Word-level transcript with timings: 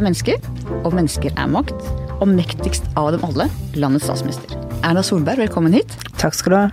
er 0.00 0.06
mennesker, 0.08 0.40
og 0.82 0.94
mennesker 0.96 1.34
er 1.36 1.50
makt. 1.50 1.76
Og 2.20 2.28
mektigst 2.28 2.86
av 3.00 3.12
dem 3.14 3.24
alle, 3.24 3.46
landets 3.80 4.06
statsminister. 4.08 4.56
Erna 4.84 5.04
Solberg, 5.04 5.40
velkommen 5.44 5.76
hit. 5.76 5.92
Takk 6.20 6.36
skal 6.36 6.52
du 6.52 6.58
ha. 6.58 6.66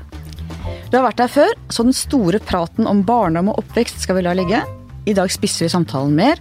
Du 0.88 0.98
har 0.98 1.06
vært 1.10 1.22
her 1.24 1.32
før, 1.32 1.54
så 1.72 1.84
den 1.84 1.96
store 1.96 2.40
praten 2.44 2.88
om 2.88 3.04
barndom 3.08 3.52
og 3.52 3.62
oppvekst 3.64 4.00
skal 4.04 4.20
vi 4.20 4.26
la 4.28 4.36
ligge. 4.38 4.62
I 5.08 5.16
dag 5.16 5.32
spisser 5.32 5.66
vi 5.66 5.72
samtalen 5.72 6.16
mer. 6.16 6.40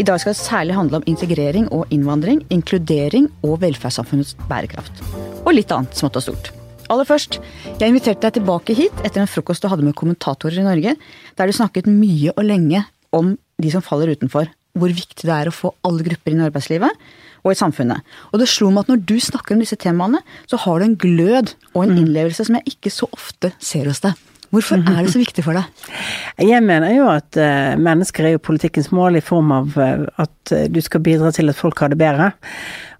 I 0.00 0.04
dag 0.08 0.20
skal 0.20 0.32
det 0.32 0.40
særlig 0.40 0.76
handle 0.76 1.00
om 1.00 1.08
integrering 1.08 1.68
og 1.72 1.88
innvandring, 1.92 2.42
inkludering 2.52 3.28
og 3.44 3.58
velferdssamfunnets 3.64 4.36
bærekraft. 4.48 5.02
Og 5.44 5.52
litt 5.56 5.72
annet 5.72 5.96
smått 5.96 6.16
og 6.20 6.26
stort. 6.28 6.52
Aller 6.92 7.08
først, 7.08 7.40
jeg 7.80 7.90
inviterte 7.90 8.28
deg 8.28 8.38
tilbake 8.38 8.76
hit 8.76 9.04
etter 9.04 9.24
en 9.24 9.28
frokost 9.28 9.64
du 9.64 9.68
hadde 9.72 9.84
med 9.84 9.96
kommentatorer 9.98 10.60
i 10.62 10.68
Norge, 10.68 10.94
der 11.36 11.48
du 11.48 11.56
snakket 11.56 11.90
mye 11.90 12.32
og 12.36 12.46
lenge 12.46 12.84
om 13.16 13.34
de 13.60 13.72
som 13.72 13.84
faller 13.84 14.12
utenfor. 14.16 14.48
Hvor 14.76 14.92
viktig 14.92 15.24
det 15.24 15.32
er 15.32 15.50
å 15.50 15.54
få 15.54 15.72
alle 15.86 16.04
grupper 16.06 16.32
inn 16.32 16.44
i 16.44 16.48
arbeidslivet 16.48 17.06
og 17.46 17.52
i 17.54 17.58
samfunnet. 17.58 18.02
Og 18.32 18.40
det 18.42 18.48
slo 18.50 18.72
meg 18.74 18.84
at 18.84 18.92
når 18.92 19.02
du 19.08 19.16
snakker 19.22 19.54
om 19.54 19.62
disse 19.62 19.78
temaene, 19.80 20.22
så 20.50 20.58
har 20.64 20.80
du 20.80 20.86
en 20.88 20.96
glød 20.98 21.54
og 21.74 21.84
en 21.84 21.94
innlevelse 21.94 22.48
som 22.48 22.58
jeg 22.58 22.74
ikke 22.74 22.92
så 22.92 23.08
ofte 23.14 23.52
ser 23.62 23.86
hos 23.90 24.02
deg. 24.04 24.18
Hvorfor 24.54 24.78
er 24.78 25.02
det 25.02 25.10
så 25.12 25.20
viktig 25.20 25.42
for 25.44 25.58
deg? 25.58 25.86
Jeg 26.52 26.62
mener 26.62 26.92
jo 26.94 27.08
at 27.10 27.38
uh, 27.40 27.74
mennesker 27.82 28.28
er 28.28 28.36
jo 28.36 28.42
politikkens 28.46 28.92
mål 28.94 29.18
i 29.18 29.24
form 29.24 29.50
av 29.52 29.74
uh, 29.74 30.04
at 30.22 30.52
uh, 30.54 30.66
du 30.70 30.78
skal 30.84 31.02
bidra 31.02 31.32
til 31.34 31.50
at 31.50 31.58
folk 31.58 31.82
har 31.82 31.90
det 31.90 31.98
bedre. 32.00 32.30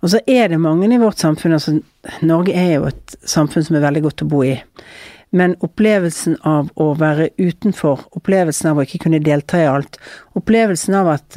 Og 0.02 0.10
så 0.12 0.20
er 0.26 0.50
det 0.50 0.60
mange 0.60 0.88
i 0.90 1.00
vårt 1.00 1.22
samfunn 1.22 1.56
altså 1.56 1.78
Norge 2.26 2.54
er 2.54 2.76
jo 2.76 2.88
et 2.90 3.16
samfunn 3.26 3.64
som 3.66 3.78
er 3.78 3.86
veldig 3.86 4.02
godt 4.08 4.26
å 4.26 4.30
bo 4.30 4.42
i. 4.46 4.56
Men 5.36 5.56
opplevelsen 5.64 6.38
av 6.48 6.70
å 6.80 6.90
være 6.96 7.30
utenfor, 7.36 8.06
opplevelsen 8.16 8.70
av 8.70 8.80
å 8.80 8.86
ikke 8.86 9.02
kunne 9.04 9.20
delta 9.24 9.60
i 9.60 9.68
alt, 9.68 9.98
opplevelsen 10.38 10.96
av 10.96 11.10
at 11.12 11.36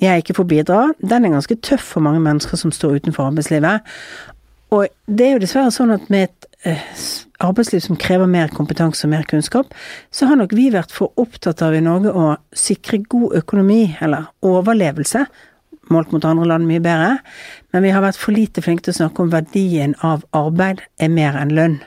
jeg 0.00 0.22
ikke 0.22 0.36
får 0.38 0.48
bidra, 0.50 0.78
den 1.04 1.26
er 1.26 1.34
ganske 1.36 1.58
tøff 1.62 1.84
for 1.94 2.04
mange 2.04 2.22
mennesker 2.24 2.58
som 2.58 2.72
står 2.74 3.02
utenfor 3.02 3.28
arbeidslivet. 3.28 3.84
Og 4.74 4.88
det 5.06 5.26
er 5.26 5.36
jo 5.36 5.42
dessverre 5.44 5.72
sånn 5.74 5.94
at 5.94 6.08
med 6.12 6.30
et 6.30 6.48
arbeidsliv 7.44 7.82
som 7.84 7.98
krever 8.00 8.30
mer 8.30 8.52
kompetanse 8.54 9.06
og 9.06 9.12
mer 9.12 9.26
kunnskap, 9.28 9.72
så 10.10 10.28
har 10.30 10.40
nok 10.40 10.54
vi 10.56 10.70
vært 10.74 10.94
for 10.94 11.12
opptatt 11.20 11.62
av 11.62 11.76
i 11.76 11.82
Norge 11.84 12.10
å 12.10 12.34
sikre 12.56 13.02
god 13.04 13.36
økonomi, 13.42 13.96
eller 14.02 14.30
overlevelse, 14.46 15.26
målt 15.92 16.14
mot 16.14 16.24
andre 16.24 16.48
land 16.48 16.66
mye 16.66 16.82
bedre, 16.82 17.18
men 17.74 17.84
vi 17.84 17.92
har 17.92 18.02
vært 18.04 18.18
for 18.20 18.34
lite 18.34 18.64
flinke 18.64 18.86
til 18.86 18.94
å 18.94 19.00
snakke 19.02 19.24
om 19.24 19.34
verdien 19.34 19.96
av 20.02 20.24
arbeid 20.34 20.80
er 20.98 21.12
mer 21.12 21.36
enn 21.38 21.52
lønn. 21.54 21.82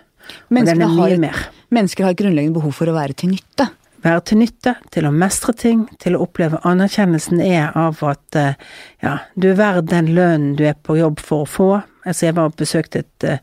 Og 0.49 0.69
den 0.69 0.81
er 0.81 0.93
mye 0.93 1.19
mer. 1.21 1.43
Mennesker 1.73 2.07
har 2.07 2.17
grunnleggende 2.17 2.59
behov 2.59 2.75
for 2.77 2.89
å 2.89 2.95
være 2.95 3.17
til 3.17 3.33
nytte. 3.35 3.69
Være 4.05 4.21
til 4.29 4.39
nytte, 4.39 4.75
til 4.93 5.07
å 5.09 5.11
mestre 5.11 5.55
ting, 5.57 5.87
til 5.99 6.15
å 6.15 6.21
oppleve 6.27 6.61
anerkjennelsen 6.69 7.41
er 7.43 7.73
av 7.75 8.03
at 8.05 8.37
eh, 8.37 8.59
ja, 9.03 9.17
du 9.35 9.49
er 9.51 9.57
verd 9.57 9.89
den 9.89 10.11
lønnen 10.13 10.53
du 10.59 10.63
er 10.69 10.77
på 10.77 10.99
jobb 10.99 11.23
for 11.23 11.45
å 11.45 11.51
få, 11.57 11.69
Altså 12.07 12.25
jeg 12.25 12.35
var 12.37 12.47
og 12.47 12.55
besøkte 12.55 13.01
et, 13.03 13.23
eh, 13.27 13.39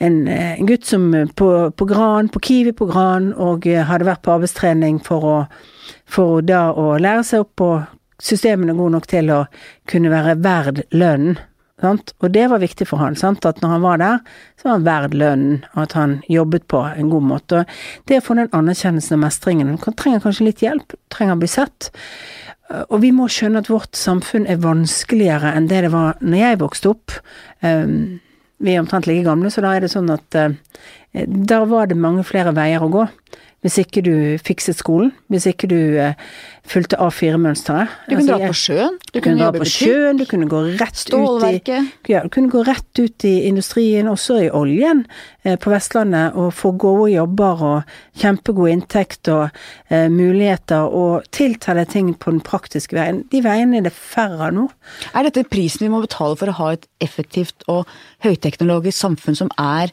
en, 0.00 0.28
eh, 0.28 0.54
en, 0.54 0.66
gutt 0.66 0.86
som 0.88 1.10
på, 1.36 1.48
på 1.76 1.84
Gran, 1.84 2.30
på 2.32 2.40
Kiwi 2.40 2.72
på 2.72 2.86
Gran, 2.88 3.34
og 3.34 3.66
hadde 3.66 4.08
vært 4.08 4.22
på 4.24 4.32
arbeidstrening 4.32 4.96
for 5.04 5.26
å, 5.28 5.36
for 6.08 6.40
da 6.40 6.70
å 6.72 6.96
lære 6.96 7.26
seg 7.28 7.44
opp 7.44 7.52
på 7.60 7.68
systemene 8.18 8.74
gode 8.78 8.96
nok 8.96 9.06
til 9.10 9.30
å 9.30 9.42
kunne 9.88 10.12
være 10.12 10.38
verd 10.42 10.82
lønnen. 10.96 11.36
Sant? 11.78 12.12
Og 12.18 12.32
det 12.34 12.48
var 12.50 12.62
viktig 12.62 12.88
for 12.90 12.98
han, 12.98 13.16
sant? 13.18 13.46
at 13.46 13.60
når 13.62 13.74
han 13.76 13.84
var 13.84 14.00
der, 14.02 14.20
så 14.58 14.68
var 14.68 14.76
han 14.76 14.86
verd 14.88 15.14
lønnen, 15.14 15.60
og 15.74 15.82
at 15.84 15.94
han 15.98 16.16
jobbet 16.28 16.66
på 16.70 16.82
en 16.88 17.10
god 17.12 17.26
måte. 17.28 17.62
Og 17.62 18.10
det 18.10 18.18
å 18.18 18.26
få 18.26 18.38
den 18.38 18.50
anerkjennelsen 18.56 19.18
og 19.18 19.24
mestringen, 19.26 19.76
han 19.84 19.98
trenger 19.98 20.24
kanskje 20.24 20.48
litt 20.48 20.64
hjelp, 20.64 20.96
trenger 21.14 21.38
å 21.38 21.42
bli 21.44 21.50
sett. 21.52 21.90
Og 22.90 22.98
vi 23.04 23.12
må 23.14 23.28
skjønne 23.32 23.62
at 23.62 23.70
vårt 23.72 23.96
samfunn 23.96 24.48
er 24.50 24.58
vanskeligere 24.60 25.54
enn 25.56 25.70
det 25.70 25.84
det 25.86 25.92
var 25.94 26.18
når 26.20 26.42
jeg 26.42 26.60
vokste 26.60 26.90
opp. 26.90 27.14
Um, 27.64 28.18
vi 28.58 28.74
er 28.74 28.82
omtrent 28.82 29.06
like 29.06 29.24
gamle, 29.24 29.48
så 29.54 29.62
da 29.62 29.76
er 29.76 29.86
det 29.86 29.92
sånn 29.94 30.10
at 30.10 30.26
der 30.34 30.58
da 31.14 31.62
var 31.64 31.88
det 31.88 31.96
mange 31.96 32.24
flere 32.26 32.52
veier 32.52 32.82
å 32.84 32.90
gå 32.92 33.06
hvis 33.66 33.78
ikke 33.82 34.02
du 34.06 34.12
fikset 34.38 34.78
skolen, 34.78 35.10
hvis 35.32 35.48
ikke 35.50 35.66
du 35.70 35.78
uh, 35.98 36.12
fulgte 36.68 36.98
A4-mønsteret. 37.02 37.90
Du 38.06 38.12
kunne 38.12 38.20
altså, 38.22 38.36
dra 38.36 38.50
på 38.50 38.58
sjøen, 38.60 38.98
du, 39.00 39.08
du 39.10 39.20
kunne, 39.24 39.38
dra 39.40 39.48
på 39.56 39.66
sjøen, 39.66 40.20
du 40.20 40.24
kunne 40.30 40.46
gå 40.50 40.60
rett 40.78 41.00
ut 41.10 41.46
i 41.48 42.12
ja, 42.12 42.20
du 42.22 42.30
kunne 42.30 42.52
gå 42.52 42.62
rett 42.68 43.00
ut 43.02 43.26
i 43.26 43.32
industrien, 43.48 44.10
også 44.10 44.38
i 44.44 44.50
oljen 44.54 45.02
uh, 45.46 45.56
på 45.58 45.72
Vestlandet, 45.74 46.38
og 46.38 46.52
få 46.54 46.72
gode 46.78 47.10
jobber 47.16 47.64
og 47.72 47.98
kjempegod 48.22 48.70
inntekt 48.76 49.32
og 49.34 49.48
uh, 49.50 50.06
muligheter, 50.06 50.86
og 50.86 51.26
tilta 51.34 51.74
deg 51.80 51.90
ting 51.96 52.14
på 52.14 52.36
den 52.36 52.44
praktiske 52.46 52.94
veien. 52.94 53.24
De 53.32 53.42
veiene 53.42 53.82
er 53.82 53.88
det 53.88 53.94
færre 53.96 54.52
av 54.52 54.54
nå. 54.54 54.68
Er 55.18 55.26
dette 55.26 55.48
prisen 55.50 55.88
vi 55.88 55.92
må 55.92 56.04
betale 56.06 56.38
for 56.38 56.52
å 56.52 56.58
ha 56.62 56.72
et 56.76 56.86
effektivt 57.02 57.66
og 57.66 57.90
høyteknologisk 58.22 59.02
samfunn 59.02 59.42
som 59.42 59.50
er 59.58 59.90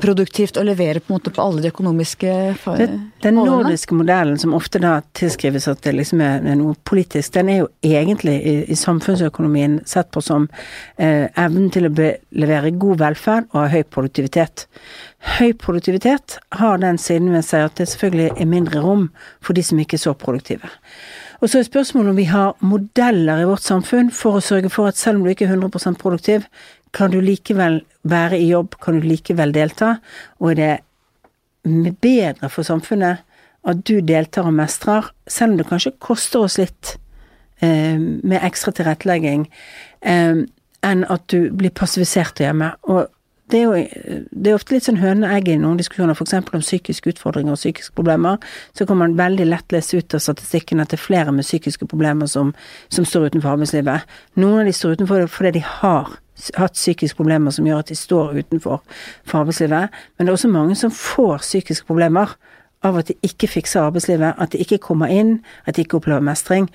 produktivt 0.00 0.58
å 0.58 0.64
levere 0.66 1.00
på, 1.00 1.18
på 1.18 1.42
alle 1.42 1.62
de 1.64 1.70
økonomiske 1.72 2.32
målene? 2.64 2.98
Den 3.22 3.38
nordiske 3.38 3.96
modellen, 3.96 4.38
som 4.38 4.54
ofte 4.56 4.80
da 4.82 4.98
tilskrives 5.16 5.68
at 5.70 5.82
det 5.86 5.94
liksom 5.96 6.22
er, 6.24 6.44
noe 6.58 6.76
politisk, 6.88 7.32
den 7.36 7.50
er 7.52 7.60
jo 7.62 7.68
egentlig 7.86 8.36
i, 8.40 8.56
i 8.72 8.78
samfunnsøkonomien 8.78 9.80
sett 9.88 10.10
på 10.14 10.22
som 10.24 10.48
eh, 10.96 11.26
evnen 11.32 11.70
til 11.74 11.88
å 11.88 11.92
be, 11.94 12.12
levere 12.36 12.74
god 12.76 13.02
velferd 13.04 13.50
og 13.52 13.60
ha 13.62 13.68
høy 13.72 13.82
produktivitet. 13.84 14.66
Høy 15.36 15.54
produktivitet 15.58 16.38
har 16.60 16.82
den 16.82 16.98
siden 17.02 17.32
ved 17.34 17.46
seg 17.46 17.66
at 17.66 17.78
det 17.80 17.88
selvfølgelig 17.90 18.34
er 18.36 18.50
mindre 18.50 18.82
rom 18.84 19.08
for 19.44 19.56
de 19.56 19.64
som 19.66 19.80
ikke 19.82 19.98
er 19.98 20.04
så 20.06 20.14
produktive. 20.18 20.70
Og 21.40 21.50
så 21.50 21.60
er 21.60 21.66
spørsmålet 21.66 22.10
om 22.10 22.16
vi 22.16 22.28
har 22.30 22.54
modeller 22.64 23.42
i 23.42 23.48
vårt 23.48 23.64
samfunn 23.64 24.08
for 24.14 24.38
å 24.38 24.44
sørge 24.44 24.70
for 24.72 24.88
at 24.88 24.96
selv 24.96 25.20
om 25.20 25.26
du 25.26 25.32
ikke 25.32 25.48
er 25.48 25.56
100% 25.56 25.98
produktiv, 26.00 26.46
kan 26.92 27.10
du 27.10 27.20
likevel 27.20 27.80
være 28.06 28.38
i 28.38 28.50
jobb, 28.50 28.76
kan 28.82 29.00
du 29.00 29.06
likevel 29.06 29.54
delta, 29.54 29.96
og 30.40 30.52
er 30.52 30.60
det 30.60 31.96
bedre 32.00 32.50
for 32.52 32.66
samfunnet 32.66 33.24
at 33.66 33.82
du 33.88 33.98
deltar 34.04 34.46
og 34.46 34.54
mestrer, 34.54 35.10
selv 35.26 35.54
om 35.54 35.58
det 35.58 35.66
kanskje 35.70 35.96
koster 36.02 36.46
oss 36.46 36.58
litt 36.60 36.94
eh, 37.64 37.98
med 37.98 38.38
ekstra 38.46 38.72
tilrettelegging, 38.76 39.48
eh, 40.06 40.44
enn 40.86 41.04
at 41.10 41.26
du 41.32 41.50
blir 41.50 41.74
passivisert 41.74 42.38
hjemme. 42.42 42.70
Og 42.86 43.08
det 43.50 43.60
er 43.60 43.64
jo 43.64 44.20
det 44.30 44.50
er 44.50 44.58
ofte 44.58 44.74
litt 44.74 44.86
sånn 44.86 44.98
høne-egg 44.98 45.50
i 45.52 45.58
noen 45.62 45.78
diskusjoner, 45.78 46.18
f.eks. 46.18 46.34
om 46.54 46.62
psykiske 46.64 47.12
utfordringer 47.14 47.54
og 47.54 47.60
psykiske 47.60 47.94
problemer. 47.98 48.38
Så 48.74 48.86
kan 48.86 48.98
man 48.98 49.16
veldig 49.18 49.46
lett 49.46 49.74
lese 49.74 49.98
ut 49.98 50.16
av 50.18 50.22
statistikken 50.22 50.82
at 50.82 50.90
det 50.90 50.98
er 50.98 51.04
flere 51.04 51.34
med 51.34 51.46
psykiske 51.46 51.86
problemer 51.90 52.30
som, 52.30 52.54
som 52.90 53.06
står 53.06 53.30
utenfor 53.30 53.54
arbeidslivet. 53.54 54.16
Noen 54.42 54.64
av 54.64 54.70
de 54.70 54.74
står 54.74 54.98
utenfor 54.98 55.26
fordi 55.30 55.58
de 55.58 55.64
har 55.66 56.16
hatt 56.56 56.76
psykiske 56.76 57.16
problemer 57.18 57.54
som 57.54 57.66
gjør 57.66 57.82
at 57.84 57.90
de 57.90 57.96
står 57.98 58.36
utenfor 58.36 58.82
for 59.24 59.40
arbeidslivet. 59.40 59.94
Men 60.16 60.26
det 60.26 60.32
er 60.32 60.38
også 60.38 60.52
mange 60.52 60.76
som 60.78 60.92
får 60.94 61.44
psykiske 61.44 61.88
problemer 61.88 62.36
av 62.84 62.98
at 63.00 63.10
de 63.10 63.16
ikke 63.26 63.48
fikser 63.50 63.86
arbeidslivet, 63.86 64.36
at 64.38 64.52
de 64.52 64.62
ikke 64.62 64.82
kommer 64.84 65.10
inn, 65.12 65.40
at 65.66 65.76
de 65.76 65.84
ikke 65.84 66.00
opplever 66.00 66.24
mestring. 66.24 66.68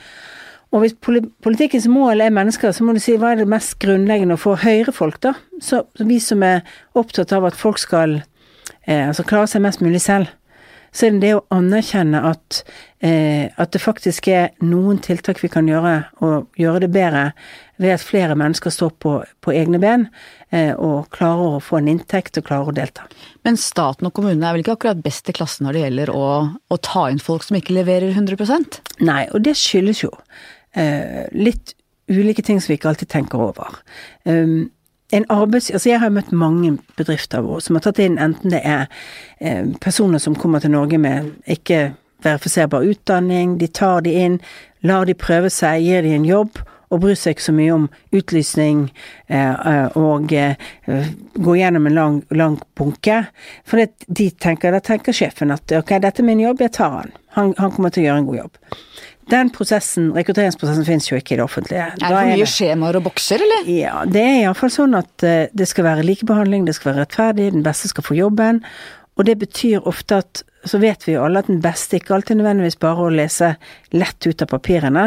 Og 0.72 0.80
hvis 0.84 0.96
politikkens 1.44 1.88
mål 1.92 2.22
er 2.24 2.34
mennesker, 2.34 2.72
så 2.72 2.84
må 2.84 2.96
du 2.96 3.02
si 3.04 3.18
hva 3.20 3.34
er 3.34 3.42
det 3.42 3.50
mest 3.52 3.76
grunnleggende 3.84 4.38
å 4.38 4.42
få 4.42 4.56
høyere 4.62 4.94
folk, 4.96 5.20
da? 5.24 5.34
Så, 5.62 5.84
vi 6.00 6.20
som 6.24 6.44
er 6.48 6.64
opptatt 6.98 7.34
av 7.36 7.50
at 7.50 7.60
folk 7.60 7.82
skal 7.82 8.22
eh, 8.22 9.08
altså 9.10 9.26
klare 9.28 9.50
seg 9.52 9.66
mest 9.66 9.84
mulig 9.84 10.00
selv, 10.04 10.32
så 10.92 11.08
er 11.08 11.16
det 11.16 11.24
det 11.24 11.34
å 11.38 11.44
anerkjenne 11.56 12.20
at, 12.28 12.62
eh, 13.00 13.48
at 13.56 13.72
det 13.72 13.82
faktisk 13.82 14.28
er 14.32 14.52
noen 14.64 15.00
tiltak 15.04 15.40
vi 15.44 15.50
kan 15.52 15.70
gjøre, 15.70 15.96
og 16.22 16.60
gjøre 16.60 16.84
det 16.86 16.92
bedre 16.92 17.24
ved 17.82 17.96
at 17.96 18.04
flere 18.06 18.36
mennesker 18.38 18.74
står 18.74 18.94
på, 19.02 19.14
på 19.42 19.54
egne 19.56 19.80
ben 19.82 20.08
eh, 20.52 20.74
og 20.76 21.10
klarer 21.16 21.58
å 21.58 21.62
få 21.64 21.80
en 21.80 21.90
inntekt 21.94 22.38
og 22.38 22.48
klarer 22.50 22.72
å 22.72 22.76
delta. 22.76 23.08
Men 23.48 23.60
staten 23.60 24.10
og 24.10 24.16
kommunene 24.18 24.50
er 24.50 24.58
vel 24.58 24.66
ikke 24.66 24.78
akkurat 24.78 25.04
best 25.04 25.32
i 25.32 25.36
klassen 25.36 25.68
når 25.68 25.78
det 25.78 25.86
gjelder 25.86 26.14
å, 26.16 26.26
å 26.52 26.82
ta 26.84 27.08
inn 27.12 27.24
folk 27.24 27.48
som 27.48 27.58
ikke 27.60 27.78
leverer 27.80 28.12
100% 28.12 28.82
Nei, 29.08 29.24
og 29.32 29.42
det 29.48 29.56
skyldes 29.58 30.04
jo 30.04 30.12
eh, 30.78 31.26
litt 31.32 31.76
ulike 32.12 32.44
ting 32.44 32.60
som 32.60 32.74
vi 32.74 32.80
ikke 32.80 32.92
alltid 32.92 33.10
tenker 33.12 33.42
over. 33.42 33.80
Um, 34.28 34.70
arbeids... 35.30 35.72
Altså 35.72 35.90
jeg 35.90 36.00
har 36.00 36.14
møtt 36.14 36.32
mange 36.32 36.78
bedrifter 36.98 37.46
som 37.60 37.78
har 37.78 37.86
tatt 37.86 38.00
inn 38.00 38.20
enten 38.22 38.54
det 38.54 38.62
er 38.64 38.88
eh, 39.40 39.66
personer 39.82 40.22
som 40.24 40.36
kommer 40.36 40.60
til 40.64 40.72
Norge 40.72 40.98
med 41.02 41.32
ikke 41.46 41.92
verifiserbar 42.24 42.86
utdanning, 42.86 43.58
de 43.58 43.68
tar 43.68 44.04
de 44.06 44.14
inn, 44.14 44.38
lar 44.86 45.08
de 45.10 45.18
prøve 45.18 45.50
seg, 45.50 45.82
gir 45.82 46.06
de 46.06 46.14
en 46.14 46.28
jobb, 46.28 46.62
og 46.92 47.00
bryr 47.04 47.16
seg 47.16 47.36
ikke 47.36 47.46
så 47.46 47.54
mye 47.56 47.74
om 47.74 47.86
utlysning 48.16 48.82
eh, 49.32 49.38
eh 49.72 49.98
og 49.98 50.34
eh, 50.36 50.60
gå 51.34 51.56
gjennom 51.56 51.88
en 51.88 51.96
lang, 51.96 52.18
lang 52.36 52.58
bunke. 52.76 53.22
For 53.64 53.80
det, 53.80 54.08
de 54.08 54.30
tenker, 54.32 54.76
da 54.76 54.82
tenker 54.84 55.16
sjefen 55.16 55.56
at 55.56 55.72
ok, 55.80 55.96
dette 56.04 56.22
er 56.22 56.28
min 56.28 56.44
jobb, 56.44 56.66
jeg 56.66 56.76
tar 56.76 56.98
han. 56.98 57.14
han. 57.38 57.54
Han 57.58 57.72
kommer 57.72 57.94
til 57.94 58.04
å 58.04 58.10
gjøre 58.10 58.24
en 58.24 58.28
god 58.28 58.42
jobb. 58.42 58.60
Den 59.30 59.52
prosessen, 59.54 60.10
rekrutteringsprosessen 60.16 60.86
finnes 60.88 61.08
jo 61.12 61.20
ikke 61.20 61.36
i 61.36 61.40
det 61.40 61.44
offentlige. 61.46 61.84
Er 61.94 62.00
det 62.02 62.10
for 62.10 62.32
mye 62.32 62.48
skjemaer 62.50 62.98
og 63.00 63.06
bokser, 63.06 63.44
eller? 63.46 63.68
Ja, 63.70 64.02
det 64.10 64.24
er 64.24 64.40
iallfall 64.42 64.74
sånn 64.74 64.98
at 64.98 65.26
uh, 65.28 65.46
det 65.54 65.68
skal 65.70 65.88
være 65.88 66.06
likebehandling, 66.08 66.66
det 66.68 66.76
skal 66.78 66.92
være 66.92 67.06
rettferdig, 67.06 67.52
den 67.54 67.66
beste 67.66 67.92
skal 67.92 68.08
få 68.08 68.18
jobben. 68.18 68.64
Og 69.20 69.28
det 69.28 69.38
betyr 69.44 69.86
ofte 69.88 70.24
at 70.24 70.44
så 70.64 70.78
vet 70.78 71.08
vi 71.08 71.16
jo 71.16 71.24
alle 71.26 71.42
at 71.42 71.50
den 71.50 71.62
beste 71.64 71.98
ikke 71.98 72.14
alltid 72.16 72.38
nødvendigvis 72.38 72.78
bare 72.82 73.08
å 73.08 73.14
lese 73.14 73.56
lett 73.98 74.28
ut 74.28 74.44
av 74.44 74.50
papirene. 74.52 75.06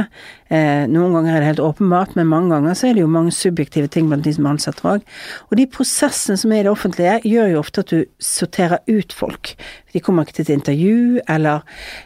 Eh, 0.52 0.84
noen 0.90 1.14
ganger 1.14 1.36
er 1.36 1.40
det 1.40 1.50
helt 1.52 1.62
åpenbart, 1.64 2.16
men 2.18 2.28
mange 2.30 2.52
ganger 2.52 2.76
så 2.76 2.88
er 2.88 2.96
det 2.96 3.04
jo 3.04 3.10
mange 3.10 3.32
subjektive 3.34 3.88
ting 3.92 4.10
blant 4.10 4.26
de 4.26 4.34
som 4.34 4.48
ansetter 4.50 4.90
òg. 4.96 5.06
Og 5.48 5.56
de 5.58 5.66
prosessene 5.70 6.36
som 6.40 6.52
er 6.52 6.62
i 6.62 6.66
det 6.66 6.72
offentlige, 6.72 7.20
gjør 7.30 7.52
jo 7.52 7.62
ofte 7.62 7.84
at 7.84 7.94
du 7.94 8.04
sorterer 8.22 8.82
ut 8.90 9.14
folk. 9.14 9.54
De 9.94 10.02
kommer 10.02 10.26
ikke 10.26 10.40
til 10.40 10.48
et 10.48 10.56
intervju, 10.56 11.20
eller 11.30 11.62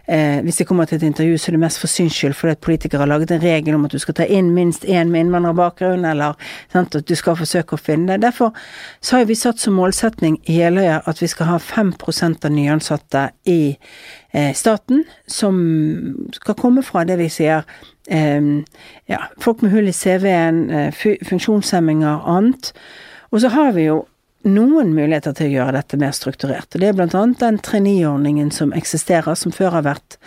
eh, 0.06 0.38
hvis 0.44 0.60
de 0.60 0.68
kommer 0.68 0.88
til 0.88 1.00
et 1.00 1.08
intervju, 1.08 1.38
så 1.40 1.50
er 1.50 1.56
det 1.56 1.62
mest 1.64 1.80
for 1.80 1.90
syns 1.90 2.18
skyld 2.18 2.36
fordi 2.36 2.54
at 2.54 2.62
politikere 2.64 3.02
har 3.02 3.10
laget 3.10 3.32
en 3.32 3.42
regel 3.42 3.78
om 3.78 3.88
at 3.88 3.96
du 3.96 3.98
skal 4.02 4.18
ta 4.18 4.26
inn 4.28 4.52
minst 4.54 4.84
én 4.84 5.08
med 5.08 5.24
innvandrerbakgrunn, 5.24 6.04
eller 6.04 6.36
sant, 6.72 6.94
at 6.94 7.08
du 7.08 7.16
skal 7.16 7.38
forsøke 7.40 7.78
å 7.78 7.80
finne 7.80 8.12
det. 8.12 8.22
Derfor 8.26 8.52
så 9.00 9.18
har 9.18 9.28
vi 9.30 9.38
satt 9.38 9.62
som 9.62 9.78
målsetning 9.78 10.36
i 10.44 10.60
Jeløya 10.60 11.00
at 11.08 11.22
vi 11.22 11.30
skal 11.32 11.54
ha 11.54 11.58
5 11.62 11.94
av 12.44 12.52
nyansatte 12.52 13.24
i 13.48 13.76
eh, 14.30 14.52
staten 14.54 15.04
som 15.26 15.58
skal 16.36 16.58
komme 16.58 16.84
fra 16.86 17.04
det 17.08 17.18
vi 17.20 17.30
sier 17.32 17.64
eh, 18.10 18.52
ja, 19.10 19.22
folk 19.40 19.64
med 19.64 19.74
hull 19.74 19.90
i 19.90 19.96
CV-en, 19.96 20.62
eh, 20.70 21.02
funksjonshemminger 21.28 22.28
annet. 22.28 22.72
Og 23.32 23.42
så 23.42 23.52
har 23.52 23.74
vi 23.76 23.88
jo 23.88 24.02
noen 24.48 24.94
muligheter 24.94 25.34
til 25.36 25.50
å 25.50 25.56
gjøre 25.56 25.76
dette 25.80 25.98
mer 26.00 26.14
strukturert. 26.16 26.70
og 26.72 26.80
Det 26.80 26.88
er 26.88 26.96
bl.a. 26.96 27.24
den 27.40 27.58
trainee-ordningen 27.64 28.52
som 28.54 28.72
eksisterer, 28.76 29.34
som 29.34 29.52
før 29.52 29.78
har 29.78 29.86
vært 29.88 30.18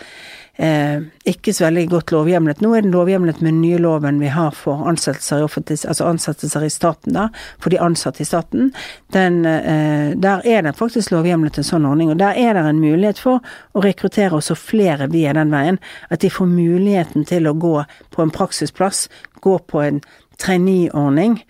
eh, 0.56 1.02
ikke 1.24 1.52
så 1.54 1.66
veldig 1.66 1.84
godt 1.90 2.12
lovhjemlet. 2.12 2.60
Nå 2.62 2.72
er 2.74 2.84
den 2.84 2.94
lovhjemlet 2.94 3.40
med 3.40 3.52
den 3.52 3.60
nye 3.62 3.80
loven 3.82 4.20
vi 4.20 4.30
har 4.32 4.54
for 4.56 4.84
ansettelser 4.88 5.42
i 5.42 5.46
altså 5.46 6.08
ansettelser 6.08 6.66
i 6.66 6.70
staten, 6.72 7.16
da, 7.16 7.28
for 7.62 7.72
de 7.72 7.80
ansatte 7.82 8.22
i 8.22 8.28
staten. 8.28 8.72
Den, 9.12 9.44
eh, 9.46 10.12
der 10.16 10.46
er 10.46 10.62
det 10.62 10.76
faktisk 10.78 11.12
lovhjemlet 11.14 11.58
en 11.58 11.68
sånn 11.68 11.88
ordning, 11.88 12.12
og 12.12 12.20
der 12.20 12.38
er 12.38 12.54
det 12.54 12.66
en 12.68 12.82
mulighet 12.82 13.22
for 13.22 13.40
å 13.72 13.84
rekruttere 13.84 14.38
også 14.38 14.58
flere 14.58 15.08
via 15.12 15.34
den 15.36 15.52
veien. 15.54 15.80
At 16.10 16.20
de 16.20 16.30
får 16.30 16.50
muligheten 16.50 17.24
til 17.28 17.48
å 17.48 17.56
gå 17.56 17.76
på 18.10 18.22
en 18.22 18.34
praksisplass, 18.34 19.08
gå 19.42 19.58
på 19.66 19.82
en 19.82 20.02
trainee-ordning 20.40 21.40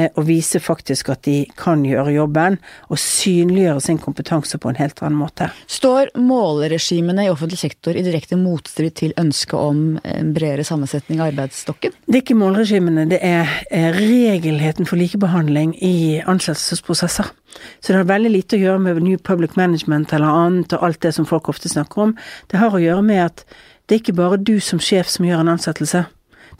og 0.00 0.20
eh, 0.22 0.26
vise 0.28 0.60
faktisk 0.62 1.10
at 1.12 1.24
de 1.26 1.44
kan 1.58 1.82
gjøre 1.84 2.14
jobben, 2.14 2.58
og 2.88 3.00
synliggjøre 3.00 3.82
sin 3.84 3.98
kompetanse 4.00 4.58
på 4.60 4.70
en 4.70 4.78
helt 4.78 5.00
annen 5.02 5.18
måte. 5.20 5.50
Står 5.70 6.12
målregimene 6.18 7.26
i 7.26 7.32
offentlig 7.32 7.60
sektor 7.60 7.96
i 7.96 8.04
direkte 8.06 8.38
motstrid 8.40 8.96
til 9.00 9.14
ønsket 9.20 9.58
om 9.58 9.82
en 10.04 10.32
bredere 10.36 10.64
sammensetning 10.66 11.20
av 11.20 11.32
arbeidsstokken? 11.32 11.96
Det 12.06 12.16
er 12.16 12.24
ikke 12.24 12.38
målregimene, 12.40 13.08
det 13.10 13.20
er 13.24 13.50
regelheten 13.96 14.88
for 14.88 15.00
likebehandling 15.00 15.74
i 15.84 16.20
ansettelsesprosesser. 16.24 17.32
Så 17.80 17.92
det 17.92 17.98
har 17.98 18.08
veldig 18.08 18.30
lite 18.32 18.56
å 18.56 18.62
gjøre 18.62 18.84
med 18.86 19.02
New 19.02 19.18
Public 19.18 19.56
Management 19.58 20.14
eller 20.16 20.44
annet, 20.46 20.76
og 20.76 20.86
alt 20.86 21.02
det 21.04 21.16
som 21.16 21.28
folk 21.28 21.50
ofte 21.50 21.72
snakker 21.72 22.08
om. 22.08 22.16
Det 22.48 22.62
har 22.62 22.72
å 22.72 22.82
gjøre 22.82 23.04
med 23.04 23.26
at 23.26 23.44
det 23.90 23.96
er 23.96 24.02
ikke 24.04 24.20
bare 24.20 24.38
du 24.38 24.60
som 24.62 24.78
sjef 24.78 25.08
som 25.10 25.26
gjør 25.26 25.42
en 25.42 25.56
ansettelse. 25.56 26.04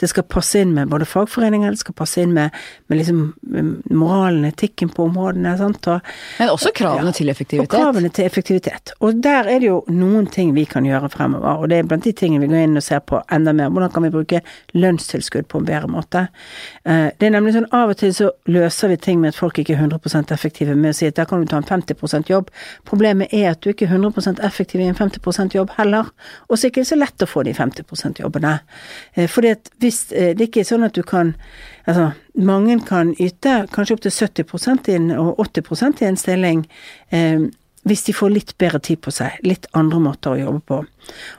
Det 0.00 0.08
skal 0.10 0.26
passe 0.28 0.62
inn 0.62 0.74
med 0.76 0.90
både 0.90 1.08
fagforeninger, 1.08 1.74
det 1.74 1.82
skal 1.82 1.96
passe 1.96 2.22
inn 2.22 2.32
med, 2.36 2.56
med 2.88 3.00
liksom 3.00 3.22
moralen, 3.90 4.46
etikken 4.48 4.92
på 4.94 5.06
områdene. 5.08 5.56
Sant? 5.60 5.86
Og, 5.92 6.12
Men 6.38 6.52
også 6.54 6.72
kravene 6.76 7.12
ja, 7.12 7.16
til 7.20 7.32
effektivitet? 7.32 7.66
Og 7.66 7.74
kravene 7.74 8.12
til 8.14 8.26
effektivitet. 8.26 8.94
Og 9.00 9.20
der 9.22 9.48
er 9.50 9.62
det 9.62 9.68
jo 9.68 9.80
noen 9.92 10.28
ting 10.32 10.54
vi 10.56 10.64
kan 10.68 10.86
gjøre 10.88 11.10
fremover, 11.12 11.64
og 11.64 11.70
det 11.72 11.80
er 11.80 11.88
blant 11.90 12.06
de 12.06 12.14
tingene 12.16 12.46
vi 12.46 12.52
går 12.52 12.66
inn 12.66 12.80
og 12.80 12.86
ser 12.86 13.02
på 13.04 13.20
enda 13.32 13.54
mer. 13.56 13.72
Hvordan 13.74 13.94
kan 13.94 14.06
vi 14.06 14.12
bruke 14.14 14.42
lønnstilskudd 14.74 15.48
på 15.50 15.60
en 15.60 15.68
bedre 15.68 15.90
måte? 15.90 16.26
Eh, 16.84 17.08
det 17.16 17.28
er 17.28 17.34
nemlig 17.36 17.54
sånn 17.56 17.68
av 17.76 17.92
og 17.94 18.00
til 18.00 18.14
så 18.16 18.30
løser 18.50 18.94
vi 18.94 19.00
ting 19.00 19.20
med 19.22 19.34
at 19.34 19.38
folk 19.38 19.58
ikke 19.60 19.76
er 19.76 19.84
100 19.84 20.32
effektive 20.34 20.76
med 20.76 20.94
å 20.94 20.98
si 20.98 21.08
at 21.10 21.18
der 21.18 21.28
kan 21.28 21.42
du 21.42 21.50
ta 21.50 21.60
en 21.60 21.68
50% 21.68 22.30
jobb. 22.30 22.50
Problemet 22.88 23.34
er 23.36 23.50
at 23.52 23.62
du 23.62 23.70
ikke 23.72 23.88
er 23.88 23.96
100% 23.98 24.42
effektiv 24.46 24.80
i 24.80 24.88
en 24.88 24.96
50% 24.98 25.56
jobb 25.56 25.74
heller. 25.76 26.10
Og 26.48 26.56
så 26.56 26.66
er 26.66 26.70
det 26.70 26.74
ikke 26.74 26.88
så 26.92 26.98
lett 26.98 27.24
å 27.24 27.28
få 27.28 27.44
de 27.46 27.54
50 27.56 28.22
jobbene. 28.22 28.56
Eh, 29.14 29.28
fordi 29.30 29.54
at 29.56 29.70
hvis 29.82 29.89
hvis 29.90 30.04
det 30.10 30.38
Det 30.38 30.46
er 30.46 30.48
ikke 30.48 30.68
sånn 30.68 30.86
at 30.86 30.94
du 30.94 31.02
kan 31.02 31.34
Altså, 31.88 32.10
mange 32.34 32.76
kan 32.86 33.14
yte 33.18 33.66
kanskje 33.72 33.96
opptil 33.96 34.12
70 34.12 34.92
inn 34.94 35.08
og 35.10 35.40
80 35.40 36.02
i 36.04 36.06
en 36.06 36.18
stilling 36.20 36.60
eh, 37.10 37.48
hvis 37.88 38.02
de 38.04 38.12
får 38.12 38.30
litt 38.34 38.52
bedre 38.60 38.78
tid 38.84 39.00
på 39.00 39.12
seg, 39.14 39.38
litt 39.46 39.66
andre 39.72 40.00
måter 40.04 40.34
å 40.34 40.40
jobbe 40.40 40.60
på. 40.68 40.80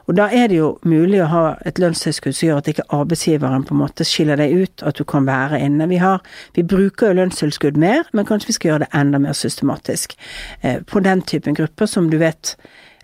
Og 0.10 0.16
da 0.18 0.26
er 0.34 0.50
det 0.50 0.58
jo 0.58 0.72
mulig 0.90 1.20
å 1.22 1.30
ha 1.30 1.44
et 1.70 1.78
lønnstilskudd 1.80 2.34
som 2.34 2.48
gjør 2.48 2.62
at 2.64 2.72
ikke 2.72 2.88
arbeidsgiveren 2.98 3.66
på 3.68 3.76
en 3.76 3.82
måte 3.84 4.08
skiller 4.08 4.42
deg 4.42 4.56
ut, 4.58 4.82
at 4.82 4.98
du 4.98 5.06
kan 5.06 5.28
være 5.30 5.62
inne. 5.62 5.86
Vi 5.92 6.02
har, 6.02 6.26
vi 6.58 6.66
bruker 6.66 7.12
jo 7.12 7.20
lønnstilskudd 7.20 7.78
mer, 7.82 8.10
men 8.18 8.26
kanskje 8.26 8.50
vi 8.50 8.58
skal 8.58 8.72
gjøre 8.72 8.88
det 8.88 8.92
enda 9.04 9.22
mer 9.22 9.38
systematisk 9.38 10.18
eh, 10.62 10.82
på 10.82 11.04
den 11.06 11.22
typen 11.30 11.58
grupper 11.58 11.90
som 11.90 12.10
du 12.10 12.18
vet 12.22 12.56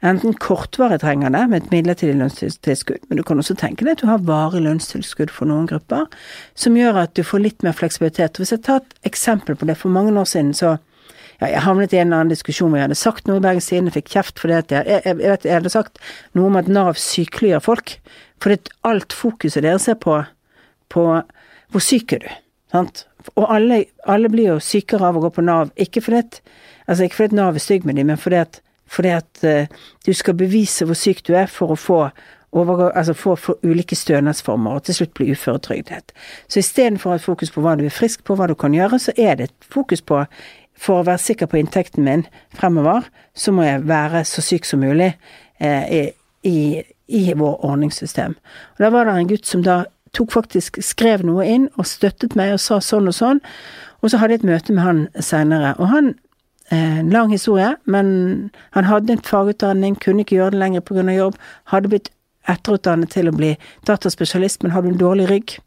enten 0.05 0.35
kortvarig 0.37 0.99
trenger 1.01 1.33
det, 1.33 1.43
med 1.49 1.63
et 1.63 1.71
midlertidig 1.73 2.17
lønnstilskudd, 2.19 3.07
men 3.09 3.19
du 3.19 3.23
kan 3.25 3.39
også 3.41 3.55
tenke 3.57 3.85
deg 3.85 3.97
at 3.97 4.03
du 4.03 4.09
har 4.09 4.25
varig 4.27 4.61
lønnstilskudd 4.65 5.33
for 5.33 5.49
noen 5.49 5.69
grupper, 5.69 6.05
som 6.55 6.77
gjør 6.77 7.01
at 7.03 7.15
du 7.17 7.23
får 7.25 7.43
litt 7.43 7.65
mer 7.65 7.77
fleksibilitet. 7.77 8.37
Hvis 8.37 8.53
jeg 8.53 8.65
tar 8.67 8.83
et 8.83 9.09
eksempel 9.11 9.57
på 9.57 9.69
det, 9.69 9.77
for 9.79 9.93
mange 9.93 10.13
år 10.13 10.29
siden 10.29 10.53
så 10.57 10.77
ja, 11.37 11.51
jeg 11.51 11.65
havnet 11.67 11.93
i 11.93 11.99
en 11.99 12.07
eller 12.07 12.23
annen 12.23 12.33
diskusjon 12.33 12.71
hvor 12.71 12.79
jeg 12.79 12.87
hadde 12.87 12.97
sagt 12.97 13.27
noe 13.29 13.37
i 13.37 13.43
Bergens 13.43 13.67
Tidende, 13.69 13.93
fikk 13.93 14.09
kjeft 14.09 14.41
fordi 14.41 14.55
at 14.57 14.73
jeg, 14.73 14.87
jeg, 14.89 15.17
jeg, 15.21 15.41
jeg 15.45 15.53
hadde 15.59 15.73
sagt 15.73 16.01
noe 16.37 16.49
om 16.49 16.57
at 16.57 16.71
Nav 16.71 16.97
sykeliggjør 17.01 17.61
folk. 17.67 17.97
Fordi 18.41 18.73
alt 18.89 19.13
fokuset 19.13 19.65
deres 19.65 19.87
er 19.89 19.99
på, 20.01 20.17
på 20.93 21.05
hvor 21.73 21.83
syk 21.83 22.15
er 22.17 22.23
du, 22.25 22.29
sant. 22.73 23.05
Og 23.35 23.45
alle, 23.53 23.83
alle, 24.07 24.31
blir 24.31 24.53
jo 24.53 24.63
sykere 24.63 25.09
av 25.09 25.17
å 25.17 25.25
gå 25.25 25.31
på 25.35 25.43
Nav, 25.45 25.73
ikke 25.77 26.01
fordi 26.05 26.23
at, 26.23 26.39
altså 26.87 27.05
ikke 27.05 27.21
fordi 27.21 27.37
Nav 27.37 27.57
er 27.57 27.65
stygg 27.65 27.85
med 27.85 27.99
dem, 27.99 28.09
men 28.09 28.21
fordi 28.21 28.39
at 28.39 28.61
fordi 28.91 29.13
at 29.17 29.43
uh, 29.43 29.85
du 30.05 30.13
skal 30.13 30.37
bevise 30.39 30.85
hvor 30.85 30.97
syk 30.97 31.23
du 31.27 31.33
er 31.35 31.49
for 31.51 31.73
å 31.73 31.79
få 31.79 32.01
overgå, 32.57 32.89
altså 32.95 33.13
få, 33.13 33.35
få 33.35 33.57
ulike 33.63 33.95
stønadsformer 33.95 34.77
og 34.77 34.83
til 34.87 34.95
slutt 35.01 35.13
bli 35.17 35.31
uføretrygdet. 35.35 36.13
Så 36.47 36.61
istedenfor 36.61 37.11
å 37.11 37.17
ha 37.17 37.21
fokus 37.21 37.51
på 37.51 37.61
hva 37.61 37.75
du 37.77 37.85
er 37.85 37.93
frisk 37.93 38.23
på, 38.23 38.37
hva 38.37 38.47
du 38.47 38.55
kan 38.55 38.75
gjøre, 38.75 38.99
så 38.99 39.13
er 39.17 39.35
det 39.35 39.49
et 39.49 39.67
fokus 39.73 40.01
på 40.01 40.23
for 40.77 41.01
å 41.01 41.07
være 41.07 41.21
sikker 41.21 41.49
på 41.49 41.57
inntekten 41.57 42.05
min 42.05 42.25
fremover, 42.55 43.07
så 43.33 43.53
må 43.55 43.65
jeg 43.65 43.85
være 43.89 44.23
så 44.29 44.43
syk 44.45 44.67
som 44.67 44.83
mulig 44.85 45.09
eh, 45.57 46.13
i, 46.45 46.57
i, 47.07 47.21
vår 47.33 47.65
ordningssystem. 47.65 48.35
Og 48.77 48.83
Da 48.85 48.91
var 48.93 49.09
det 49.09 49.15
en 49.17 49.31
gutt 49.31 49.49
som 49.49 49.63
da 49.65 49.83
tok 50.13 50.31
faktisk, 50.35 50.77
skrev 50.85 51.25
noe 51.25 51.45
inn 51.49 51.67
og 51.75 51.89
støttet 51.89 52.37
meg 52.37 52.53
og 52.55 52.61
sa 52.61 52.77
sånn 52.81 53.09
og 53.09 53.17
sånn. 53.17 53.41
Og 54.01 54.13
så 54.13 54.21
hadde 54.21 54.37
jeg 54.37 54.43
et 54.43 54.51
møte 54.51 54.75
med 54.77 54.85
han 54.85 55.01
seinere, 55.17 55.73
og 55.81 55.89
han 55.91 56.13
en 56.71 57.07
eh, 57.07 57.11
lang 57.13 57.31
historie, 57.31 57.75
men 57.85 58.51
han 58.71 58.83
hadde 58.83 59.13
en 59.13 59.23
fagutdanning, 59.23 59.95
kunne 60.03 60.25
ikke 60.25 60.35
gjøre 60.35 60.51
det 60.51 60.59
lenger 60.59 60.83
pga. 60.83 61.05
jobb. 61.15 61.35
Hadde 61.71 61.87
blitt 61.89 62.09
etterutdannet 62.47 63.11
til 63.11 63.29
å 63.29 63.35
bli 63.35 63.55
dataspesialist, 63.87 64.63
men 64.63 64.71
hadde 64.71 64.91
en 64.91 64.99
dårlig 64.99 65.29
rygg, 65.29 65.57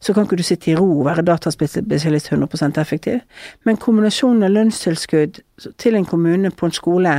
så 0.00 0.12
kan 0.12 0.26
ikke 0.26 0.36
du 0.36 0.44
sitte 0.44 0.70
i 0.70 0.74
ro 0.76 0.86
og 0.98 1.06
være 1.06 1.22
dataspesialist 1.24 2.32
100% 2.32 2.80
effektiv. 2.80 3.20
Men 3.64 3.78
kombinasjonen 3.80 4.42
av 4.44 4.52
lønnstilskudd 4.52 5.38
til 5.80 5.96
en 5.96 6.04
kommune 6.04 6.50
på 6.50 6.68
en 6.68 6.76
skole, 6.76 7.14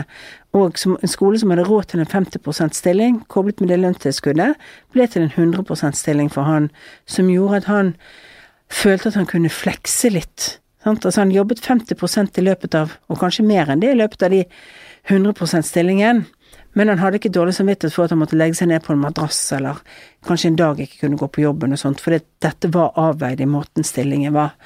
og 0.53 0.77
en 0.85 1.11
skole 1.11 1.39
som 1.39 1.49
hadde 1.51 1.65
råd 1.65 1.89
til 1.91 2.03
en 2.03 2.11
50% 2.11 2.77
stilling, 2.77 3.23
koblet 3.27 3.61
med 3.61 3.73
det 3.73 3.79
lønnstilskuddet, 3.79 4.59
ble 4.93 5.07
til 5.07 5.25
en 5.25 5.55
100% 5.55 5.97
stilling 5.97 6.29
for 6.31 6.47
han, 6.47 6.69
som 7.07 7.31
gjorde 7.31 7.63
at 7.63 7.71
han 7.71 7.95
følte 8.71 9.09
at 9.09 9.17
han 9.17 9.29
kunne 9.29 9.49
flekse 9.49 10.11
litt 10.13 10.59
Altså 10.85 11.21
han 11.21 11.33
jobbet 11.33 11.63
50% 11.65 12.39
i 12.39 12.45
løpet 12.45 12.77
av, 12.77 12.95
og 13.09 13.21
kanskje 13.21 13.45
mer 13.47 13.71
enn 13.71 13.81
det, 13.81 13.93
i 13.93 13.99
løpet 13.99 14.25
av 14.25 14.33
de 14.33 14.43
100 15.09 15.33
%-stillingen. 15.33 16.25
Men 16.75 16.91
han 16.91 16.99
hadde 16.99 17.21
ikke 17.21 17.31
dårlig 17.31 17.53
samvittighet 17.55 17.95
for 17.95 18.05
at 18.05 18.11
han 18.11 18.19
måtte 18.19 18.35
legge 18.35 18.57
seg 18.59 18.67
ned 18.67 18.83
på 18.83 18.91
en 18.93 18.99
madrass, 18.99 19.39
eller 19.55 19.79
kanskje 20.27 20.51
en 20.51 20.57
dag 20.59 20.81
ikke 20.83 21.05
kunne 21.05 21.19
gå 21.21 21.29
på 21.31 21.45
jobben 21.45 21.71
og 21.71 21.79
sånt, 21.79 22.03
fordi 22.03 22.19
dette 22.43 22.69
var 22.73 22.97
avveid 22.99 23.39
i 23.41 23.47
måten 23.47 23.87
stillingen 23.87 24.35
var. 24.35 24.57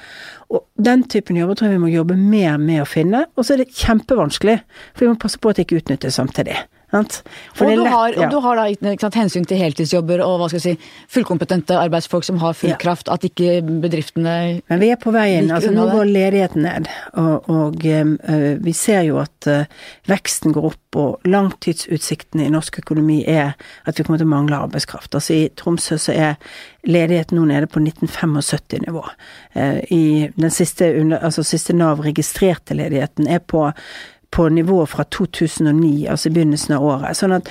Og 0.50 0.64
den 0.74 1.06
typen 1.06 1.38
jobber 1.38 1.58
tror 1.58 1.70
jeg 1.70 1.78
vi 1.78 1.84
må 1.84 1.92
jobbe 1.92 2.18
mer 2.18 2.58
med 2.58 2.82
å 2.82 2.88
finne, 2.88 3.24
og 3.36 3.46
så 3.46 3.54
er 3.54 3.62
det 3.62 3.70
kjempevanskelig, 3.78 4.58
for 4.90 5.06
vi 5.06 5.12
må 5.12 5.22
passe 5.22 5.38
på 5.38 5.52
at 5.52 5.60
det 5.60 5.68
ikke 5.68 5.84
utnyttes 5.84 6.18
samtidig. 6.18 6.58
Og 7.60 7.70
du, 7.76 7.84
har, 7.86 8.16
og, 8.16 8.32
du 8.32 8.38
har, 8.42 8.58
da 8.58 8.94
sant, 8.98 9.18
hensyn 9.18 9.46
til 9.46 9.60
heltidsjobber 9.60 10.22
og 10.24 10.40
hva 10.40 10.48
skal 10.50 10.58
jeg 10.58 10.78
si, 10.78 10.90
fullkompetente 11.14 11.76
arbeidsfolk 11.78 12.26
som 12.26 12.40
har 12.42 12.56
full 12.58 12.72
ja. 12.72 12.78
kraft, 12.80 13.10
at 13.12 13.24
ikke 13.26 13.60
bedriftene 13.62 14.34
Men 14.70 14.82
vi 14.82 14.90
er 14.90 14.98
på 15.00 15.12
vei 15.14 15.28
inn. 15.38 15.52
Altså, 15.54 15.70
nå 15.74 15.86
går 15.92 16.10
ledigheten 16.10 16.66
ned, 16.66 16.90
og, 17.20 17.48
og 17.50 17.86
øh, 17.86 18.56
vi 18.64 18.74
ser 18.76 19.04
jo 19.06 19.20
at 19.22 19.50
øh, 19.50 19.64
veksten 20.10 20.56
går 20.56 20.70
opp, 20.72 20.98
og 20.98 21.30
langtidsutsiktene 21.30 22.48
i 22.48 22.50
norsk 22.50 22.80
økonomi 22.82 23.20
er 23.30 23.52
at 23.86 23.98
vi 23.98 24.02
kommer 24.02 24.18
til 24.18 24.26
å 24.26 24.32
mangle 24.32 24.58
arbeidskraft. 24.66 25.14
Altså 25.14 25.36
I 25.36 25.42
Tromsø 25.54 26.00
så 26.02 26.16
er 26.16 26.56
ledigheten 26.82 27.38
nå 27.38 27.46
nede 27.46 27.68
på 27.70 27.78
1975-nivå. 27.78 29.04
Uh, 29.54 29.78
I 29.86 30.30
den 30.34 30.50
siste, 30.50 30.90
altså 31.20 31.44
siste 31.46 31.76
Nav 31.76 32.02
registrerte 32.02 32.74
ledigheten 32.74 33.30
er 33.30 33.38
på 33.38 33.68
på 34.30 34.48
nivået 34.48 34.88
fra 34.88 35.04
2009, 35.10 36.06
altså 36.06 36.28
i 36.28 36.32
begynnelsen 36.32 36.76
av 36.76 36.84
året. 36.86 37.18
Sånn 37.18 37.36
at 37.40 37.50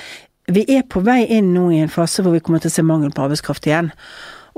vi 0.50 0.64
er 0.68 0.86
på 0.88 1.02
vei 1.06 1.22
inn 1.30 1.52
nå 1.54 1.68
i 1.70 1.82
en 1.82 1.92
fase 1.92 2.24
hvor 2.24 2.34
vi 2.34 2.42
kommer 2.44 2.62
til 2.62 2.72
å 2.72 2.76
se 2.78 2.84
mangel 2.86 3.12
på 3.14 3.26
arbeidskraft 3.26 3.68
igjen. 3.68 3.92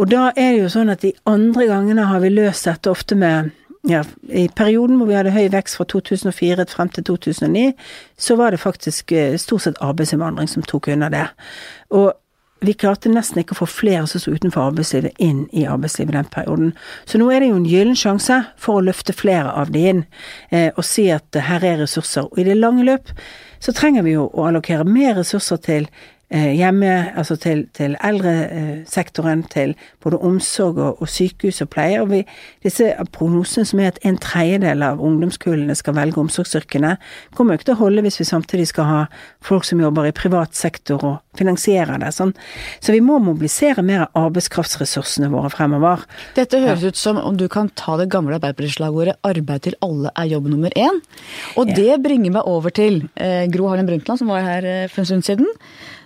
Og 0.00 0.08
da 0.08 0.30
er 0.30 0.54
det 0.54 0.62
jo 0.62 0.70
sånn 0.72 0.92
at 0.92 1.02
de 1.04 1.12
andre 1.28 1.66
gangene 1.68 2.06
har 2.08 2.22
vi 2.22 2.30
løst 2.32 2.68
dette 2.68 2.90
ofte 2.90 3.18
med 3.18 3.50
ja, 3.88 4.04
I 4.30 4.46
perioden 4.54 5.00
hvor 5.00 5.08
vi 5.10 5.16
hadde 5.18 5.34
høy 5.34 5.48
vekst 5.50 5.74
fra 5.74 5.84
2004 5.90 6.68
frem 6.70 6.90
til 6.94 7.04
2009, 7.08 7.72
så 8.14 8.36
var 8.38 8.54
det 8.54 8.62
faktisk 8.62 9.10
eh, 9.12 9.34
stort 9.42 9.64
sett 9.64 9.80
arbeidsinnvandring 9.82 10.46
som 10.50 10.62
tok 10.62 10.92
unna 10.94 11.08
det. 11.10 11.24
Og 11.90 12.12
vi 12.62 12.74
klarte 12.78 13.10
nesten 13.10 13.42
ikke 13.42 13.56
å 13.56 13.60
få 13.62 13.68
flere 13.70 14.06
som 14.10 14.22
sto 14.22 14.32
utenfor 14.34 14.70
arbeidslivet, 14.70 15.18
inn 15.22 15.44
i 15.52 15.66
arbeidslivet 15.66 16.14
den 16.16 16.30
perioden. 16.32 16.72
Så 17.04 17.18
nå 17.18 17.28
er 17.32 17.42
det 17.42 17.50
jo 17.50 17.58
en 17.58 17.68
gyllen 17.68 17.98
sjanse 17.98 18.38
for 18.60 18.78
å 18.78 18.86
løfte 18.86 19.14
flere 19.16 19.50
av 19.50 19.74
de 19.74 19.84
inn, 19.92 20.04
eh, 20.50 20.70
og 20.76 20.86
si 20.86 21.08
at 21.10 21.42
her 21.48 21.64
er 21.64 21.82
ressurser. 21.82 22.30
Og 22.30 22.38
i 22.38 22.46
det 22.46 22.58
lange 22.58 22.86
løp 22.86 23.12
så 23.62 23.74
trenger 23.74 24.06
vi 24.06 24.16
jo 24.16 24.30
å 24.30 24.48
allokere 24.48 24.86
mer 24.86 25.16
ressurser 25.20 25.60
til 25.62 25.90
Eh, 25.90 26.21
hjemme, 26.32 27.12
altså 27.18 27.36
til, 27.36 27.66
til 27.76 27.96
eldresektoren, 28.04 29.42
til 29.52 29.74
både 30.02 30.18
omsorg 30.24 30.78
og, 30.78 31.02
og, 31.02 31.08
sykehus 31.08 31.60
og 31.64 31.68
pleie. 31.74 32.00
Og 32.00 32.10
vi, 32.12 32.22
disse 32.64 32.92
prognosene 33.12 33.68
som 33.68 33.82
er 33.82 33.92
at 33.92 34.00
en 34.08 34.18
tredjedel 34.20 34.84
av 34.86 35.02
ungdomskullene 35.02 35.76
skal 35.78 35.96
velge 35.98 36.20
omsorgsyrkene, 36.22 36.96
kommer 37.36 37.54
jo 37.54 37.60
ikke 37.60 37.70
til 37.70 37.76
å 37.76 37.82
holde 37.84 38.06
hvis 38.06 38.20
vi 38.22 38.28
samtidig 38.28 38.70
skal 38.72 38.88
ha 38.88 39.02
folk 39.44 39.66
som 39.68 39.82
jobber 39.82 40.08
i 40.08 40.14
privat 40.16 40.56
sektor 40.56 41.04
og 41.04 41.38
finansierer 41.38 42.00
det. 42.02 42.12
Sånn. 42.16 42.34
Så 42.80 42.96
vi 42.96 43.02
må 43.04 43.18
mobilisere 43.22 43.84
mer 43.84 44.06
av 44.06 44.28
arbeidskraftsressursene 44.28 45.30
våre 45.32 45.52
fremover. 45.52 46.04
Dette 46.36 46.60
høres 46.62 46.84
ja. 46.84 46.92
ut 46.92 47.00
som 47.00 47.20
om 47.20 47.38
du 47.38 47.48
kan 47.52 47.70
ta 47.78 47.98
det 48.00 48.10
gamle 48.12 48.38
Arbeiderparti-slagordet 48.38 49.18
'arbeid 49.26 49.66
til 49.68 49.78
alle 49.84 50.12
er 50.16 50.30
jobb 50.32 50.48
nummer 50.52 50.72
én'. 50.76 51.00
Og 51.56 51.68
ja. 51.68 51.74
det 51.76 52.02
bringer 52.04 52.38
meg 52.38 52.48
over 52.48 52.70
til 52.70 53.08
eh, 53.16 53.48
Gro 53.52 53.68
Harlem 53.68 53.86
Brundtland, 53.86 54.18
som 54.18 54.32
var 54.32 54.46
her 54.46 54.64
eh, 54.64 54.88
for 54.88 55.02
en 55.02 55.10
stund 55.10 55.26
siden 55.28 55.48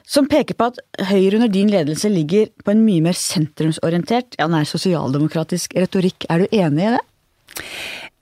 som 0.07 0.29
peker 0.31 0.55
på 0.55 0.71
at 0.71 0.79
Høyre 1.09 1.41
under 1.41 1.51
din 1.51 1.71
ledelse 1.73 2.09
ligger 2.13 2.49
på 2.65 2.73
en 2.73 2.85
mye 2.87 3.03
mer 3.09 3.17
sentrumsorientert, 3.19 4.39
ja 4.39 4.47
nær 4.51 4.69
sosialdemokratisk 4.69 5.75
retorikk. 5.77 6.29
Er 6.31 6.45
du 6.45 6.55
enig 6.55 6.87
i 6.87 6.93
det? 6.95 7.03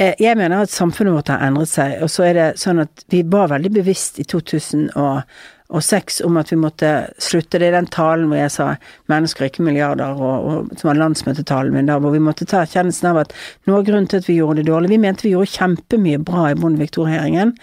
Eh, 0.01 0.15
jeg 0.19 0.39
mener 0.39 0.65
at 0.65 0.73
samfunnet 0.73 1.15
vårt 1.15 1.31
har 1.31 1.45
endret 1.47 1.71
seg, 1.71 2.01
og 2.03 2.11
så 2.11 2.27
er 2.27 2.39
det 2.39 2.47
sånn 2.59 2.83
at 2.83 3.05
vi 3.13 3.23
var 3.31 3.53
veldig 3.53 3.71
bevisst 3.77 4.19
i 4.19 4.27
2006 5.73 6.21
om 6.25 6.37
at 6.37 6.53
vi 6.53 6.59
måtte 6.61 6.91
slutte. 7.19 7.59
Det 7.59 7.69
er 7.69 7.77
den 7.79 7.89
talen 7.89 8.29
hvor 8.29 8.37
jeg 8.37 8.51
sa 8.53 8.77
'mennesker 9.09 9.43
er 9.43 9.49
ikke 9.51 9.65
milliarder', 9.65 10.21
og, 10.21 10.45
og, 10.45 10.79
som 10.79 10.89
var 10.89 11.01
landsmøtetalen 11.01 11.73
min 11.73 11.87
da, 11.87 11.99
hvor 11.99 12.13
vi 12.13 12.19
måtte 12.19 12.45
ta 12.45 12.63
erkjennelsen 12.63 13.09
av 13.11 13.17
at 13.25 13.33
noe 13.67 13.79
av 13.79 13.87
grunnen 13.87 14.07
til 14.07 14.19
at 14.19 14.29
vi 14.29 14.37
gjorde 14.39 14.63
det 14.63 14.69
dårlig 14.69 14.91
Vi 14.91 14.99
mente 14.99 15.23
vi 15.23 15.33
gjorde 15.33 15.57
kjempemye 15.57 16.19
bra 16.25 16.51
i 16.51 16.55
Bondevik 16.55 16.93
II-regjeringen, 16.93 17.55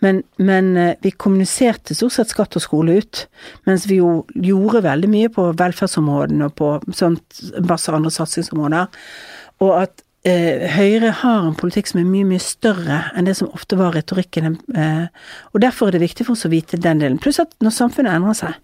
men, 0.00 0.22
men, 0.38 0.76
eh, 0.76 0.96
vi 1.02 1.10
kommuniserte 1.10 1.94
stort 1.94 2.12
sett 2.12 2.28
skatt 2.28 2.56
og 2.56 2.62
skole 2.62 2.98
ut, 2.98 3.26
mens 3.64 3.86
vi 3.86 3.96
jo 4.02 4.26
gjorde 4.34 4.82
veldig 4.82 5.08
mye 5.08 5.28
på 5.28 5.52
velferdsområdene 5.56 6.50
og 6.50 6.54
på 6.54 6.80
sånt, 6.92 7.22
masse 7.64 7.92
andre 7.92 8.10
satsingsområder. 8.10 8.90
Og 9.64 9.82
at 9.82 10.02
Høyre 10.26 11.12
har 11.20 11.44
en 11.46 11.54
politikk 11.54 11.86
som 11.86 12.00
er 12.00 12.06
mye, 12.08 12.26
mye 12.26 12.42
større 12.42 12.96
enn 13.14 13.28
det 13.28 13.36
som 13.38 13.50
ofte 13.54 13.76
var 13.78 13.94
retorikken. 13.94 14.56
Eh, 14.74 15.04
og 15.54 15.62
derfor 15.62 15.86
er 15.86 15.94
det 15.94 16.02
viktig 16.02 16.26
for 16.26 16.34
oss 16.34 16.48
å 16.48 16.50
vite 16.50 16.80
den 16.82 16.98
delen. 17.02 17.20
Pluss 17.22 17.38
at 17.38 17.52
når 17.62 17.74
samfunnet 17.76 18.16
endrer 18.16 18.34
seg, 18.34 18.56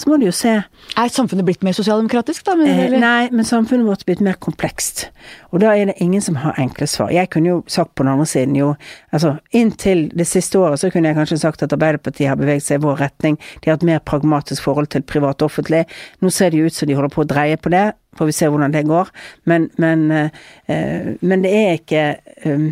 så 0.00 0.08
må 0.08 0.16
du 0.16 0.26
jo 0.26 0.32
se 0.32 0.54
Er 0.60 1.12
samfunnet 1.12 1.44
blitt 1.44 1.66
mer 1.66 1.76
sosialdemokratisk, 1.76 2.44
da? 2.46 2.56
Men, 2.56 2.68
eh, 2.68 2.96
nei, 2.98 3.28
men 3.30 3.44
samfunnet 3.44 3.84
vårt 3.86 4.02
er 4.02 4.08
blitt 4.12 4.24
mer 4.24 4.38
komplekst. 4.40 5.10
Og 5.52 5.60
da 5.60 5.74
er 5.76 5.86
det 5.86 6.00
ingen 6.00 6.22
som 6.24 6.36
har 6.40 6.56
enkle 6.56 6.88
svar. 6.88 7.12
Jeg 7.12 7.28
kunne 7.30 7.52
jo 7.52 7.64
sagt 7.66 7.94
på 7.94 8.02
den 8.02 8.12
andre 8.12 8.26
siden 8.26 8.56
jo 8.56 8.76
Altså, 9.12 9.38
inntil 9.52 10.08
det 10.14 10.26
siste 10.26 10.56
året 10.56 10.78
så 10.78 10.90
kunne 10.90 11.08
jeg 11.08 11.16
kanskje 11.16 11.40
sagt 11.40 11.62
at 11.62 11.72
Arbeiderpartiet 11.72 12.28
har 12.28 12.36
beveget 12.36 12.62
seg 12.62 12.78
i 12.78 12.84
vår 12.84 13.00
retning. 13.00 13.38
De 13.60 13.70
har 13.70 13.76
et 13.76 13.82
mer 13.82 13.98
pragmatisk 13.98 14.62
forhold 14.62 14.86
til 14.86 15.02
privat 15.02 15.42
og 15.42 15.50
offentlig. 15.50 15.84
Nå 16.22 16.30
ser 16.30 16.50
det 16.50 16.60
jo 16.60 16.66
ut 16.66 16.74
som 16.74 16.88
de 16.88 16.94
holder 16.94 17.10
på 17.10 17.24
å 17.24 17.26
dreie 17.26 17.56
på 17.56 17.72
det 17.74 17.92
får 18.18 18.30
vi 18.30 18.36
se 18.36 18.48
hvordan 18.50 18.74
det 18.74 18.86
går. 18.88 19.10
Men, 19.44 19.70
men, 19.78 20.10
eh, 20.10 21.16
men 21.20 21.42
det 21.44 21.52
er 21.56 21.72
ikke 21.78 22.04
eh, 22.44 22.70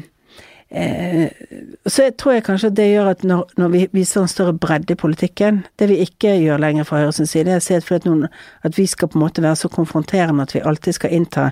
Så 1.89 2.11
tror 2.21 2.35
jeg 2.35 2.45
kanskje 2.45 2.69
at 2.69 2.77
det 2.77 2.91
gjør 2.91 3.07
at 3.15 3.23
når, 3.25 3.47
når, 3.57 3.69
vi 3.73 3.85
viser 3.93 4.21
en 4.21 4.29
større 4.29 4.53
bredde 4.53 4.93
i 4.93 5.01
politikken 5.01 5.63
Det 5.81 5.89
vi 5.89 5.97
ikke 6.05 6.35
gjør 6.43 6.61
lenger 6.61 6.85
fra 6.85 7.01
Høyres 7.01 7.23
side, 7.25 7.49
er 7.49 7.63
å 7.63 7.65
si 7.65 7.73
at, 7.75 8.05
noen, 8.05 8.27
at 8.63 8.77
vi 8.77 8.85
skal 8.87 9.09
på 9.09 9.17
en 9.17 9.25
måte 9.25 9.45
være 9.45 9.57
så 9.57 9.71
konfronterende 9.73 10.45
at 10.45 10.53
vi 10.53 10.61
alltid 10.61 10.99
skal 10.99 11.15
innta 11.17 11.51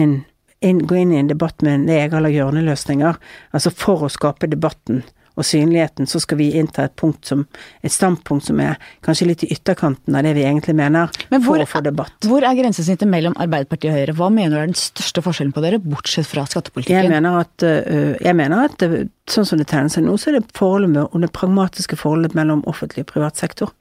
en 0.00 0.22
inn, 0.64 0.80
gå 0.88 0.96
inn 0.96 1.12
i 1.12 1.20
en 1.20 1.28
debatt 1.28 1.60
med 1.62 1.74
en 1.74 1.88
jeg 1.92 2.12
eller 2.16 2.32
hjørneløsninger, 2.32 3.20
altså 3.52 3.72
for 3.74 4.06
å 4.06 4.12
skape 4.12 4.48
debatten 4.48 5.02
og 5.34 5.46
synligheten, 5.46 6.06
så 6.06 6.20
skal 6.22 6.38
vi 6.38 6.50
innta 6.58 6.86
et 6.86 6.94
punkt 7.00 7.26
som, 7.26 7.44
et 7.82 7.92
standpunkt 7.92 8.46
som 8.46 8.60
er 8.62 8.78
kanskje 9.04 9.28
litt 9.30 9.44
i 9.46 9.50
ytterkanten 9.54 10.14
av 10.14 10.26
det 10.26 10.34
vi 10.36 10.44
egentlig 10.46 10.76
mener, 10.78 11.10
hvor, 11.30 11.42
for 11.48 11.64
å 11.64 11.68
få 11.70 11.82
debatt. 11.86 12.14
Hvor 12.28 12.46
er 12.46 12.56
grensesnittet 12.58 13.10
mellom 13.10 13.34
Arbeiderpartiet 13.42 13.90
og 13.92 13.98
Høyre? 13.98 14.16
Hva 14.20 14.30
mener 14.34 14.56
du 14.56 14.60
er 14.62 14.70
den 14.70 14.78
største 14.78 15.24
forskjellen 15.24 15.54
på 15.56 15.64
dere, 15.64 15.82
bortsett 15.82 16.28
fra 16.30 16.46
skattepolitikken? 16.48 17.00
Jeg 17.02 17.12
mener 17.12 17.40
at, 17.42 17.66
øh, 17.66 18.14
jeg 18.20 18.38
mener 18.38 18.68
at 18.68 18.86
sånn 19.30 19.48
som 19.48 19.60
det 19.60 19.66
tegner 19.70 19.92
seg 19.92 20.04
nå, 20.06 20.16
så 20.20 20.30
er 20.30 20.38
det 20.38 20.54
forholdet 20.56 20.92
med, 20.92 21.08
og 21.10 21.24
det 21.24 21.32
pragmatiske 21.34 21.98
forholdet 21.98 22.36
mellom 22.38 22.62
offentlig 22.70 23.06
og 23.06 23.12
privat 23.14 23.40
sektor. 23.40 23.72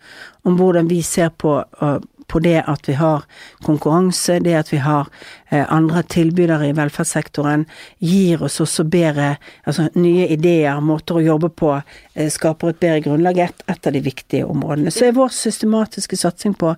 Om 0.48 0.57
hvordan 0.60 0.89
vi 0.89 1.01
ser 1.05 1.31
på 1.39 1.57
øh, 1.62 2.00
på 2.33 2.41
det 2.41 2.63
at 2.65 2.89
vi 2.89 2.95
har 2.97 3.25
konkurranse, 3.65 4.39
det 4.41 4.55
at 4.57 4.71
vi 4.73 4.79
har 4.81 5.09
eh, 5.51 5.65
andre 5.69 6.01
tilbydere 6.09 6.71
i 6.71 6.75
velferdssektoren, 6.77 7.67
gir 8.01 8.41
oss 8.43 8.57
også 8.63 8.87
bedre 8.89 9.35
altså 9.69 9.85
nye 9.93 10.25
ideer, 10.33 10.81
måter 10.81 11.19
å 11.19 11.25
jobbe 11.27 11.51
på, 11.53 11.75
eh, 12.15 12.31
skaper 12.33 12.73
et 12.73 12.81
bedre 12.81 13.03
grunnlag. 13.05 13.43
Et, 13.45 13.63
et 13.69 13.87
av 13.89 13.93
de 13.93 14.01
viktige 14.01 14.49
områdene. 14.49 14.93
Så 14.93 15.07
er 15.07 15.17
vår 15.17 15.29
systematiske 15.35 16.17
satsing 16.17 16.57
på 16.57 16.73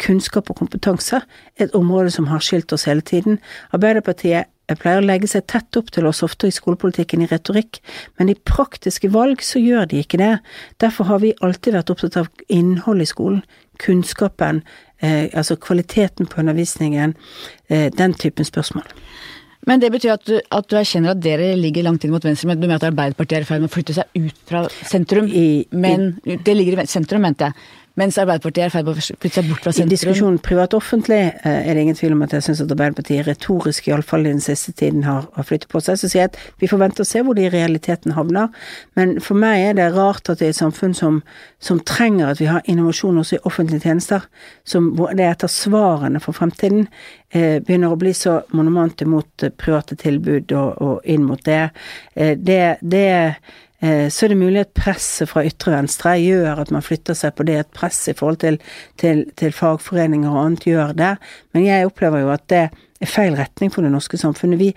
kunnskap 0.00 0.52
og 0.52 0.62
kompetanse 0.62 1.24
et 1.60 1.74
område 1.76 2.14
som 2.14 2.30
har 2.30 2.44
skilt 2.44 2.72
oss 2.76 2.86
hele 2.88 3.02
tiden. 3.02 3.40
Arbeiderpartiet 3.74 4.50
jeg 4.70 4.78
pleier 4.78 5.00
å 5.00 5.06
legge 5.06 5.26
seg 5.26 5.48
tett 5.50 5.74
opp 5.80 5.88
til 5.90 6.06
oss 6.06 6.20
ofte 6.22 6.46
i 6.46 6.54
skolepolitikken 6.54 7.24
i 7.24 7.26
retorikk, 7.26 7.80
men 8.20 8.30
i 8.30 8.36
praktiske 8.38 9.10
valg 9.10 9.42
så 9.42 9.58
gjør 9.58 9.88
de 9.90 10.04
ikke 10.04 10.20
det. 10.20 10.36
Derfor 10.78 11.08
har 11.08 11.24
vi 11.24 11.32
alltid 11.42 11.74
vært 11.74 11.90
opptatt 11.90 12.20
av 12.20 12.28
innhold 12.46 13.02
i 13.02 13.08
skolen, 13.10 13.42
kunnskapen, 13.80 14.62
eh, 15.02 15.28
altså 15.32 15.56
kvaliteten 15.56 16.28
på 16.30 16.42
undervisningen, 16.42 17.14
eh, 17.68 17.88
den 17.96 18.14
typen 18.14 18.44
spørsmål. 18.44 18.86
Men 19.68 19.80
det 19.80 19.90
betyr 19.92 20.14
at 20.14 20.24
du, 20.24 20.38
at 20.40 20.70
du, 20.70 20.76
erkjenner 20.78 21.12
at 21.12 21.20
dere 21.20 21.52
ligger 21.58 21.84
langt 21.84 22.04
inn 22.04 22.14
mot 22.14 22.24
venstre, 22.24 22.48
men 22.48 22.60
du 22.60 22.66
mener 22.66 22.80
at 22.80 22.88
Arbeiderpartiet 22.88 23.40
er 23.40 23.44
i 23.44 23.48
ferd 23.48 23.60
med 23.60 23.68
å 23.68 23.74
flytte 23.74 23.96
seg 23.98 24.16
ut 24.16 24.38
fra 24.48 24.62
sentrum? 24.88 25.28
I, 25.28 25.66
men 25.72 26.14
det 26.24 26.54
ligger 26.56 26.80
i 26.80 26.88
sentrum, 26.88 27.26
mente 27.26 27.50
jeg. 27.50 27.68
Mens 27.98 28.18
Arbeiderpartiet 28.22 28.62
er 28.62 28.70
i 28.70 28.72
ferd 28.72 28.86
med 28.86 28.98
å 28.98 29.02
flytte 29.02 29.34
seg 29.34 29.48
bort 29.50 29.64
fra 29.64 29.72
sentrum. 29.74 29.88
I 29.90 29.94
diskusjonen 29.96 30.38
privat-offentlig 30.44 31.18
eh, 31.18 31.56
er 31.66 31.74
det 31.74 31.82
ingen 31.82 31.98
tvil 31.98 32.14
om 32.14 32.22
at 32.22 32.34
jeg 32.36 32.46
syns 32.46 32.62
at 32.62 32.70
Arbeiderpartiet 32.70 33.26
retorisk, 33.26 33.88
iallfall 33.90 34.28
i 34.28 34.30
den 34.30 34.42
siste 34.44 34.72
tiden, 34.78 35.02
har, 35.08 35.26
har 35.34 35.46
flyttet 35.48 35.70
på 35.72 35.82
seg. 35.82 35.98
Så 35.98 36.10
sier 36.10 36.22
jeg 36.22 36.30
at 36.30 36.38
vi 36.62 36.68
får 36.70 36.82
vente 36.84 37.02
og 37.02 37.08
se 37.10 37.22
hvor 37.26 37.34
de 37.36 37.48
i 37.48 37.52
realiteten 37.52 38.14
havner. 38.14 38.52
Men 38.98 39.16
for 39.24 39.38
meg 39.42 39.64
er 39.64 39.78
det 39.80 39.88
rart 39.96 40.30
at 40.30 40.38
det 40.38 40.48
er 40.48 40.54
et 40.54 40.60
samfunn 40.60 40.94
som, 40.96 41.18
som 41.58 41.80
trenger 41.82 42.30
at 42.30 42.42
vi 42.42 42.50
har 42.50 42.62
innovasjon 42.70 43.18
også 43.24 43.40
i 43.40 43.42
offentlige 43.50 43.88
tjenester, 43.88 44.28
som, 44.62 44.92
hvor 44.98 45.10
det 45.16 45.26
er 45.26 45.34
et 45.34 45.48
av 45.48 45.52
svarene 45.52 46.22
for 46.22 46.36
fremtiden, 46.36 46.86
eh, 47.34 47.58
begynner 47.58 47.90
å 47.90 47.98
bli 47.98 48.14
så 48.14 48.40
monument 48.54 49.02
mot 49.10 49.48
private 49.58 49.98
tilbud 49.98 50.54
og, 50.54 50.78
og 50.78 51.10
inn 51.10 51.26
mot 51.26 51.42
det. 51.48 51.64
Eh, 52.14 52.36
det, 52.38 52.62
det 52.80 53.34
så 53.80 54.26
er 54.26 54.32
det 54.32 54.36
mulig 54.36 54.60
at 54.60 54.74
presset 54.76 55.30
fra 55.30 55.40
ytre 55.48 55.72
venstre 55.72 56.10
gjør 56.20 56.58
at 56.60 56.72
man 56.74 56.84
flytter 56.84 57.16
seg 57.16 57.32
på 57.36 57.46
det. 57.48 57.56
Et 57.56 57.70
press 57.78 58.02
i 58.12 58.16
forhold 58.16 58.36
til, 58.42 58.58
til, 59.00 59.24
til 59.40 59.54
fagforeninger 59.56 60.28
og 60.28 60.42
annet 60.42 60.66
gjør 60.68 60.92
det. 60.98 61.14
Men 61.56 61.64
jeg 61.64 61.88
opplever 61.88 62.26
jo 62.26 62.32
at 62.34 62.44
det 62.52 62.66
feil 63.08 63.36
retning 63.38 63.70
for 63.72 63.84
det 63.84 63.90
norske 63.92 64.18
samfunnet. 64.20 64.60
Vi 64.60 64.70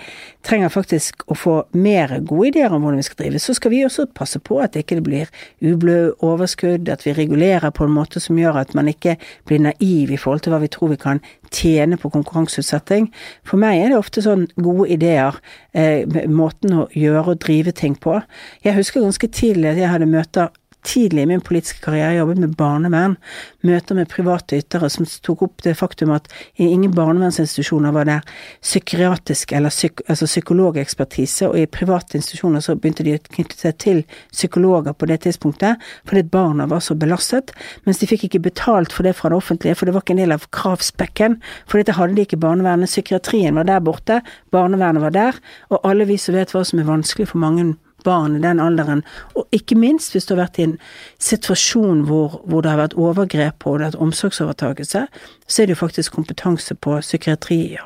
trenger 0.47 0.71
faktisk 0.71 1.25
å 1.27 1.35
få 1.35 1.55
mer 1.75 2.15
gode 2.23 2.53
ideer 2.53 2.73
om 2.73 2.83
hvordan 2.85 3.01
vi 3.01 3.07
skal 3.07 3.19
drive. 3.19 3.41
Så 3.43 3.55
skal 3.57 3.73
vi 3.73 3.83
også 3.85 4.07
passe 4.15 4.39
på 4.39 4.61
at 4.63 4.73
det 4.73 4.85
ikke 4.85 5.01
blir 5.03 5.31
ublø 5.63 6.13
overskudd, 6.23 6.89
at 6.89 7.03
vi 7.05 7.15
regulerer 7.17 7.73
på 7.75 7.87
en 7.87 7.95
måte 7.95 8.23
som 8.23 8.39
gjør 8.39 8.61
at 8.63 8.73
man 8.77 8.87
ikke 8.91 9.17
blir 9.49 9.63
naiv 9.65 10.13
i 10.13 10.19
forhold 10.19 10.45
til 10.45 10.55
hva 10.55 10.61
vi 10.63 10.71
tror 10.71 10.93
vi 10.93 11.01
kan 11.01 11.23
tjene 11.53 11.99
på 11.99 12.11
konkurranseutsetting. 12.13 13.09
For 13.45 13.61
meg 13.61 13.81
er 13.81 13.91
det 13.91 13.99
ofte 13.99 14.23
sånn 14.25 14.47
gode 14.55 14.89
ideer, 14.95 15.37
eh, 15.73 16.07
måten 16.27 16.73
å 16.79 16.87
gjøre 16.95 17.35
og 17.35 17.43
drive 17.43 17.75
ting 17.75 17.95
på. 17.95 18.21
Jeg 18.63 18.77
husker 18.79 19.03
ganske 19.03 19.27
tidlig 19.27 19.73
at 19.73 19.81
jeg 19.83 19.91
hadde 19.91 20.09
møter 20.09 20.49
tidlig 20.83 21.23
i 21.23 21.29
min 21.29 21.43
politiske 21.43 21.81
karriere 21.83 22.17
jobbet 22.17 22.41
med 22.43 22.55
barnevern, 22.59 23.15
møter 23.63 23.97
med 23.97 24.09
private 24.11 24.59
ytere 24.59 24.89
som 24.91 25.07
tok 25.25 25.45
opp 25.47 25.63
det 25.65 25.75
faktum 25.79 26.13
at 26.15 26.27
i 26.59 26.67
ingen 26.67 26.93
barnevernsinstitusjoner 26.95 27.93
var 27.95 28.07
det 28.09 28.19
psykiatrisk 28.61 29.53
eller 29.55 29.73
psyk, 29.73 30.03
altså 30.07 30.27
psykologekspertise, 30.29 31.49
og 31.49 31.59
i 31.59 31.67
private 31.69 32.19
institusjoner 32.19 32.63
så 32.63 32.75
begynte 32.75 33.05
de 33.07 33.15
å 33.17 33.21
knytte 33.37 33.59
seg 33.59 33.77
til 33.83 34.03
psykologer 34.31 34.95
på 34.97 35.09
det 35.09 35.21
tidspunktet, 35.25 35.81
fordi 36.09 36.25
barna 36.33 36.67
var 36.71 36.83
så 36.83 36.97
belastet, 36.99 37.53
mens 37.87 38.01
de 38.01 38.09
fikk 38.09 38.27
ikke 38.27 38.43
betalt 38.49 38.95
for 38.95 39.07
det 39.07 39.15
fra 39.17 39.31
det 39.31 39.39
offentlige, 39.39 39.77
for 39.79 39.89
det 39.89 39.95
var 39.95 40.05
ikke 40.05 40.17
en 40.17 40.23
del 40.23 40.35
av 40.35 40.49
kravspekken, 40.55 41.39
for 41.65 41.79
dette 41.79 41.97
hadde 41.97 42.17
de 42.17 42.27
ikke 42.27 42.41
barnevernet. 42.41 42.91
Psykiatrien 42.91 43.55
var 43.57 43.67
der 43.69 43.83
borte, 43.83 44.21
barnevernet 44.53 45.03
var 45.03 45.15
der, 45.15 45.41
og 45.71 45.81
alle 45.87 46.07
vi 46.09 46.19
som 46.21 46.35
vet 46.37 46.53
hva 46.53 46.63
som 46.67 46.81
er 46.81 46.89
vanskelig 46.89 47.31
for 47.31 47.41
mange 47.41 47.73
barn 48.05 48.37
i 48.37 48.43
den 48.43 48.61
alderen, 48.63 49.03
og 49.37 49.47
ikke 49.55 49.77
minst 49.79 50.13
hvis 50.13 50.27
du 50.27 50.35
har 50.35 50.45
vært 50.45 50.59
i 50.59 50.67
en 50.67 50.77
situasjon 51.23 52.05
hvor, 52.09 52.41
hvor 52.45 52.63
det 52.63 52.73
har 52.73 52.81
vært 52.83 52.97
overgrep 52.99 53.67
og 53.69 53.79
det 53.81 53.93
omsorgsovertakelse, 53.95 55.05
så 55.47 55.61
er 55.61 55.69
det 55.69 55.77
jo 55.77 55.83
faktisk 55.83 56.15
kompetanse 56.15 56.75
på 56.75 56.99
psykiatri 57.01 57.77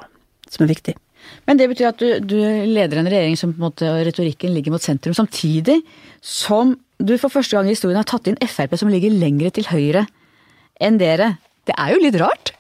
som 0.50 0.66
er 0.66 0.74
viktig. 0.74 0.98
Men 1.48 1.60
det 1.60 1.68
betyr 1.72 1.90
at 1.90 2.02
du, 2.02 2.08
du, 2.24 2.38
leder 2.40 3.02
en 3.02 3.10
regjering 3.10 3.38
som 3.40 3.54
på 3.54 3.60
en 3.60 3.68
måte 3.68 3.90
retorikken 4.08 4.54
ligger 4.56 4.76
mot 4.76 4.84
sentrum, 4.84 5.16
samtidig 5.18 5.82
som 6.24 6.76
du 6.98 7.18
for 7.22 7.32
første 7.34 7.58
gang 7.58 7.68
i 7.68 7.76
historien 7.76 8.00
har 8.00 8.08
tatt 8.10 8.30
inn 8.30 8.40
Frp 8.42 8.78
som 8.80 8.90
ligger 8.92 9.14
lengre 9.14 9.52
til 9.54 9.68
høyre 9.70 10.08
enn 10.82 11.00
dere. 11.02 11.36
Det 11.68 11.76
er 11.78 11.94
jo 11.94 12.02
litt 12.02 12.18
rart? 12.22 12.57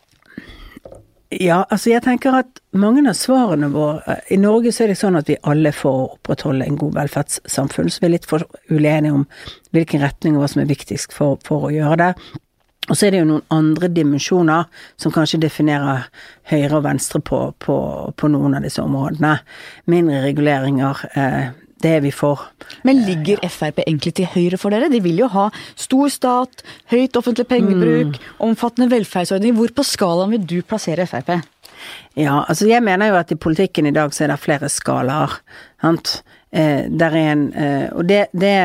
Ja, 1.27 1.65
altså 1.67 1.91
jeg 1.91 2.05
tenker 2.05 2.37
at 2.39 2.61
mange 2.71 3.01
av 3.03 3.15
svarene 3.19 3.67
våre 3.73 4.21
I 4.31 4.37
Norge 4.39 4.71
så 4.71 4.85
er 4.85 4.93
det 4.93 4.99
sånn 5.01 5.17
at 5.19 5.27
vi 5.27 5.35
alle 5.43 5.73
får 5.75 6.13
opprettholde 6.13 6.63
en 6.63 6.77
god 6.79 6.95
velferdssamfunn, 6.95 7.89
så 7.91 7.99
vi 7.99 8.07
er 8.07 8.13
litt 8.13 8.27
for 8.29 8.45
uenige 8.71 9.11
om 9.11 9.25
hvilken 9.75 10.05
retning 10.05 10.37
og 10.37 10.45
hva 10.45 10.51
som 10.53 10.63
er 10.63 10.69
viktigst 10.71 11.11
for, 11.15 11.35
for 11.43 11.67
å 11.67 11.73
gjøre 11.75 11.99
det. 11.99 12.11
Og 12.87 12.95
så 12.95 13.07
er 13.09 13.11
det 13.11 13.19
jo 13.19 13.27
noen 13.27 13.43
andre 13.51 13.89
dimensjoner 13.91 14.69
som 14.95 15.11
kanskje 15.11 15.41
definerer 15.43 16.07
høyre 16.47 16.79
og 16.79 16.85
venstre 16.85 17.19
på, 17.19 17.41
på, 17.59 17.77
på 18.15 18.29
noen 18.31 18.55
av 18.55 18.63
disse 18.63 18.79
områdene. 18.79 19.33
Mindre 19.91 20.21
reguleringer. 20.23 21.03
Eh, 21.11 21.49
det 21.83 21.91
er 21.97 22.03
vi 22.05 22.11
for. 22.15 22.47
Men 22.87 23.03
ligger 23.05 23.41
Frp 23.49 23.83
egentlig 23.85 24.15
til 24.17 24.29
høyre 24.33 24.59
for 24.61 24.73
dere? 24.73 24.89
De 24.91 25.01
vil 25.03 25.19
jo 25.21 25.29
ha 25.33 25.47
stor 25.75 26.11
stat, 26.13 26.63
høyt 26.93 27.17
offentlig 27.19 27.47
pengebruk, 27.49 28.17
mm. 28.17 28.31
omfattende 28.49 28.89
velferdsordninger. 28.95 29.57
Hvor 29.57 29.75
på 29.77 29.85
skalaen 29.87 30.33
vil 30.35 30.47
du 30.49 30.57
plassere 30.65 31.07
Frp? 31.09 31.35
Ja, 32.17 32.41
altså 32.47 32.67
jeg 32.67 32.81
mener 32.83 33.11
jo 33.11 33.19
at 33.19 33.31
i 33.31 33.37
politikken 33.37 33.85
i 33.85 33.93
dag 33.95 34.13
så 34.13 34.25
er 34.25 34.33
det 34.33 34.41
flere 34.41 34.69
skalaer. 34.73 35.39
Sant? 35.83 36.21
Eh, 36.51 36.87
der 36.89 37.11
er 37.11 37.33
en 37.33 37.53
eh, 37.53 37.89
Og 37.91 38.07
det, 38.07 38.27
det 38.31 38.55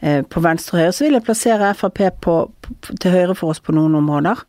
Eh, 0.00 0.22
på 0.22 0.42
venstre 0.44 0.76
og 0.76 0.82
høyre, 0.82 0.92
så 0.92 1.06
vil 1.06 1.16
jeg 1.16 1.24
plassere 1.24 1.74
Frp 1.74 2.02
på, 2.20 2.34
på, 2.62 2.96
til 3.00 3.14
høyre 3.14 3.34
for 3.34 3.54
oss 3.54 3.62
på 3.64 3.72
noen 3.72 3.96
områder. 3.96 4.42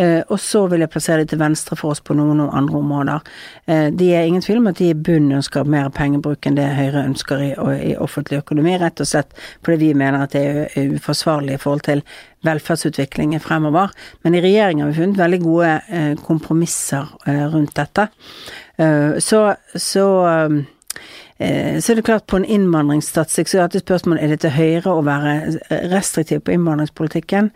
Eh, 0.00 0.22
og 0.32 0.40
så 0.40 0.62
vil 0.70 0.80
jeg 0.80 0.90
plassere 0.92 1.24
de 1.24 1.28
til 1.32 1.40
venstre 1.40 1.76
for 1.76 1.92
oss 1.92 2.00
på 2.04 2.16
noen 2.16 2.40
andre 2.46 2.78
områder. 2.78 3.26
Eh, 3.66 3.88
de 3.92 4.08
er 4.16 4.28
ingen 4.28 4.44
tvil 4.44 4.62
om 4.62 4.70
at 4.70 4.80
de 4.80 4.90
i 4.90 4.96
bunnen 4.96 5.36
ønsker 5.40 5.68
mer 5.68 5.90
pengebruk 5.94 6.48
enn 6.48 6.56
det 6.56 6.68
Høyre 6.78 7.04
ønsker 7.04 7.44
i, 7.44 7.50
i, 7.90 7.92
offentlig 8.00 8.40
økonomi, 8.40 8.78
rett 8.80 9.02
og 9.02 9.10
slett 9.10 9.36
fordi 9.66 9.90
vi 9.90 9.98
mener 9.98 10.24
at 10.24 10.36
det 10.36 10.44
er 10.48 10.96
uforsvarlig 10.96 11.58
i 11.58 11.60
forhold 11.60 11.84
til 11.90 12.04
velferdsutviklingen 12.46 13.42
fremover. 13.44 13.92
Men 14.24 14.38
i 14.38 14.42
regjering 14.44 14.80
har 14.80 14.92
vi 14.92 15.00
funnet 15.02 15.20
veldig 15.20 15.40
gode 15.44 15.76
eh, 15.92 16.12
kompromisser 16.24 17.16
rundt 17.52 17.76
dette. 17.76 18.08
Så, 19.20 19.40
så 19.76 20.04
så 21.40 21.92
er 21.92 21.96
det 21.96 22.04
klart, 22.04 22.26
på 22.28 22.38
en 22.38 22.46
innvandringsstatistikk 22.48 23.48
så 23.48 23.58
er 23.62 23.72
det 23.72 23.82
spørsmål 23.82 24.18
er 24.20 24.32
det 24.32 24.38
til 24.40 24.52
høyre 24.52 24.92
å 24.92 25.04
være 25.04 25.34
restriktiv 25.92 26.40
på 26.44 26.54
innvandringspolitikken. 26.56 27.50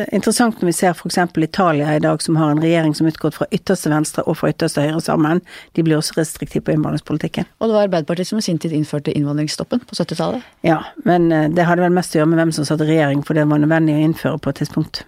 Eh, 0.00 0.08
interessant 0.16 0.60
når 0.60 0.70
vi 0.70 0.74
ser 0.76 0.94
f.eks. 0.94 1.18
Italia 1.42 1.94
i 1.96 2.02
dag, 2.02 2.22
som 2.22 2.38
har 2.40 2.52
en 2.52 2.62
regjering 2.62 2.94
som 2.96 3.08
utgått 3.10 3.36
fra 3.36 3.48
ytterste 3.54 3.90
venstre 3.92 4.24
og 4.26 4.38
fra 4.40 4.50
ytterste 4.52 4.84
høyre 4.84 5.00
sammen. 5.04 5.42
De 5.76 5.84
blir 5.86 5.98
også 5.98 6.18
restriktive 6.18 6.64
på 6.66 6.74
innvandringspolitikken. 6.74 7.48
Og 7.60 7.68
det 7.68 7.76
var 7.76 7.88
Arbeiderpartiet 7.88 8.30
som 8.30 8.40
i 8.40 8.46
sin 8.46 8.60
tid 8.62 8.74
innførte 8.76 9.14
innvandringsstoppen 9.16 9.82
på 9.84 9.98
70-tallet? 9.98 10.46
Ja, 10.66 10.80
men 11.08 11.30
eh, 11.34 11.48
det 11.52 11.66
hadde 11.68 11.84
vel 11.84 11.96
mest 11.96 12.14
å 12.14 12.20
gjøre 12.20 12.32
med 12.32 12.42
hvem 12.42 12.54
som 12.56 12.68
satt 12.68 12.84
i 12.84 12.90
regjering, 12.92 13.24
for 13.26 13.38
det 13.38 13.48
var 13.50 13.62
nødvendig 13.62 13.98
å 13.98 14.06
innføre 14.06 14.40
på 14.40 14.52
et 14.52 14.62
tidspunkt. 14.62 15.04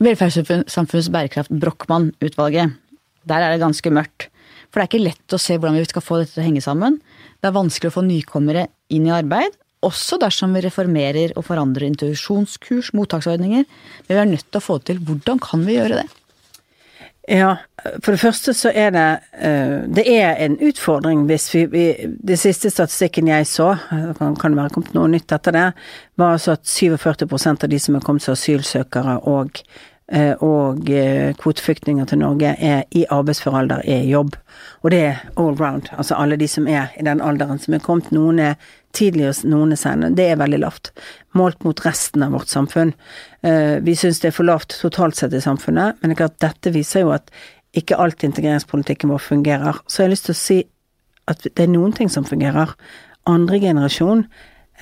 Velferdssamfunnets 0.00 1.12
bærekraft, 1.12 1.52
Brochmann-utvalget. 1.52 2.78
Der 3.28 3.44
er 3.44 3.52
det 3.52 3.62
ganske 3.62 3.92
mørkt. 3.92 4.30
For 4.70 4.78
det 4.78 4.86
er 4.86 4.88
ikke 4.88 5.08
lett 5.08 5.34
å 5.34 5.40
se 5.42 5.56
hvordan 5.58 5.76
vi 5.76 5.88
skal 5.90 6.04
få 6.04 6.20
dette 6.20 6.36
til 6.36 6.44
å 6.44 6.46
henge 6.46 6.62
sammen. 6.64 7.00
Det 7.42 7.50
er 7.50 7.56
vanskelig 7.56 7.90
å 7.90 7.96
få 7.98 8.04
nykommere 8.06 8.68
inn 8.94 9.08
i 9.08 9.12
arbeid, 9.12 9.52
også 9.86 10.18
dersom 10.20 10.54
vi 10.56 10.64
reformerer 10.66 11.34
og 11.36 11.46
forandrer 11.48 11.88
introduksjonskurs, 11.88 12.92
mottaksordninger. 12.96 13.66
Men 14.06 14.16
vi 14.16 14.22
er 14.22 14.32
nødt 14.32 14.48
til 14.48 14.60
å 14.60 14.64
få 14.64 14.78
det 14.80 14.90
til. 14.90 15.04
Hvordan 15.08 15.40
kan 15.42 15.64
vi 15.66 15.78
gjøre 15.78 16.02
det? 16.02 16.08
Ja, 17.30 17.50
for 18.02 18.14
det 18.14 18.22
første 18.22 18.54
så 18.56 18.72
er 18.74 18.88
det 18.94 19.04
eh, 19.38 19.82
Det 19.92 20.02
er 20.08 20.40
en 20.40 20.56
utfordring 20.66 21.26
hvis 21.28 21.44
vi, 21.52 21.60
vi 21.70 21.82
Det 22.26 22.38
siste 22.40 22.72
statistikken 22.72 23.28
jeg 23.28 23.46
så, 23.46 23.74
kan, 24.18 24.34
kan 24.40 24.56
være 24.56 24.72
kommet 24.74 24.96
noe 24.96 25.10
nytt 25.12 25.30
etter 25.36 25.54
det, 25.54 25.66
var 26.18 26.34
altså 26.34 26.56
at 26.56 26.64
47% 26.64 27.68
av 27.68 27.70
de 27.70 27.78
som 27.78 27.94
er 27.94 28.04
kommet 28.06 28.24
som 28.24 28.34
asylsøkere 28.34 29.20
og 29.30 29.62
Eh, 30.12 30.34
og 30.42 30.90
eh, 30.90 31.30
kvoteflyktninger 31.38 32.04
til 32.10 32.18
Norge 32.18 32.56
er 32.58 32.82
i 32.90 33.04
arbeidsfør 33.14 33.60
alder, 33.60 33.82
er 33.84 34.02
i 34.02 34.10
jobb. 34.10 34.34
Og 34.82 34.90
det 34.90 35.00
er 35.06 35.20
all 35.38 35.54
round. 35.54 35.86
Altså 35.92 36.14
alle 36.18 36.36
de 36.36 36.48
som 36.50 36.66
er 36.66 36.90
i 36.98 37.04
den 37.06 37.20
alderen 37.22 37.62
som 37.62 37.74
er 37.74 37.84
kommet. 37.84 38.10
Noen 38.10 38.40
er 38.42 38.54
tidligere, 38.96 39.34
noen 39.48 39.74
er 39.74 39.80
senere. 39.80 40.14
Det 40.16 40.26
er 40.32 40.40
veldig 40.40 40.60
lavt. 40.62 40.92
Målt 41.38 41.64
mot 41.66 41.84
resten 41.84 42.24
av 42.26 42.34
vårt 42.36 42.50
samfunn. 42.52 42.92
Eh, 43.46 43.78
vi 43.86 43.94
syns 43.98 44.20
det 44.22 44.30
er 44.30 44.36
for 44.36 44.48
lavt 44.48 44.76
totalt 44.82 45.18
sett 45.18 45.34
i 45.36 45.42
samfunnet, 45.44 46.00
men 46.00 46.12
det 46.14 46.20
er 46.26 46.36
dette 46.48 46.74
viser 46.74 47.06
jo 47.06 47.14
at 47.16 47.30
ikke 47.78 47.98
alt 48.02 48.24
integreringspolitikken 48.26 49.12
vår 49.12 49.22
fungerer. 49.22 49.82
Så 49.86 50.02
jeg 50.02 50.08
har 50.08 50.14
lyst 50.16 50.30
til 50.30 50.36
å 50.36 50.42
si 50.42 50.60
at 51.30 51.44
det 51.46 51.62
er 51.62 51.70
noen 51.70 51.94
ting 51.94 52.10
som 52.10 52.26
fungerer. 52.26 52.74
Andre 53.30 53.60
generasjon 53.62 54.26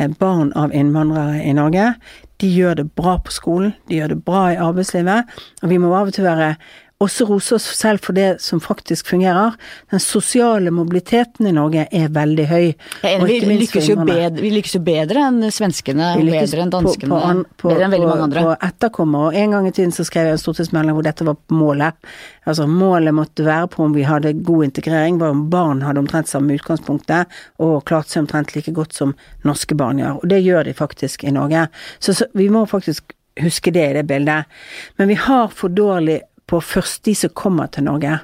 barn 0.07 0.53
av 0.55 0.75
innvandrere 0.75 1.43
i 1.43 1.53
Norge, 1.57 1.93
de 2.39 2.49
gjør 2.55 2.77
det 2.79 2.87
bra 2.95 3.17
på 3.19 3.35
skolen, 3.35 3.73
de 3.91 3.99
gjør 3.99 4.15
det 4.15 4.21
bra 4.25 4.45
i 4.53 4.61
arbeidslivet, 4.63 5.27
og 5.63 5.73
vi 5.73 5.79
må 5.83 5.91
av 5.91 6.11
og 6.11 6.15
til 6.15 6.29
være 6.29 6.53
også 6.99 7.27
rose 7.29 7.55
oss 7.55 7.67
selv 7.79 8.03
for 8.03 8.17
det 8.17 8.41
som 8.43 8.59
faktisk 8.63 9.07
fungerer. 9.13 9.55
Den 9.91 10.01
sosiale 10.03 10.73
mobiliteten 10.75 11.47
i 11.47 11.53
Norge 11.55 11.85
er 11.95 12.09
veldig 12.15 12.47
høy. 12.51 12.65
Ja, 13.07 13.13
vi, 13.23 13.37
lykkes 13.47 13.91
bedre, 13.95 14.31
vi, 14.41 14.51
lykkes 14.57 14.75
jo 14.75 14.81
bedre, 14.83 15.23
enn 15.29 15.53
svenskene, 15.55 16.11
bedre 16.19 16.65
enn 16.65 16.73
danskene, 16.75 17.11
på, 17.13 17.21
på, 17.21 17.45
på, 17.63 17.71
bedre 17.71 17.87
enn 17.87 17.95
veldig 17.95 18.09
mange 18.09 18.25
andre. 18.27 18.43
På 18.49 18.57
etterkommere. 18.67 19.29
Og 19.29 19.39
en 19.39 19.55
gang 19.55 19.69
i 19.71 19.75
tiden 19.77 19.95
så 19.95 20.07
skrev 20.09 20.27
jeg 20.27 20.39
en 20.39 20.43
stortingsmelding 20.43 20.97
hvor 20.97 21.07
dette 21.07 21.27
var 21.29 21.39
målet. 21.55 22.09
Altså 22.51 22.67
målet 22.71 23.15
måtte 23.15 23.47
være 23.47 23.69
på 23.71 23.85
om 23.87 23.95
vi 23.95 24.07
hadde 24.09 24.35
god 24.49 24.67
integrering, 24.67 25.21
var 25.23 25.37
om 25.37 25.45
barn 25.53 25.85
hadde 25.87 26.03
omtrent 26.03 26.31
samme 26.31 26.57
utgangspunktet, 26.59 27.31
og 27.63 27.85
klart 27.87 28.11
seg 28.11 28.25
omtrent 28.25 28.57
like 28.57 28.75
godt 28.75 28.99
som 28.99 29.15
norske 29.47 29.79
barn 29.79 30.03
gjør. 30.03 30.19
Og 30.19 30.33
det 30.33 30.41
gjør 30.43 30.67
de 30.67 30.75
faktisk 30.75 31.23
i 31.23 31.35
Norge. 31.37 31.69
Så, 32.03 32.17
så 32.19 32.27
vi 32.35 32.49
må 32.51 32.65
faktisk 32.67 33.15
huske 33.39 33.71
det 33.71 33.87
i 33.87 33.95
det 34.01 34.05
bildet. 34.09 34.51
Men 34.99 35.13
vi 35.13 35.15
har 35.29 35.55
for 35.55 35.71
dårlig 35.71 36.19
på 36.49 36.61
først 36.65 37.05
de 37.07 37.15
som 37.19 37.35
kommer 37.37 37.71
til 37.73 37.87
Norge. 37.89 38.19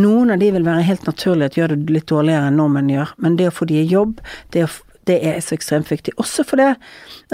Noen 0.00 0.32
av 0.32 0.40
de 0.40 0.50
vil 0.54 0.66
være 0.66 0.86
helt 0.88 1.06
naturlig 1.08 1.50
at 1.50 1.58
gjør 1.58 1.74
det 1.74 1.92
litt 1.92 2.10
dårligere 2.10 2.50
enn 2.50 2.60
nordmenn 2.60 2.92
gjør, 2.92 3.14
men 3.22 3.38
det 3.38 3.50
å 3.50 3.54
få 3.54 3.68
de 3.68 3.80
i 3.82 3.88
jobb, 3.90 4.20
det, 4.54 4.64
å, 4.64 5.00
det 5.08 5.18
er 5.28 5.40
så 5.44 5.56
ekstremt 5.56 5.90
viktig. 5.92 6.14
Også 6.22 6.44
for 6.48 6.62
det 6.62 6.70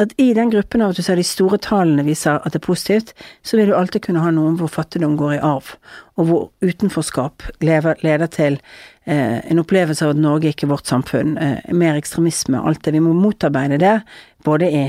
at 0.03 0.15
i 0.21 0.33
den 0.37 0.51
gruppen 0.53 0.83
av 0.83 0.93
at 0.93 0.99
du 0.99 1.07
ser 1.07 1.21
de 1.21 1.27
store 1.27 1.61
tallene 1.63 2.05
viser 2.07 2.41
at 2.41 2.55
det 2.55 2.63
er 2.63 2.67
positivt, 2.67 3.15
så 3.47 3.61
vil 3.61 3.71
du 3.71 3.77
alltid 3.79 4.07
kunne 4.09 4.25
ha 4.25 4.33
noen 4.35 4.59
hvor 4.61 4.73
fattigdom 4.73 5.15
går 5.21 5.37
i 5.37 5.45
arv, 5.53 5.77
og 6.19 6.29
hvor 6.29 6.49
utenforskap 6.65 7.47
leder 7.63 8.27
til 8.35 8.59
eh, 9.07 9.39
en 9.47 9.63
opplevelse 9.63 10.05
av 10.05 10.17
at 10.17 10.25
Norge 10.27 10.51
ikke 10.51 10.67
er 10.67 10.75
vårt 10.75 10.91
samfunn, 10.91 11.39
eh, 11.39 11.71
mer 11.71 12.01
ekstremisme, 12.01 12.61
alt 12.61 12.83
det. 12.83 12.97
Vi 12.99 13.05
må 13.05 13.15
motarbeide 13.17 13.81
det, 13.83 13.97
både 14.45 14.75
i 14.75 14.85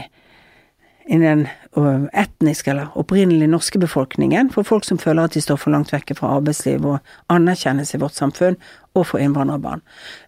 i 1.12 1.18
den 1.20 1.48
etniske 2.14 2.70
eller 2.72 2.94
opprinnelig 3.00 3.48
norske 3.50 3.80
befolkningen, 3.82 4.52
for 4.54 4.68
folk 4.68 4.86
som 4.86 5.00
føler 5.02 5.24
at 5.26 5.34
de 5.34 5.42
står 5.42 5.58
for 5.58 5.74
langt 5.74 5.94
vekke 5.94 6.16
fra 6.16 6.36
arbeidsliv 6.38 6.86
og 6.86 7.00
anerkjennes 7.34 7.96
i 7.96 8.02
vårt 8.02 8.18
samfunn, 8.18 8.60
og 8.94 9.08
for 9.10 9.24
innvandrerbarn. 9.24 9.82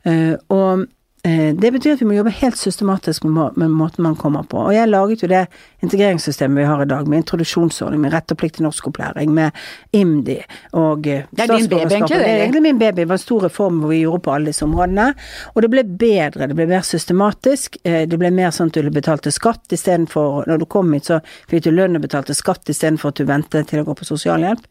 Uh, 0.08 0.36
og 0.49 0.88
Eh, 0.88 0.94
det 1.26 1.72
betyr 1.74 1.96
at 1.96 2.02
vi 2.04 2.06
må 2.06 2.18
jobbe 2.20 2.34
helt 2.38 2.58
systematisk 2.60 3.24
med, 3.26 3.58
måten 3.74 4.04
man 4.06 4.18
kommer 4.20 4.44
på. 4.46 4.60
Og 4.62 4.76
jeg 4.76 4.90
laget 4.92 5.24
jo 5.24 5.30
det 5.32 5.46
integreringssystemet 5.86 6.62
vi 6.62 6.68
har 6.70 6.82
i 6.84 6.88
dag, 6.90 7.08
med 7.08 7.24
introduksjonsordning, 7.24 8.02
med 8.02 8.14
rett 8.14 8.34
og 8.34 8.38
plikt 8.38 8.60
til 8.60 8.66
norskopplæring, 8.68 9.32
med 9.34 9.56
IMDi 9.96 10.38
og 10.78 11.08
eh, 11.08 11.26
Det 11.32 11.46
er 11.46 11.54
din 11.54 11.70
baby, 11.70 11.94
egentlig? 11.94 12.20
Det 12.20 12.30
er 12.30 12.44
egentlig 12.44 12.62
min 12.62 12.80
baby. 12.80 13.02
Det 13.02 13.08
var 13.10 13.20
en 13.20 13.24
stor 13.24 13.46
reform 13.48 13.80
hvor 13.82 13.94
vi 13.94 14.02
gjorde 14.04 14.24
på 14.26 14.34
alle 14.36 14.52
disse 14.52 14.66
områdene. 14.66 15.08
Og 15.54 15.62
det 15.62 15.72
ble 15.74 15.84
bedre, 15.84 16.50
det 16.50 16.58
ble 16.58 16.68
mer 16.70 16.86
systematisk. 16.86 17.78
Eh, 17.84 18.04
det 18.10 18.20
ble 18.22 18.32
mer 18.36 18.54
sånn 18.56 18.72
at 18.74 18.80
du 18.86 18.92
betalte 18.94 19.34
skatt 19.34 19.74
istedenfor 19.74 20.46
Når 20.50 20.62
du 20.62 20.66
kom 20.70 20.94
hit, 20.94 21.10
så 21.10 21.20
fikk 21.50 21.66
du 21.66 21.72
lønn 21.74 21.98
og 21.98 22.06
betalte 22.06 22.36
skatt 22.38 22.70
istedenfor 22.70 23.14
at 23.14 23.20
du 23.20 23.26
ventet 23.30 23.70
til 23.70 23.82
å 23.82 23.88
gå 23.88 23.98
på 23.98 24.08
sosialhjelp. 24.08 24.66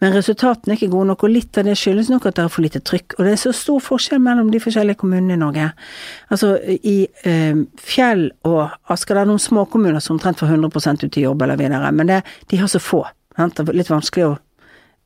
Men 0.00 0.14
resultatene 0.16 0.74
er 0.74 0.80
ikke 0.80 0.92
gode 0.92 1.10
nok, 1.12 1.24
og 1.24 1.32
litt 1.32 1.58
av 1.58 1.66
det 1.68 1.76
skyldes 1.78 2.10
nok 2.12 2.28
at 2.28 2.38
det 2.38 2.44
er 2.44 2.52
for 2.52 2.66
lite 2.66 2.82
trykk. 2.84 3.16
Og 3.18 3.24
det 3.26 3.36
er 3.36 3.42
så 3.46 3.54
stor 3.56 3.82
forskjell 3.84 4.22
mellom 4.22 4.52
de 4.52 4.60
forskjellige 4.62 5.00
kommunene 5.02 5.36
i 5.36 5.40
Norge. 5.40 5.70
Altså 6.32 6.56
i 6.66 6.96
eh, 7.28 7.58
Fjell 7.80 8.28
og 8.48 8.92
Asker, 8.92 9.14
det 9.14 9.24
er 9.24 9.30
noen 9.30 9.42
småkommuner 9.42 10.02
som 10.02 10.16
omtrent 10.16 10.40
får 10.40 10.54
100 10.56 11.04
ut 11.04 11.18
i 11.18 11.26
jobb 11.26 11.42
eller 11.42 11.60
videre, 11.60 11.92
men 11.92 12.10
det, 12.10 12.22
de 12.50 12.60
har 12.60 12.70
så 12.70 12.82
få. 12.82 13.04
Det 13.36 13.60
er 13.62 13.76
litt 13.76 13.92
vanskelig 13.92 14.30
å 14.30 14.36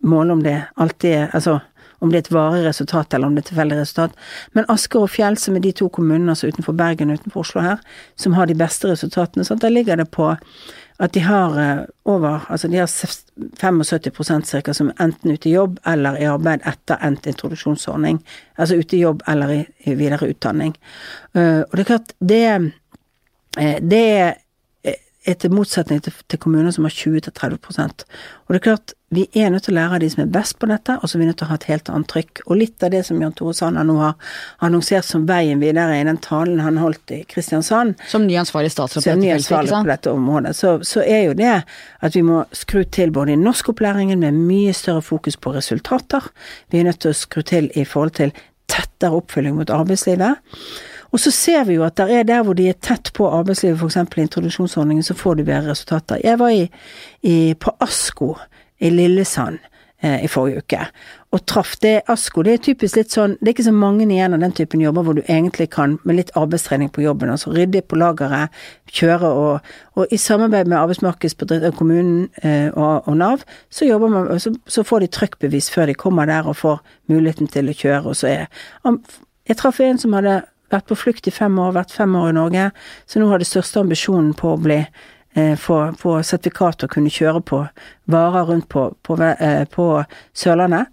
måle 0.07 0.33
om 0.33 0.43
det 0.43 0.57
alltid 0.81 1.13
er 1.13 1.35
Altså 1.37 1.59
om 2.01 2.09
det 2.09 2.17
er 2.17 2.25
et 2.25 2.33
varig 2.33 2.63
resultat 2.65 3.15
eller 3.15 3.29
om 3.29 3.35
det 3.37 3.43
er 3.43 3.45
et 3.45 3.51
tilfeldig 3.53 3.77
resultat. 3.77 4.15
Men 4.57 4.69
Asker 4.73 5.05
og 5.05 5.11
Fjell, 5.13 5.37
som 5.37 5.57
er 5.57 5.65
de 5.65 5.73
to 5.77 5.91
kommunene 5.93 6.33
altså 6.33 6.49
utenfor 6.49 6.77
Bergen 6.77 7.13
og 7.13 7.21
utenfor 7.21 7.45
Oslo 7.45 7.65
her, 7.65 7.83
som 8.17 8.37
har 8.39 8.49
de 8.49 8.57
beste 8.57 8.89
resultatene, 8.89 9.45
sant? 9.45 9.61
der 9.61 9.75
ligger 9.75 10.01
det 10.01 10.09
på 10.15 10.31
at 11.01 11.15
de 11.15 11.21
har 11.25 11.57
eh, 11.59 11.85
over 12.05 12.47
Altså 12.51 12.69
de 12.69 12.77
har 12.77 12.87
75% 12.87 14.45
ca. 14.45 14.75
som 14.75 14.93
enten 15.01 15.31
ute 15.31 15.49
i 15.49 15.53
jobb 15.53 15.79
eller 15.87 16.19
i 16.21 16.29
arbeid 16.29 16.61
etter 16.67 17.01
endt 17.07 17.27
introduksjonsordning. 17.27 18.21
Altså 18.59 18.77
ute 18.77 18.97
i 18.97 19.01
jobb 19.01 19.23
eller 19.29 19.53
i, 19.55 19.95
videre 19.95 20.29
utdanning. 20.29 20.77
Uh, 21.35 21.63
og 21.63 21.73
det 21.73 21.81
er 21.81 21.89
klart, 21.89 22.13
det, 22.21 22.73
eh, 23.59 23.79
det 23.83 24.35
er 25.29 25.37
til 25.37 25.53
motsetning 25.53 26.01
til, 26.01 26.15
til 26.33 26.41
kommuner 26.41 26.73
som 26.73 26.87
har 26.87 26.95
20-30% 26.97 28.05
Og 28.47 28.55
det 28.55 28.59
er 28.59 28.65
klart, 28.65 28.93
vi 29.13 29.27
er 29.35 29.51
nødt 29.51 29.67
til 29.67 29.75
å 29.75 29.77
lære 29.77 29.97
av 29.99 30.03
de 30.05 30.09
som 30.13 30.23
er 30.23 30.31
best 30.33 30.57
på 30.63 30.69
dette, 30.71 30.95
og 30.97 31.11
så 31.11 31.17
er 31.17 31.21
vi 31.21 31.27
nødt 31.29 31.39
til 31.41 31.49
å 31.49 31.51
ha 31.51 31.57
et 31.59 31.67
helt 31.67 31.89
annet 31.91 32.09
trykk. 32.13 32.43
Og 32.47 32.61
litt 32.61 32.85
av 32.87 32.93
det 32.95 33.01
som 33.09 33.19
Jan 33.21 33.35
Tore 33.37 33.53
Sanner 33.59 33.87
nå 33.87 33.97
har 33.99 34.37
annonsert 34.65 35.09
som 35.09 35.27
veien 35.29 35.61
videre 35.63 35.99
i 35.99 36.05
den 36.07 36.21
talen 36.23 36.63
han 36.63 36.79
holdt 36.81 37.13
i 37.17 37.21
Kristiansand 37.29 37.99
Som 38.09 38.29
ny 38.29 38.39
ansvarlig 38.41 38.71
statsråd 38.73 39.03
på, 39.03 39.17
dette, 39.19 39.35
ansvarlig 39.41 39.75
på 39.75 39.91
dette 39.91 40.15
området, 40.15 40.55
så, 40.57 40.77
så, 40.87 41.03
er 41.03 41.25
jo 41.27 41.35
det 41.37 41.57
at 41.59 42.17
vi 42.17 42.23
må 42.25 42.45
skru 42.57 42.85
til 42.87 43.13
både 43.15 43.35
i 43.35 43.41
norskopplæringen 43.41 44.23
med 44.23 44.39
mye 44.39 44.77
større 44.77 45.03
fokus 45.05 45.37
på 45.37 45.53
resultater. 45.59 46.31
Vi 46.71 46.81
er 46.81 46.89
nødt 46.89 47.03
til 47.03 47.13
å 47.13 47.19
skru 47.19 47.43
til 47.43 47.69
i 47.75 47.85
forhold 47.85 48.15
til 48.21 48.33
tettere 48.71 49.19
oppfølging 49.19 49.59
mot 49.59 49.75
arbeidslivet. 49.75 50.39
Og 51.11 51.21
så 51.21 51.33
ser 51.35 51.65
vi 51.69 51.79
jo 51.79 51.87
at 51.87 51.97
der 51.99 52.13
er 52.21 52.23
der 52.23 52.45
hvor 52.47 52.55
de 52.59 52.69
er 52.71 52.79
tett 52.79 53.13
på 53.17 53.29
arbeidslivet, 53.29 53.81
f.eks. 53.81 53.97
i 53.97 54.27
introduksjonsordningen, 54.27 55.03
så 55.03 55.15
får 55.15 55.41
de 55.41 55.49
bedre 55.49 55.71
resultater. 55.71 56.21
Jeg 56.25 56.39
var 56.39 56.55
i, 56.55 56.71
i, 57.23 57.55
på 57.55 57.75
ASKO 57.81 58.35
i 58.81 58.91
Lillesand 58.91 59.59
eh, 60.03 60.25
i 60.25 60.29
forrige 60.31 60.63
uke, 60.63 60.85
og 61.31 61.43
traff 61.47 61.75
det 61.83 62.01
ASKO. 62.11 62.43
Det 62.47 62.53
er 62.55 62.63
typisk 62.65 62.97
litt 62.99 63.15
sånn 63.15 63.37
Det 63.41 63.49
er 63.49 63.55
ikke 63.55 63.67
så 63.69 63.75
mange 63.75 64.07
igjen 64.07 64.35
av 64.35 64.43
den 64.43 64.55
typen 64.57 64.83
jobber 64.83 65.07
hvor 65.07 65.19
du 65.19 65.23
egentlig 65.27 65.69
kan, 65.75 65.99
med 66.05 66.21
litt 66.21 66.31
arbeidstrening 66.39 66.93
på 66.95 67.05
jobben, 67.05 67.31
altså 67.31 67.53
rydde 67.55 67.83
på 67.83 67.99
lageret, 68.01 68.55
kjøre 68.91 69.31
og, 69.31 69.73
og 69.99 70.15
i 70.15 70.19
samarbeid 70.19 70.71
med 70.71 70.79
arbeidsmarkedsbedriften, 70.79 71.77
kommunen 71.79 72.29
eh, 72.43 72.71
og, 72.71 73.09
og, 73.09 73.17
Nav, 73.19 73.43
så 73.71 73.89
jobber 73.89 74.15
man, 74.15 74.31
så, 74.41 74.55
så 74.67 74.87
får 74.87 75.05
de 75.05 75.11
trykkbevis 75.19 75.71
før 75.75 75.91
de 75.91 75.99
kommer 75.99 76.31
der 76.31 76.47
og 76.47 76.57
får 76.63 76.81
muligheten 77.11 77.51
til 77.51 77.71
å 77.71 77.77
kjøre, 77.77 78.07
og 78.07 78.17
så 78.17 78.31
er 78.31 78.47
Jeg 79.51 79.57
traff 79.59 79.81
en 79.83 79.99
som 79.99 80.13
hadde 80.15 80.43
vært 80.71 80.89
på 80.91 80.99
flukt 80.99 81.29
i 81.29 81.35
fem 81.35 81.59
år, 81.59 81.75
vært 81.77 81.95
fem 81.95 82.15
år 82.17 82.31
i 82.31 82.37
Norge, 82.37 82.69
så 83.07 83.21
nå 83.21 83.31
har 83.31 83.43
det 83.43 83.49
største 83.51 83.83
ambisjonen 83.83 84.33
på 84.39 84.55
å 84.55 84.61
bli 84.61 84.79
eh, 84.81 85.57
få, 85.59 85.81
få 85.99 86.19
sertifikat 86.27 86.87
og 86.87 86.95
kunne 86.95 87.13
kjøre 87.13 87.43
på 87.47 87.63
varer 88.11 88.49
rundt 88.51 88.69
på, 88.73 88.89
på, 89.07 89.19
eh, 89.27 89.65
på 89.71 89.91
Sørlandet. 90.37 90.93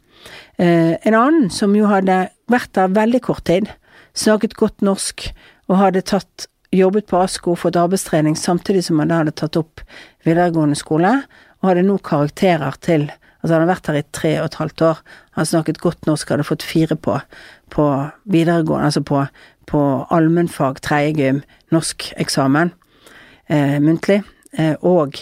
Eh, 0.57 0.95
en 0.97 1.17
annen 1.17 1.51
som 1.53 1.75
jo 1.77 1.89
hadde 1.89 2.27
vært 2.51 2.73
der 2.77 2.93
veldig 2.95 3.21
kort 3.27 3.45
tid, 3.49 3.69
snakket 4.17 4.57
godt 4.57 4.81
norsk 4.85 5.29
og 5.67 5.79
hadde 5.81 6.05
tatt 6.09 6.47
jobbet 6.75 7.07
på 7.07 7.19
ASKO 7.21 7.55
fått 7.55 7.77
arbeidstrening 7.79 8.35
samtidig 8.39 8.83
som 8.87 8.99
han 8.99 9.11
da 9.11 9.21
hadde 9.21 9.35
tatt 9.39 9.59
opp 9.59 9.83
videregående 10.27 10.77
skole, 10.79 11.13
og 11.61 11.71
hadde 11.71 11.85
nå 11.87 11.97
karakterer 12.05 12.75
til 12.83 13.09
Altså 13.37 13.53
han 13.53 13.67
har 13.67 13.75
vært 13.75 13.87
her 13.87 13.97
i 13.99 14.07
tre 14.17 14.31
og 14.41 14.47
et 14.47 14.55
halvt 14.59 14.81
år. 14.83 15.01
Han 15.37 15.45
snakket 15.47 15.77
godt 15.79 16.07
norsk, 16.09 16.31
hadde 16.33 16.43
fått 16.43 16.65
fire 16.65 16.95
på, 16.97 17.19
på 17.71 17.83
videregående, 18.25 18.89
altså 18.89 19.03
på, 19.05 19.21
på 19.67 19.81
allmennfag, 20.13 20.81
tredje 20.81 21.15
gym, 21.17 21.41
norskeksamen, 21.75 22.71
eh, 23.47 23.77
muntlig, 23.83 24.21
eh, 24.57 24.75
og 24.81 25.19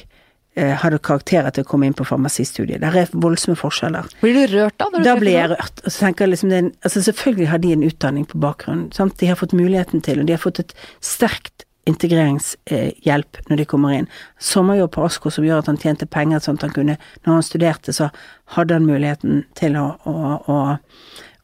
eh, 0.55 0.73
hadde 0.81 1.01
karakterer 1.03 1.51
til 1.51 1.65
å 1.65 1.69
komme 1.69 1.89
inn 1.89 1.97
på 1.97 2.05
farmasistudiet. 2.07 2.81
Der 2.83 2.95
er 3.01 3.11
voldsomme 3.11 3.57
forskjeller. 3.59 4.07
Blir 4.21 4.37
du 4.37 4.55
rørt 4.55 4.77
da? 4.81 4.89
Da 5.03 5.17
blir 5.19 5.39
jeg 5.39 5.51
rørt. 5.51 5.83
Og 5.83 5.91
så 5.91 6.05
tenker 6.05 6.25
jeg 6.25 6.35
liksom 6.35 6.55
en, 6.55 6.71
altså 6.85 7.03
Selvfølgelig 7.09 7.51
har 7.51 7.63
de 7.63 7.73
en 7.75 7.87
utdanning 7.89 8.27
på 8.29 8.41
bakgrunnen. 8.41 8.91
Sant? 8.95 9.17
De 9.19 9.31
har 9.31 9.39
fått 9.39 9.57
muligheten 9.57 10.03
til, 10.05 10.21
og 10.21 10.29
de 10.29 10.37
har 10.37 10.43
fått 10.43 10.63
et 10.63 10.75
sterkt 11.03 11.65
integreringshjelp 11.85 13.39
når 13.49 13.61
de 13.61 13.67
kommer 13.69 13.93
inn. 13.93 14.07
Sommerjobb 14.41 14.95
på 14.95 15.05
Asko 15.05 15.29
som 15.33 15.45
gjør 15.45 15.61
at 15.61 15.69
han 15.69 15.77
tjente 15.81 16.07
penger 16.09 16.41
sånn 16.41 16.57
at 16.57 16.65
han 16.65 16.73
kunne 16.73 16.97
Når 17.25 17.33
han 17.33 17.45
studerte, 17.45 17.93
så 17.93 18.09
hadde 18.55 18.79
han 18.79 18.87
muligheten 18.89 19.43
til 19.57 19.77
å, 19.77 19.91
å, 20.05 20.15
å 20.49 20.57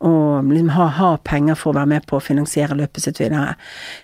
og 0.01 0.47
liksom 0.49 0.71
ha, 0.73 0.87
ha, 0.97 1.09
penger 1.21 1.57
for 1.59 1.71
å 1.71 1.77
være 1.77 1.89
med 1.91 2.05
på 2.09 2.17
å 2.17 2.23
finansiere 2.23 2.77
løpet 2.77 3.03
sitt 3.03 3.19
videre. 3.21 3.53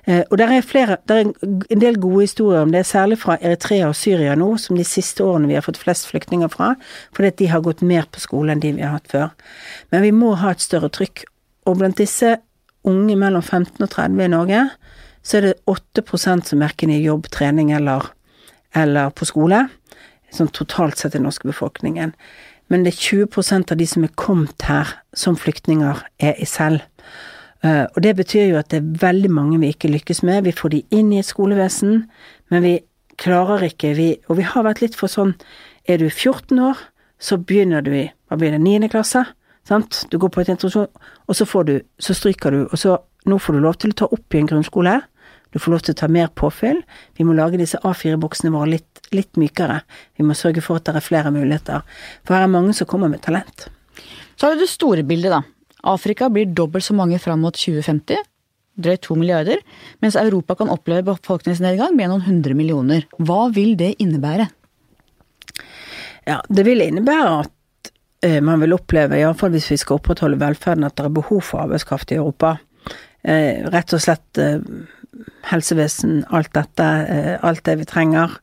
Eh, 0.06 0.22
og 0.28 0.38
der 0.38 0.54
er 0.54 0.66
flere, 0.66 1.00
der 1.10 1.24
er 1.24 1.32
en 1.34 1.82
del 1.82 1.98
gode 2.02 2.28
historier 2.28 2.68
om 2.68 2.74
det, 2.74 2.84
særlig 2.86 3.18
fra 3.24 3.40
Eritrea 3.42 3.88
og 3.90 3.98
Syria 3.98 4.36
nå, 4.38 4.52
som 4.62 4.78
de 4.78 4.86
siste 4.86 5.26
årene 5.26 5.50
vi 5.50 5.58
har 5.58 5.66
fått 5.66 5.80
flest 5.82 6.06
flyktninger 6.12 6.52
fra, 6.54 6.76
fordi 7.18 7.32
at 7.34 7.40
de 7.42 7.50
har 7.50 7.66
gått 7.66 7.82
mer 7.82 8.06
på 8.14 8.22
skole 8.22 8.54
enn 8.54 8.62
de 8.62 8.76
vi 8.78 8.86
har 8.86 8.94
hatt 9.00 9.10
før. 9.10 9.34
Men 9.94 10.06
vi 10.06 10.14
må 10.14 10.36
ha 10.38 10.54
et 10.54 10.62
større 10.62 10.92
trykk. 10.94 11.26
Og 11.68 11.80
blant 11.82 11.98
disse 11.98 12.36
unge 12.88 13.18
mellom 13.20 13.42
15 13.42 13.82
og 13.82 13.90
30 13.90 14.22
i 14.28 14.32
Norge, 14.32 14.62
så 15.26 15.40
er 15.40 15.50
det 15.50 15.58
8% 15.68 16.52
som 16.52 16.62
verken 16.62 16.94
er 16.94 17.02
i 17.02 17.10
jobb, 17.10 17.26
trening 17.34 17.74
eller, 17.76 18.06
eller 18.78 19.10
på 19.18 19.28
skole, 19.28 19.66
sånn 20.32 20.54
totalt 20.54 21.00
sett 21.00 21.16
i 21.16 21.18
den 21.18 21.26
norske 21.26 21.50
befolkningen 21.50 22.14
men 22.68 22.84
det 22.84 22.94
er 22.94 23.28
20% 23.28 23.72
av 23.72 23.80
de 23.80 23.88
som 23.88 24.04
er 24.04 24.14
kommet 24.20 24.68
her 24.68 24.92
som 25.16 25.38
flyktninger, 25.40 26.04
er 26.20 26.36
i 26.42 26.46
selv. 26.46 26.84
Uh, 27.66 27.88
og 27.96 28.04
det 28.04 28.14
betyr 28.20 28.52
jo 28.52 28.60
at 28.60 28.70
det 28.70 28.82
er 28.82 29.00
veldig 29.02 29.32
mange 29.34 29.60
vi 29.62 29.72
ikke 29.74 29.90
lykkes 29.90 30.22
med. 30.28 30.44
Vi 30.46 30.56
får 30.56 30.76
de 30.76 30.84
inn 30.94 31.10
i 31.14 31.22
et 31.22 31.26
skolevesen, 31.26 32.04
men 32.54 32.64
vi 32.64 32.76
klarer 33.18 33.66
ikke, 33.66 33.96
vi 33.98 34.18
Og 34.30 34.38
vi 34.38 34.46
har 34.46 34.64
vært 34.64 34.84
litt 34.84 34.96
for 34.96 35.10
sånn 35.10 35.34
Er 35.90 35.98
du 35.98 36.06
14 36.10 36.60
år, 36.62 36.78
så 37.20 37.38
begynner 37.38 37.82
du 37.82 37.92
i 37.96 38.06
Hva 38.30 38.38
blir 38.38 38.54
det, 38.54 38.62
9. 38.62 38.92
klasse? 38.94 39.24
Sant? 39.68 40.06
Du 40.12 40.20
går 40.22 40.30
på 40.30 40.42
et 40.42 40.52
introduksjon, 40.54 40.88
og 41.28 41.36
så 41.36 41.46
får 41.46 41.64
du 41.64 41.82
Så 42.00 42.14
stryker 42.14 42.52
du, 42.52 42.68
og 42.72 42.78
så 42.78 43.00
Nå 43.28 43.40
får 43.42 43.58
du 43.58 43.60
lov 43.60 43.76
til 43.82 43.92
å 43.92 43.98
ta 44.00 44.06
opp 44.08 44.36
i 44.36 44.40
en 44.40 44.48
grunnskole. 44.48 45.02
Du 45.52 45.60
får 45.60 45.74
lov 45.74 45.82
til 45.84 45.92
å 45.92 45.98
ta 46.00 46.08
mer 46.08 46.30
påfyll. 46.32 46.78
Vi 47.18 47.26
må 47.28 47.34
lage 47.36 47.60
disse 47.60 47.76
A4-boksene 47.84 48.54
våre 48.54 48.70
litt, 48.78 48.97
litt, 49.16 49.38
mykere. 49.40 49.82
Vi 50.18 50.26
må 50.26 50.36
sørge 50.38 50.64
for 50.64 50.80
at 50.80 50.88
det 50.88 50.98
er 50.98 51.06
flere 51.06 51.32
muligheter. 51.34 51.84
For 52.28 52.38
her 52.38 52.48
er 52.48 52.54
mange 52.54 52.74
som 52.78 52.90
kommer 52.90 53.12
med 53.12 53.24
talent. 53.26 53.68
Så 54.36 54.48
har 54.48 54.56
du 54.56 54.64
det 54.64 54.72
store 54.72 55.06
bildet, 55.08 55.34
da. 55.34 55.42
Afrika 55.88 56.30
blir 56.30 56.50
dobbelt 56.52 56.86
så 56.86 56.96
mange 56.98 57.20
fram 57.22 57.42
mot 57.46 57.56
2050. 57.56 58.24
Drøyt 58.78 59.06
to 59.08 59.16
milliarder. 59.18 59.62
Mens 60.04 60.18
Europa 60.20 60.58
kan 60.60 60.70
oppleve 60.74 61.08
befolkningsnedgang 61.08 61.96
med 61.98 62.12
noen 62.12 62.26
hundre 62.28 62.58
millioner. 62.58 63.08
Hva 63.18 63.48
vil 63.54 63.76
det 63.80 63.96
innebære? 64.04 64.50
Ja, 66.28 66.42
det 66.50 66.66
vil 66.68 66.84
innebære 66.84 67.32
at 67.46 67.92
uh, 68.28 68.40
man 68.44 68.62
vil 68.62 68.76
oppleve, 68.76 69.18
iallfall 69.18 69.54
hvis 69.56 69.72
vi 69.72 69.80
skal 69.82 70.02
opprettholde 70.02 70.40
velferden, 70.42 70.86
at 70.86 70.98
det 70.98 71.08
er 71.08 71.18
behov 71.18 71.42
for 71.48 71.64
arbeidskraft 71.64 72.12
i 72.14 72.20
Europa. 72.20 72.58
Uh, 73.28 73.66
rett 73.74 73.96
og 73.96 74.04
slett 74.04 74.42
uh, 74.44 74.60
helsevesen, 75.48 76.26
alt 76.30 76.54
dette, 76.54 76.84
eh, 76.84 77.36
alt 77.42 77.64
det 77.66 77.78
vi 77.80 77.86
trenger. 77.86 78.38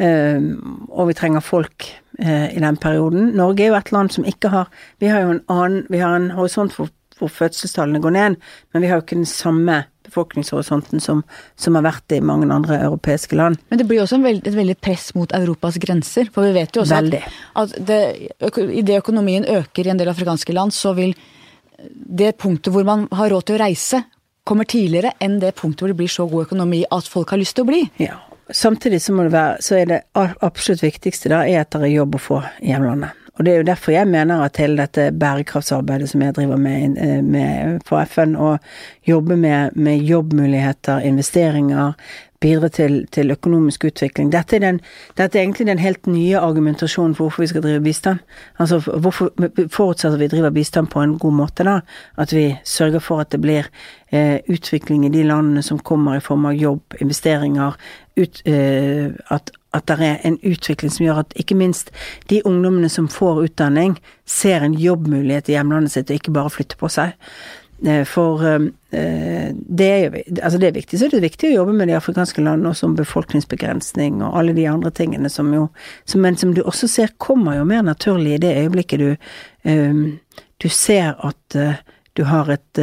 Eh, 0.00 0.40
og 0.88 1.10
vi 1.10 1.16
trenger 1.18 1.44
folk 1.44 1.90
eh, 2.18 2.48
i 2.56 2.62
den 2.62 2.78
perioden. 2.80 3.34
Norge 3.36 3.66
er 3.66 3.72
jo 3.74 3.78
et 3.78 3.92
land 3.92 4.12
som 4.14 4.24
ikke 4.24 4.52
har 4.52 4.70
Vi 5.02 5.10
har 5.12 5.26
jo 5.26 5.34
en 5.34 5.44
annen 5.52 5.86
Vi 5.92 6.00
har 6.00 6.16
en 6.16 6.30
horisont 6.32 6.72
hvor, 6.72 6.88
hvor 7.18 7.28
fødselstallene 7.28 8.00
går 8.00 8.14
ned, 8.16 8.36
men 8.72 8.82
vi 8.82 8.88
har 8.88 9.00
jo 9.00 9.04
ikke 9.04 9.18
den 9.20 9.28
samme 9.28 9.82
befolkningshorisonten 10.10 11.02
som, 11.04 11.20
som, 11.54 11.76
har 11.76 11.84
vært 11.84 12.14
i 12.16 12.20
mange 12.24 12.48
andre 12.50 12.80
europeiske 12.82 13.36
land. 13.36 13.60
Men 13.68 13.78
det 13.78 13.86
blir 13.86 14.00
også 14.02 14.18
veld, 14.24 14.40
et 14.48 14.56
veldig 14.56 14.78
press 14.82 15.10
mot 15.14 15.30
Europas 15.36 15.76
grenser. 15.82 16.30
For 16.32 16.48
vi 16.48 16.54
vet 16.56 16.74
jo 16.74 16.82
også 16.82 16.96
veldig. 16.96 17.20
at, 17.60 17.76
at 17.76 17.86
det, 17.86 18.00
idet 18.80 19.02
økonomien 19.04 19.44
øker 19.44 19.86
i 19.86 19.92
en 19.92 20.00
del 20.00 20.10
afrikanske 20.10 20.56
land, 20.56 20.74
så 20.74 20.96
vil 20.96 21.14
det 21.92 22.32
punktet 22.40 22.72
hvor 22.74 22.88
man 22.88 23.06
har 23.12 23.30
råd 23.30 23.46
til 23.46 23.58
å 23.58 23.62
reise, 23.62 24.02
kommer 24.48 24.66
tidligere 24.66 25.12
enn 25.22 25.38
det 25.42 25.54
punktet 25.60 25.84
hvor 25.84 25.92
det 25.92 26.00
blir 26.00 26.10
så 26.10 26.26
god 26.26 26.48
økonomi 26.48 26.82
at 26.90 27.06
folk 27.08 27.30
har 27.30 27.40
lyst 27.40 27.58
til 27.58 27.68
å 27.68 27.70
bli. 27.70 27.84
Ja. 28.02 28.16
Samtidig 28.52 29.02
så, 29.02 29.14
være, 29.14 29.56
så 29.62 29.80
er 29.80 29.88
det 29.90 30.00
absolutt 30.16 30.82
viktigste 30.82 31.30
da 31.32 31.44
er 31.46 31.62
at 31.62 31.72
det 31.74 31.88
er 31.88 31.98
jobb 32.00 32.16
å 32.18 32.22
få 32.22 32.42
i 32.60 32.72
hjemlandet. 32.72 33.16
Og 33.38 33.44
det 33.46 33.52
er 33.52 33.62
jo 33.62 33.68
derfor 33.70 33.94
jeg 33.94 34.08
mener 34.10 34.42
at 34.44 34.58
hele 34.60 34.82
dette 34.82 35.06
bærekraftsarbeidet 35.16 36.10
som 36.10 36.20
jeg 36.20 36.34
driver 36.36 36.58
med, 36.60 36.98
eh, 37.00 37.22
med 37.24 37.78
på 37.88 37.96
FN, 38.04 38.34
og 38.36 38.58
jobber 39.08 39.38
med, 39.40 39.76
med 39.80 40.02
jobbmuligheter, 40.04 41.00
investeringer, 41.08 41.94
bidra 42.40 42.68
til, 42.68 43.06
til, 43.12 43.30
økonomisk 43.30 43.84
utvikling. 43.84 44.32
Dette 44.32 44.56
er, 44.56 44.64
den, 44.64 44.80
dette 45.18 45.38
er, 45.38 45.42
egentlig 45.42 45.66
den 45.68 45.78
helt 45.78 46.06
nye 46.06 46.38
argumentasjonen 46.40 47.14
for 47.14 47.28
hvorfor 47.28 47.44
vi 47.44 47.50
skal 47.52 47.62
drive 47.62 47.82
bistand. 47.84 48.18
Altså 48.58 48.80
hvorfor 48.80 49.30
forutsetter 49.68 50.18
vi 50.18 50.30
driver 50.32 50.50
bistand 50.50 50.88
på 50.88 51.02
en 51.04 51.18
god 51.18 51.32
måte, 51.32 51.64
da. 51.68 51.80
At 52.16 52.32
vi 52.32 52.56
sørger 52.64 52.98
for 52.98 53.20
at 53.20 53.32
det 53.32 53.40
blir 53.40 53.68
eh, 54.12 54.40
utvikling 54.48 55.06
i 55.06 55.12
de 55.12 55.22
landene 55.22 55.62
som 55.62 55.78
kommer 55.78 56.16
i 56.16 56.24
form 56.24 56.46
av 56.48 56.56
jobb, 56.56 56.96
investeringer, 57.00 57.76
ut, 58.16 58.42
eh, 58.48 59.12
at, 59.30 59.50
at 59.74 59.86
det 59.88 60.00
er 60.00 60.18
en 60.24 60.38
utvikling 60.42 60.92
som 60.92 61.04
gjør 61.06 61.22
at 61.22 61.36
ikke 61.36 61.56
minst 61.58 61.92
de 62.30 62.40
ungdommene 62.44 62.88
som 62.88 63.08
får 63.08 63.44
utdanning, 63.44 63.98
ser 64.26 64.64
en 64.64 64.74
jobbmulighet 64.74 65.48
i 65.48 65.58
hjemlandet 65.58 65.92
sitt 65.92 66.10
og 66.10 66.20
ikke 66.20 66.34
bare 66.34 66.52
flytter 66.56 66.80
på 66.80 66.90
seg. 66.90 67.16
Eh, 67.86 68.04
for 68.04 68.44
eh, 68.44 68.60
det 69.54 69.86
er 69.88 70.16
altså 70.42 70.58
det 70.60 70.68
er 70.68 70.76
viktig, 70.76 70.98
så 70.98 71.08
det 71.08 71.22
viktig 71.24 71.48
å 71.48 71.54
jobbe 71.54 71.72
med 71.78 71.88
de 71.88 71.96
afrikanske 71.96 72.42
landene 72.44 72.74
også 72.74 72.90
om 72.90 72.96
befolkningsbegrensning 72.98 74.18
og 74.20 74.36
alle 74.36 74.52
de 74.56 74.66
andre 74.68 74.92
tingene 74.92 75.30
som 75.32 75.48
jo 75.54 75.68
som, 76.04 76.20
Men 76.20 76.36
som 76.36 76.52
du 76.54 76.60
også 76.62 76.88
ser 76.88 77.14
kommer 77.16 77.56
jo 77.56 77.64
mer 77.64 77.82
naturlig 77.82 78.34
i 78.34 78.42
det 78.44 78.52
øyeblikket 78.64 79.00
du 79.00 79.10
eh, 79.64 80.04
du 80.60 80.68
ser 80.68 81.16
at 81.24 81.56
du 82.12 82.24
har 82.24 82.50
et 82.52 82.78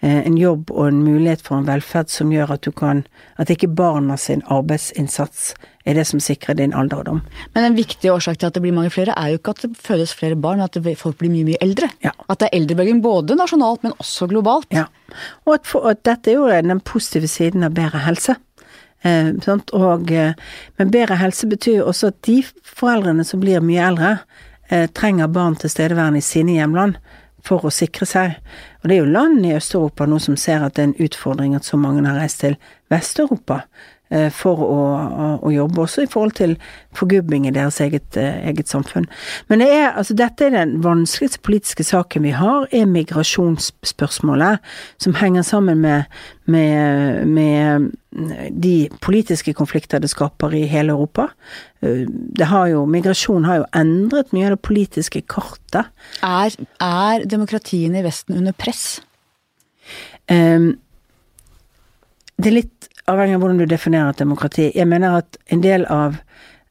en 0.00 0.36
jobb 0.36 0.70
og 0.70 0.88
en 0.88 1.00
mulighet 1.02 1.40
for 1.42 1.56
en 1.56 1.66
velferd 1.66 2.10
som 2.12 2.30
gjør 2.30 2.52
at 2.54 2.62
du 2.62 2.70
kan 2.70 3.06
At 3.38 3.50
ikke 3.50 3.66
barna 3.68 4.16
sin 4.16 4.42
arbeidsinnsats 4.46 5.54
er 5.88 5.96
det 5.96 6.04
som 6.08 6.20
sikrer 6.20 6.58
din 6.58 6.74
alderdom. 6.76 7.22
Men 7.54 7.64
en 7.64 7.76
viktig 7.78 8.10
årsak 8.12 8.38
til 8.38 8.50
at 8.50 8.56
det 8.56 8.62
blir 8.64 8.76
mange 8.76 8.92
flere, 8.92 9.14
er 9.16 9.32
jo 9.32 9.40
ikke 9.40 9.54
at 9.56 9.62
det 9.64 9.70
fødes 9.80 10.12
flere 10.16 10.36
barn, 10.36 10.60
men 10.60 10.68
at 10.68 10.98
folk 11.00 11.16
blir 11.20 11.32
mye, 11.32 11.46
mye 11.48 11.62
eldre. 11.64 11.88
Ja. 12.04 12.12
At 12.28 12.42
det 12.42 12.50
er 12.50 12.58
eldrebølgen 12.60 13.00
både 13.04 13.38
nasjonalt, 13.38 13.84
men 13.86 13.96
også 13.96 14.28
globalt. 14.30 14.68
Ja. 14.74 14.86
Og 15.46 15.56
at, 15.56 15.66
for, 15.68 15.88
at 15.88 16.04
dette 16.08 16.32
er 16.32 16.38
jo 16.38 16.50
den 16.52 16.84
positive 16.84 17.30
siden 17.30 17.64
av 17.64 17.76
bedre 17.78 18.04
helse. 18.04 18.36
Eh, 19.06 19.30
og, 19.78 20.10
eh, 20.10 20.34
men 20.76 20.90
bedre 20.92 21.20
helse 21.20 21.46
betyr 21.48 21.80
jo 21.80 21.88
også 21.92 22.12
at 22.12 22.20
de 22.26 22.42
foreldrene 22.66 23.24
som 23.24 23.40
blir 23.40 23.62
mye 23.64 23.86
eldre, 23.88 24.18
eh, 24.68 24.88
trenger 24.90 25.30
barn 25.32 25.56
tilstedeværende 25.56 26.18
i 26.18 26.26
sine 26.26 26.58
hjemland 26.58 26.98
for 27.46 27.64
å 27.64 27.72
sikre 27.72 28.06
seg. 28.06 28.34
Og 28.82 28.88
det 28.88 28.96
er 28.96 29.04
jo 29.04 29.12
land 29.12 29.46
i 29.46 29.54
Øst-Europa 29.56 30.06
nå 30.06 30.18
som 30.20 30.36
ser 30.36 30.64
at 30.64 30.74
det 30.74 30.82
er 30.82 30.90
en 30.90 31.06
utfordring 31.06 31.54
at 31.56 31.64
så 31.64 31.78
mange 31.80 32.04
har 32.06 32.18
reist 32.18 32.42
til 32.42 32.58
Vest-Europa. 32.90 33.62
Eh, 34.08 34.30
for 34.32 34.56
å, 34.64 34.76
å, 35.44 35.50
jobbe, 35.52 35.82
også 35.84 36.06
i 36.06 36.08
forhold 36.08 36.38
til 36.38 36.54
forgubbing 36.96 37.44
i 37.44 37.52
deres 37.52 37.76
eget, 37.84 38.16
eh, 38.16 38.38
eget, 38.48 38.70
samfunn. 38.70 39.04
Men 39.52 39.60
det 39.60 39.68
er, 39.68 39.90
altså, 40.00 40.16
dette 40.16 40.46
er 40.46 40.54
den 40.54 40.78
vanskeligste 40.84 41.42
politiske 41.44 41.84
saken 41.84 42.24
vi 42.24 42.32
har, 42.32 42.64
er 42.72 42.88
migrasjonsspørsmålet, 42.88 44.64
som 44.96 45.18
henger 45.20 45.44
sammen 45.44 45.84
med, 45.84 46.08
med, 46.48 47.28
med 47.28 47.90
de 48.48 48.88
politiske 49.04 49.52
konflikter 49.52 50.00
det 50.00 50.08
skaper 50.14 50.56
i 50.56 50.64
hele 50.72 50.96
Europa. 50.96 51.28
Eh, 51.84 52.08
det 52.08 52.48
har 52.48 52.72
jo, 52.72 52.86
migrasjon 52.88 53.44
har 53.44 53.60
jo 53.60 53.70
endret 53.76 54.32
mye 54.32 54.48
av 54.48 54.56
det 54.56 54.64
politiske 54.64 55.20
kartet. 55.28 55.92
Er, 56.24 56.56
er 56.80 57.28
demokratiene 57.28 58.00
i 58.00 58.08
Vesten 58.08 58.40
under 58.40 58.56
press? 58.56 59.02
Um, 60.32 60.78
det 62.38 62.48
er 62.48 62.60
litt 62.62 62.87
avhengig 63.08 63.36
av 63.38 63.42
hvordan 63.42 63.60
du 63.62 63.66
definerer 63.66 64.12
et 64.12 64.22
demokrati. 64.22 64.70
Jeg 64.74 64.88
mener 64.88 65.20
at 65.22 65.38
en 65.52 65.62
del 65.64 65.86
av 65.92 66.18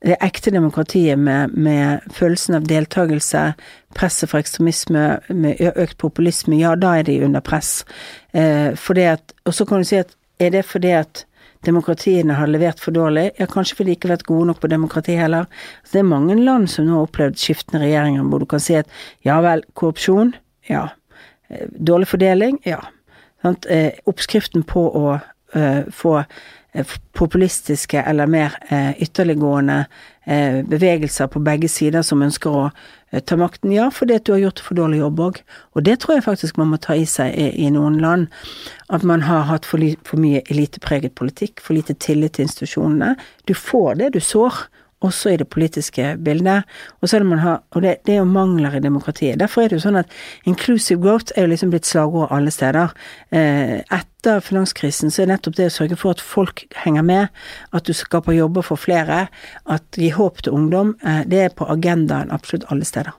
det 0.06 0.18
ekte 0.22 0.52
demokratiet 0.54 1.18
med, 1.20 1.54
med 1.58 2.04
følelsen 2.14 2.60
av 2.60 2.68
deltakelse, 2.70 3.44
presset 3.98 4.30
for 4.30 4.40
ekstremisme, 4.40 5.06
med 5.34 5.62
økt 5.74 5.98
populisme, 6.02 6.60
ja, 6.62 6.76
da 6.78 7.00
er 7.00 7.08
de 7.08 7.18
under 7.26 7.42
press. 7.42 7.82
Eh, 8.38 8.74
at, 8.74 9.34
og 9.46 9.56
så 9.58 9.66
kan 9.66 9.82
du 9.82 9.90
si 9.90 9.98
at 9.98 10.14
er 10.40 10.54
det 10.54 10.68
fordi 10.70 10.94
at 10.94 11.24
demokratiene 11.66 12.38
har 12.38 12.48
levert 12.48 12.80
for 12.80 12.94
dårlig? 12.94 13.32
Ja, 13.40 13.48
kanskje 13.50 13.80
fordi 13.80 13.90
de 13.90 13.96
ikke 13.98 14.10
har 14.10 14.18
vært 14.18 14.28
gode 14.30 14.52
nok 14.52 14.60
på 14.62 14.70
demokrati 14.70 15.16
heller. 15.18 15.48
Så 15.84 15.98
det 15.98 16.04
er 16.04 16.12
mange 16.12 16.38
land 16.38 16.70
som 16.70 16.86
nå 16.86 17.00
har 17.00 17.08
opplevd 17.08 17.42
skiftende 17.42 17.82
regjeringer 17.82 18.28
hvor 18.30 18.44
du 18.44 18.48
kan 18.54 18.62
si 18.62 18.78
at 18.78 18.92
ja 19.26 19.40
vel, 19.42 19.66
korrupsjon, 19.74 20.36
ja. 20.70 20.90
Eh, 21.50 21.66
dårlig 21.74 22.12
fordeling, 22.14 22.62
ja. 22.70 22.84
Eh, 23.48 23.98
oppskriften 24.06 24.66
på 24.68 24.86
å 24.94 25.18
få 25.94 26.14
uh, 26.20 26.96
populistiske 27.18 28.02
eller 28.04 28.30
mer 28.30 28.58
uh, 28.72 28.94
ytterliggående 29.02 29.86
bevegelser 30.68 31.30
på 31.32 31.40
begge 31.40 31.70
sider 31.72 32.04
som 32.04 32.20
ønsker 32.20 32.52
å 32.52 32.64
ta 33.24 33.38
makten. 33.40 33.72
Ja, 33.72 33.86
fordi 33.88 34.18
at 34.18 34.26
du 34.28 34.34
har 34.34 34.42
gjort 34.42 34.60
for 34.60 34.76
dårlig 34.76 34.98
jobb 35.00 35.22
òg. 35.24 35.38
Og 35.72 35.86
det 35.88 35.94
tror 36.04 36.18
jeg 36.18 36.26
faktisk 36.26 36.58
man 36.60 36.74
må 36.74 36.80
ta 36.84 36.98
i 37.00 37.06
seg 37.08 37.32
i 37.32 37.70
noen 37.72 37.96
land. 38.04 38.26
At 38.92 39.06
man 39.08 39.24
har 39.24 39.48
hatt 39.48 39.64
for, 39.64 39.80
for 40.04 40.20
mye 40.20 40.42
elitepreget 40.52 41.16
politikk, 41.16 41.64
for 41.64 41.80
lite 41.80 41.96
tillit 42.04 42.36
til 42.36 42.44
institusjonene. 42.50 43.14
Du 43.48 43.56
får 43.56 44.02
det 44.02 44.12
du 44.18 44.20
sår 44.20 44.66
også 45.06 45.34
i 45.34 45.38
det 45.38 45.48
politiske 45.54 46.16
bildet. 46.24 46.66
Og, 47.02 47.10
har, 47.42 47.62
og 47.72 47.82
det, 47.82 47.98
det, 48.06 48.16
er 48.16 48.22
jo 48.22 48.30
mangler 48.30 48.78
i 48.78 48.82
demokratiet. 48.82 49.40
Derfor 49.40 49.64
er 49.64 49.70
det 49.70 49.80
jo 49.80 49.86
sånn 49.86 50.00
at 50.02 50.12
inclusive 50.50 51.02
growth 51.02 51.36
er 51.36 51.46
jo 51.46 51.52
liksom 51.54 51.74
blitt 51.74 51.86
slagord 51.86 52.32
alle 52.34 52.52
steder. 52.54 52.96
Eh, 53.30 53.78
etter 53.94 54.42
finanskrisen 54.42 55.14
så 55.14 55.24
er 55.24 55.32
nettopp 55.34 55.60
det 55.60 55.70
å 55.70 55.76
sørge 55.78 56.00
for 56.00 56.18
at 56.18 56.24
folk 56.24 56.66
henger 56.84 57.06
med, 57.06 57.32
at 57.72 57.88
du 57.88 57.94
skaper 57.94 58.36
jobber 58.38 58.66
for 58.66 58.82
flere, 58.82 59.28
at 59.70 60.02
gi 60.02 60.12
håp 60.16 60.42
til 60.44 60.58
ungdom, 60.58 60.96
eh, 61.06 61.24
det 61.30 61.44
er 61.46 61.56
på 61.56 61.70
agendaen 61.70 62.34
absolutt 62.34 62.68
alle 62.74 62.88
steder. 62.88 63.14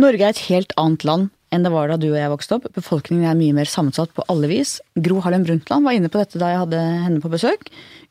Norge 0.00 0.24
er 0.24 0.32
et 0.32 0.48
helt 0.48 0.72
annet 0.80 1.04
land 1.04 1.30
enn 1.50 1.64
det 1.66 1.72
var 1.74 1.90
da 1.90 1.96
du 1.98 2.06
og 2.12 2.18
jeg 2.18 2.30
vokste 2.30 2.56
opp. 2.56 2.68
Befolkningen 2.76 3.26
er 3.26 3.38
mye 3.38 3.54
mer 3.56 3.68
sammensatt 3.68 4.12
på 4.14 4.24
alle 4.30 4.46
vis. 4.50 4.76
Gro 5.02 5.18
Harlem 5.24 5.42
Brundtland 5.46 5.86
var 5.86 5.96
inne 5.96 6.10
på 6.12 6.20
dette 6.20 6.38
da 6.38 6.52
jeg 6.52 6.60
hadde 6.62 6.82
henne 7.06 7.22
på 7.22 7.32
besøk. 7.32 7.66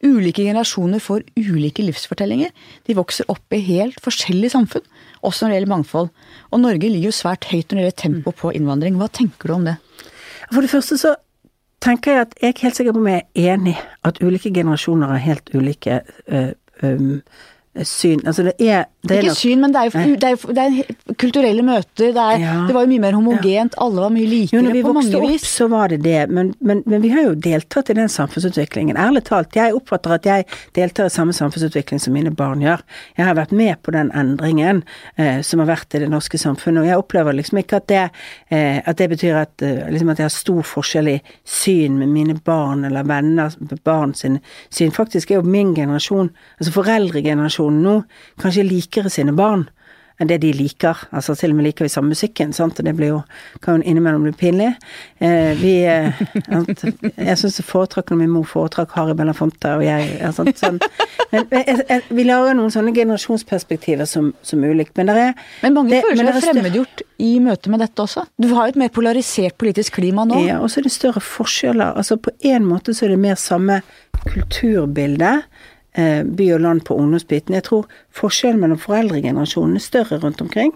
Ulike 0.06 0.46
generasjoner 0.46 1.02
får 1.04 1.26
ulike 1.36 1.84
livsfortellinger. 1.84 2.54
De 2.88 2.96
vokser 2.96 3.28
opp 3.32 3.56
i 3.56 3.60
helt 3.66 4.00
forskjellige 4.04 4.54
samfunn, 4.54 4.86
også 5.22 5.46
når 5.46 5.52
det 5.52 5.58
gjelder 5.58 5.74
mangfold. 5.74 6.12
Og 6.52 6.62
Norge 6.64 6.88
ligger 6.88 7.10
jo 7.10 7.18
svært 7.18 7.50
høyt 7.52 7.68
når 7.68 7.80
det 7.80 7.86
gjelder 7.86 8.02
tempo 8.04 8.36
på 8.36 8.54
innvandring. 8.56 8.96
Hva 9.00 9.10
tenker 9.12 9.52
du 9.52 9.58
om 9.58 9.68
det? 9.68 9.76
For 10.54 10.64
det 10.64 10.72
første 10.72 10.98
så 11.02 11.14
tenker 11.84 12.16
jeg 12.16 12.26
at 12.28 12.36
jeg 12.40 12.54
er 12.54 12.64
helt 12.64 12.80
sikker 12.80 12.96
på 12.96 13.04
om 13.04 13.10
jeg 13.12 13.24
er 13.24 13.54
enig 13.56 13.76
at 14.08 14.20
ulike 14.24 14.52
generasjoner 14.56 15.14
har 15.14 15.24
helt 15.24 15.52
ulike 15.56 16.02
øh, 16.28 16.52
øh, 16.84 17.20
syn 17.86 18.24
Altså 18.28 18.44
det 18.48 18.54
er, 18.60 18.88
det 19.06 19.14
er 19.14 19.22
Ikke 19.22 19.30
nok, 19.30 19.38
syn, 19.38 19.60
men 19.62 19.74
det 19.74 19.80
er 19.82 19.86
jo, 19.86 20.16
det 20.20 20.30
er 20.30 20.54
det 20.58 20.64
er 20.64 21.16
kulturelle 21.22 21.64
møter. 21.64 22.10
Er, 22.10 22.40
ja. 22.42 22.54
det, 22.68 22.74
var 22.76 22.84
jo 22.84 22.90
mye 22.92 23.04
mer 23.04 23.16
homogent. 23.16 23.76
Ja. 23.78 23.84
Alle 23.86 24.04
var 24.04 24.14
mye 24.14 24.28
likere 24.28 24.58
jo, 24.58 24.64
når 24.66 24.76
vi 24.76 24.82
på 24.84 24.94
mange 24.96 25.22
vis. 25.24 25.46
Opp, 25.46 25.52
så 25.54 25.68
var 25.72 25.94
det 25.94 26.00
det. 26.04 26.24
Men, 26.34 26.52
men, 26.60 26.82
men, 26.90 27.04
vi 27.04 27.12
har 27.14 27.28
jo 27.28 27.36
deltatt 27.40 27.92
i 27.94 27.96
den 27.98 28.10
samfunnsutviklingen. 28.12 28.98
Ærlig 29.00 29.24
talt, 29.30 29.56
jeg 29.56 29.76
oppfatter 29.78 30.16
at 30.18 30.28
jeg 30.28 30.48
deltar 30.76 31.08
i 31.08 31.14
samme 31.14 31.36
samfunnsutvikling 31.36 32.02
som 32.02 32.16
mine 32.18 32.34
barn 32.36 32.64
gjør. 32.66 32.84
Jeg 33.20 33.28
har 33.30 33.38
vært 33.38 33.54
med 33.56 33.80
på 33.86 33.94
den 33.96 34.12
endringen 34.18 34.82
eh, 35.16 35.40
som 35.46 35.64
har 35.64 35.70
vært 35.72 35.96
i 35.96 36.04
det 36.04 36.10
norske 36.12 36.42
samfunnet, 36.42 36.84
og 36.84 36.90
jeg 36.90 37.04
opplever 37.04 37.38
liksom 37.38 37.62
ikke 37.62 37.80
at 37.80 37.88
det, 37.92 38.04
eh, 38.50 38.82
at 38.84 39.00
det 39.00 39.10
betyr 39.14 39.40
at, 39.46 39.56
eh, 39.64 39.86
liksom 39.94 40.12
at 40.12 40.24
jeg 40.24 40.28
har 40.28 40.36
stor 40.36 40.66
forskjell 40.68 41.14
i 41.14 41.18
syn 41.48 42.00
med 42.02 42.12
mine 42.12 42.36
barn 42.44 42.84
eller 42.90 43.08
venner, 43.08 43.56
barn 43.88 44.16
sin 44.18 44.42
syn. 44.74 44.92
Faktisk 44.96 45.32
er 45.32 45.40
jo 45.40 45.48
min 45.48 45.76
generasjon, 45.78 46.34
altså 46.60 46.76
foreldregenerasjonen 46.76 47.59
generasjonen 47.60 47.84
nå 47.84 48.04
kanskje 48.42 48.68
likere 48.68 49.10
sine 49.10 49.36
barn 49.36 49.68
enn 50.20 50.28
det 50.28 50.42
de 50.44 50.50
liker. 50.52 50.98
Altså 51.16 51.32
til 51.40 51.54
og 51.54 51.56
med 51.56 51.70
liker 51.70 51.86
vi 51.86 51.92
samme 51.94 52.12
musikken, 52.12 52.52
sant, 52.52 52.76
og 52.76 52.84
det 52.84 52.92
blir 52.98 53.14
jo, 53.14 53.20
kan 53.64 53.80
jo 53.80 53.88
innimellom 53.88 54.26
bli 54.28 54.34
pinlig. 54.36 54.74
Eh, 55.24 55.54
vi 55.56 55.86
eh, 55.88 56.12
Jeg 57.16 57.38
syns 57.40 57.62
når 57.64 58.18
min 58.20 58.34
mor 58.34 58.44
foretrakk 58.44 58.92
Harry 58.98 59.16
Belafonte, 59.16 59.78
og 59.78 59.86
jeg 59.86 60.18
er 60.20 60.34
sant, 60.36 60.52
sånn. 60.60 60.82
Men 61.32 61.48
jeg, 61.56 61.86
jeg, 61.88 62.04
vi 62.12 62.26
lager 62.28 62.58
noen 62.58 62.74
sånne 62.74 62.92
generasjonsperspektiver 62.92 64.10
som, 64.12 64.34
som 64.44 64.60
ulikt. 64.60 64.98
Men 65.00 65.14
er 65.14 65.40
Men 65.64 65.78
mange 65.78 65.96
det, 65.96 66.04
føler 66.04 66.34
seg 66.34 66.50
fremmedgjort 66.50 67.06
i 67.24 67.32
møte 67.40 67.72
med 67.72 67.80
dette 67.86 68.04
også? 68.04 68.28
Du 68.36 68.50
har 68.58 68.68
jo 68.68 68.76
et 68.76 68.84
mer 68.84 68.92
polarisert 68.92 69.56
politisk 69.56 70.02
klima 70.02 70.28
nå? 70.28 70.44
Ja, 70.50 70.60
og 70.60 70.68
så 70.68 70.82
er 70.82 70.90
det 70.90 70.96
større 70.98 71.24
forskjeller. 71.24 71.96
Altså 71.96 72.20
på 72.20 72.36
en 72.44 72.68
måte 72.68 72.92
så 72.92 73.08
er 73.08 73.16
det 73.16 73.24
mer 73.24 73.40
samme 73.40 73.80
kulturbilde 74.20 75.38
Eh, 75.38 75.59
by 76.38 76.48
og 76.56 76.62
land 76.64 76.82
på 76.88 76.96
ungdomsbiten. 76.96 77.56
Jeg 77.56 77.66
tror 77.68 77.88
forskjellen 78.16 78.62
mellom 78.62 78.80
foreldregenerasjonen 78.80 79.76
er 79.76 79.84
større 79.84 80.20
rundt 80.24 80.42
omkring, 80.42 80.74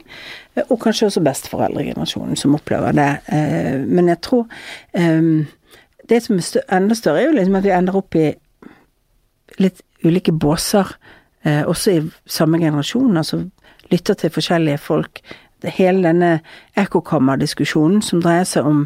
eh, 0.55 0.63
og 0.69 0.79
kanskje 0.83 1.09
også 1.09 1.23
besteforeldregenerasjonen 1.23 2.39
som 2.39 2.55
opplever 2.55 2.91
det. 2.91 3.11
Eh, 3.27 3.79
men 3.87 4.07
jeg 4.07 4.21
tror 4.21 4.47
Det 6.09 6.19
som 6.23 6.35
er 6.35 6.75
enda 6.75 6.95
større, 6.95 7.21
er 7.21 7.25
jo 7.25 7.31
liksom 7.31 7.55
at 7.55 7.63
vi 7.63 7.69
ender 7.71 7.95
opp 7.95 8.15
i 8.15 8.33
litt 9.57 9.81
ulike 10.03 10.31
båser, 10.31 10.97
også 11.45 11.91
i 11.91 12.01
samme 12.27 12.59
generasjon. 12.59 13.17
Altså 13.17 13.45
lytter 13.91 14.13
til 14.13 14.29
forskjellige 14.29 14.77
folk 14.77 15.21
hele 15.71 16.03
denne 16.03 16.31
ekkokammerdiskusjonen 16.79 18.01
som 18.03 18.21
dreier 18.23 18.47
seg 18.47 18.67
om 18.67 18.81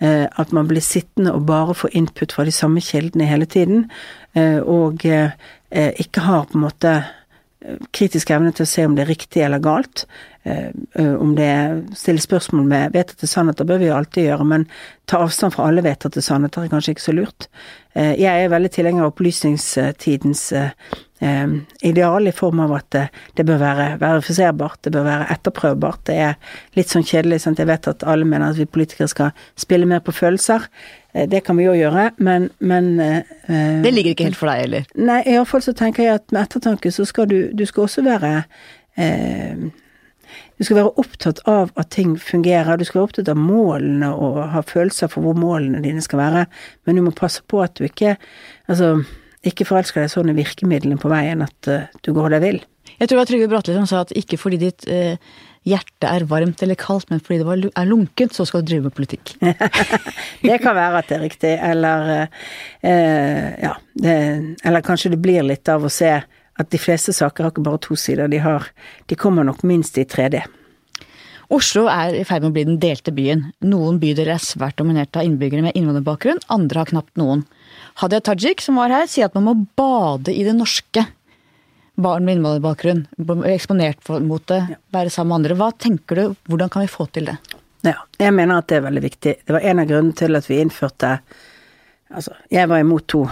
eh, 0.00 0.26
at 0.26 0.52
man 0.56 0.68
blir 0.70 0.84
sittende 0.84 1.34
og 1.34 1.46
bare 1.48 1.76
få 1.76 1.90
input 1.92 2.32
fra 2.32 2.46
de 2.48 2.54
samme 2.54 2.80
kildene 2.80 3.28
hele 3.28 3.44
tiden, 3.46 3.90
eh, 4.34 4.58
og 4.58 5.04
eh, 5.06 5.34
ikke 5.72 6.26
har 6.26 6.48
på 6.50 6.58
en 6.58 6.66
måte 6.66 6.92
eh, 7.62 7.78
kritisk 7.94 8.32
evne 8.34 8.52
til 8.52 8.66
å 8.66 8.72
se 8.72 8.84
om 8.86 8.96
det 8.96 9.06
er 9.06 9.12
riktig 9.12 9.44
eller 9.44 9.62
galt. 9.62 10.04
Eh, 10.42 10.68
eh, 10.98 11.14
om 11.14 11.34
det 11.38 11.52
stiller 11.96 12.24
spørsmål 12.24 12.66
med 12.68 12.96
vedtatte 12.96 13.28
sannheter, 13.30 13.68
bør 13.68 13.80
vi 13.80 13.88
jo 13.88 13.94
alltid 13.96 14.28
gjøre, 14.28 14.48
men 14.48 14.66
ta 15.08 15.22
avstand 15.24 15.54
fra 15.54 15.68
alle 15.70 15.84
vedtatte 15.86 16.24
sannheter 16.24 16.66
er 16.66 16.72
kanskje 16.72 16.96
ikke 16.96 17.06
så 17.06 17.16
lurt. 17.16 17.48
Jeg 17.92 18.24
er 18.24 18.48
veldig 18.48 18.70
tilhenger 18.72 19.04
av 19.04 19.10
opplysningstidens 19.10 20.46
ideal 21.84 22.30
i 22.30 22.32
form 22.32 22.62
av 22.64 22.70
at 22.78 22.96
det 23.36 23.44
bør 23.44 23.58
være 23.60 23.88
verifiserbart, 24.00 24.78
det 24.86 24.94
bør 24.94 25.04
være 25.04 25.26
etterprøvbart. 25.34 26.00
Det 26.08 26.16
er 26.16 26.38
litt 26.78 26.88
sånn 26.88 27.04
kjedelig, 27.04 27.42
sant. 27.44 27.60
Jeg 27.60 27.68
vet 27.68 27.90
at 27.92 28.06
alle 28.08 28.24
mener 28.24 28.48
at 28.48 28.56
vi 28.56 28.64
politikere 28.64 29.12
skal 29.12 29.36
spille 29.60 29.90
mer 29.90 30.00
på 30.00 30.16
følelser. 30.16 30.64
Eh, 31.12 31.28
det 31.28 31.42
kan 31.44 31.56
vi 31.56 31.66
jo 31.66 31.74
gjøre, 31.76 32.10
men, 32.24 32.48
men 32.58 32.94
uh, 33.00 33.82
Det 33.84 33.92
ligger 33.92 34.14
ikke 34.14 34.30
helt 34.30 34.38
for 34.38 34.50
deg, 34.50 34.64
eller? 34.66 34.88
Nei, 34.96 35.20
iallfall 35.28 35.64
så 35.64 35.74
tenker 35.76 36.06
jeg 36.06 36.20
at 36.20 36.32
med 36.32 36.46
ettertanke 36.46 36.92
så 36.94 37.06
skal 37.08 37.28
du, 37.28 37.38
du 37.52 37.64
skal 37.68 37.86
også 37.86 38.04
være 38.06 38.32
uh, 38.96 39.64
Du 40.56 40.64
skal 40.64 40.78
være 40.78 40.94
opptatt 41.02 41.42
av 41.50 41.72
at 41.76 41.92
ting 41.92 42.14
fungerer, 42.20 42.78
du 42.78 42.86
skal 42.88 43.02
være 43.02 43.10
opptatt 43.10 43.32
av 43.32 43.40
målene 43.40 44.12
og 44.14 44.40
ha 44.54 44.64
følelser 44.64 45.10
for 45.12 45.24
hvor 45.26 45.36
målene 45.36 45.82
dine 45.84 46.04
skal 46.04 46.22
være, 46.22 46.46
men 46.86 46.96
du 46.96 47.04
må 47.04 47.16
passe 47.16 47.44
på 47.44 47.60
at 47.64 47.76
du 47.78 47.84
ikke 47.88 48.16
Altså, 48.70 49.02
ikke 49.44 49.66
forelsker 49.66 50.04
deg 50.04 50.10
sånn 50.12 50.30
i 50.30 50.36
virkemidlene 50.36 51.00
på 51.02 51.10
veien 51.12 51.42
at 51.44 51.68
uh, 51.68 51.88
du 52.06 52.12
går 52.16 52.36
deg 52.36 52.44
vill. 52.46 52.62
Jeg 52.98 53.08
tror 53.08 53.16
det 53.16 53.20
var 53.20 53.28
Trygve 53.28 53.48
Bratteli 53.50 53.74
som 53.76 53.88
sa 53.90 54.04
at 54.06 54.12
ikke 54.16 54.38
fordi 54.40 54.60
ditt 54.62 54.86
uh, 54.88 55.18
hjerte 55.68 56.10
er 56.10 56.26
varmt 56.30 56.62
eller 56.64 56.78
kaldt, 56.78 57.10
men 57.12 57.22
fordi 57.22 57.40
det 57.42 57.72
er 57.78 57.88
lunkent, 57.88 58.34
så 58.34 58.46
skal 58.48 58.62
du 58.62 58.70
drive 58.70 58.88
med 58.88 58.96
politikk. 58.96 59.34
det 60.46 60.58
kan 60.62 60.76
være 60.78 61.02
at 61.02 61.10
det 61.10 61.18
er 61.18 61.24
riktig, 61.26 61.52
eller 61.70 62.14
eh, 62.18 63.50
ja, 63.62 63.76
det, 63.94 64.16
eller 64.64 64.86
kanskje 64.86 65.14
det 65.14 65.20
blir 65.22 65.46
litt 65.46 65.70
av 65.70 65.86
å 65.86 65.92
se 65.92 66.16
at 66.52 66.72
de 66.72 66.80
fleste 66.80 67.14
saker 67.16 67.46
har 67.46 67.54
ikke 67.54 67.64
bare 67.64 67.80
to 67.82 67.96
sider, 67.96 68.28
de 68.28 68.42
har 68.42 68.68
De 69.08 69.16
kommer 69.16 69.46
nok 69.46 69.62
minst 69.66 69.96
i 69.98 70.04
3D. 70.04 70.42
Oslo 71.52 71.84
er 71.92 72.14
i 72.16 72.24
ferd 72.24 72.44
med 72.44 72.52
å 72.52 72.56
bli 72.56 72.64
den 72.64 72.78
delte 72.80 73.12
byen. 73.12 73.50
Noen 73.68 73.98
bydeler 74.00 74.34
er 74.34 74.44
svært 74.44 74.78
dominert 74.80 75.16
av 75.18 75.26
innbyggere 75.26 75.66
med 75.66 75.76
innvandrerbakgrunn, 75.76 76.40
andre 76.52 76.80
har 76.80 76.88
knapt 76.88 77.18
noen. 77.20 77.44
Hadia 78.00 78.22
Tajik, 78.24 78.62
som 78.64 78.78
var 78.80 78.92
her, 78.94 79.08
sier 79.10 79.28
at 79.28 79.36
man 79.36 79.48
må 79.50 79.54
bade 79.76 80.32
i 80.32 80.46
det 80.46 80.54
norske. 80.56 81.04
Barn 81.94 82.24
med 82.24 82.38
innvandrerbakgrunn, 82.38 83.06
eksponert 83.50 84.08
mot 84.24 84.46
det, 84.48 84.62
være 84.94 85.10
sammen 85.12 85.28
med 85.28 85.38
andre. 85.38 85.56
Hva 85.60 85.70
tenker 85.76 86.18
du, 86.18 86.36
hvordan 86.48 86.72
kan 86.72 86.84
vi 86.84 86.90
få 86.90 87.06
til 87.12 87.28
det? 87.28 87.36
Ja, 87.84 87.98
jeg 88.18 88.32
mener 88.32 88.62
at 88.62 88.70
det 88.70 88.78
er 88.78 88.86
veldig 88.86 89.02
viktig. 89.04 89.34
Det 89.46 89.56
var 89.56 89.66
en 89.66 89.82
av 89.82 89.90
grunnene 89.90 90.16
til 90.16 90.38
at 90.38 90.48
vi 90.50 90.62
innførte 90.62 91.16
Altså, 92.12 92.34
jeg 92.52 92.68
var 92.68 92.82
imot 92.82 93.06
to, 93.08 93.22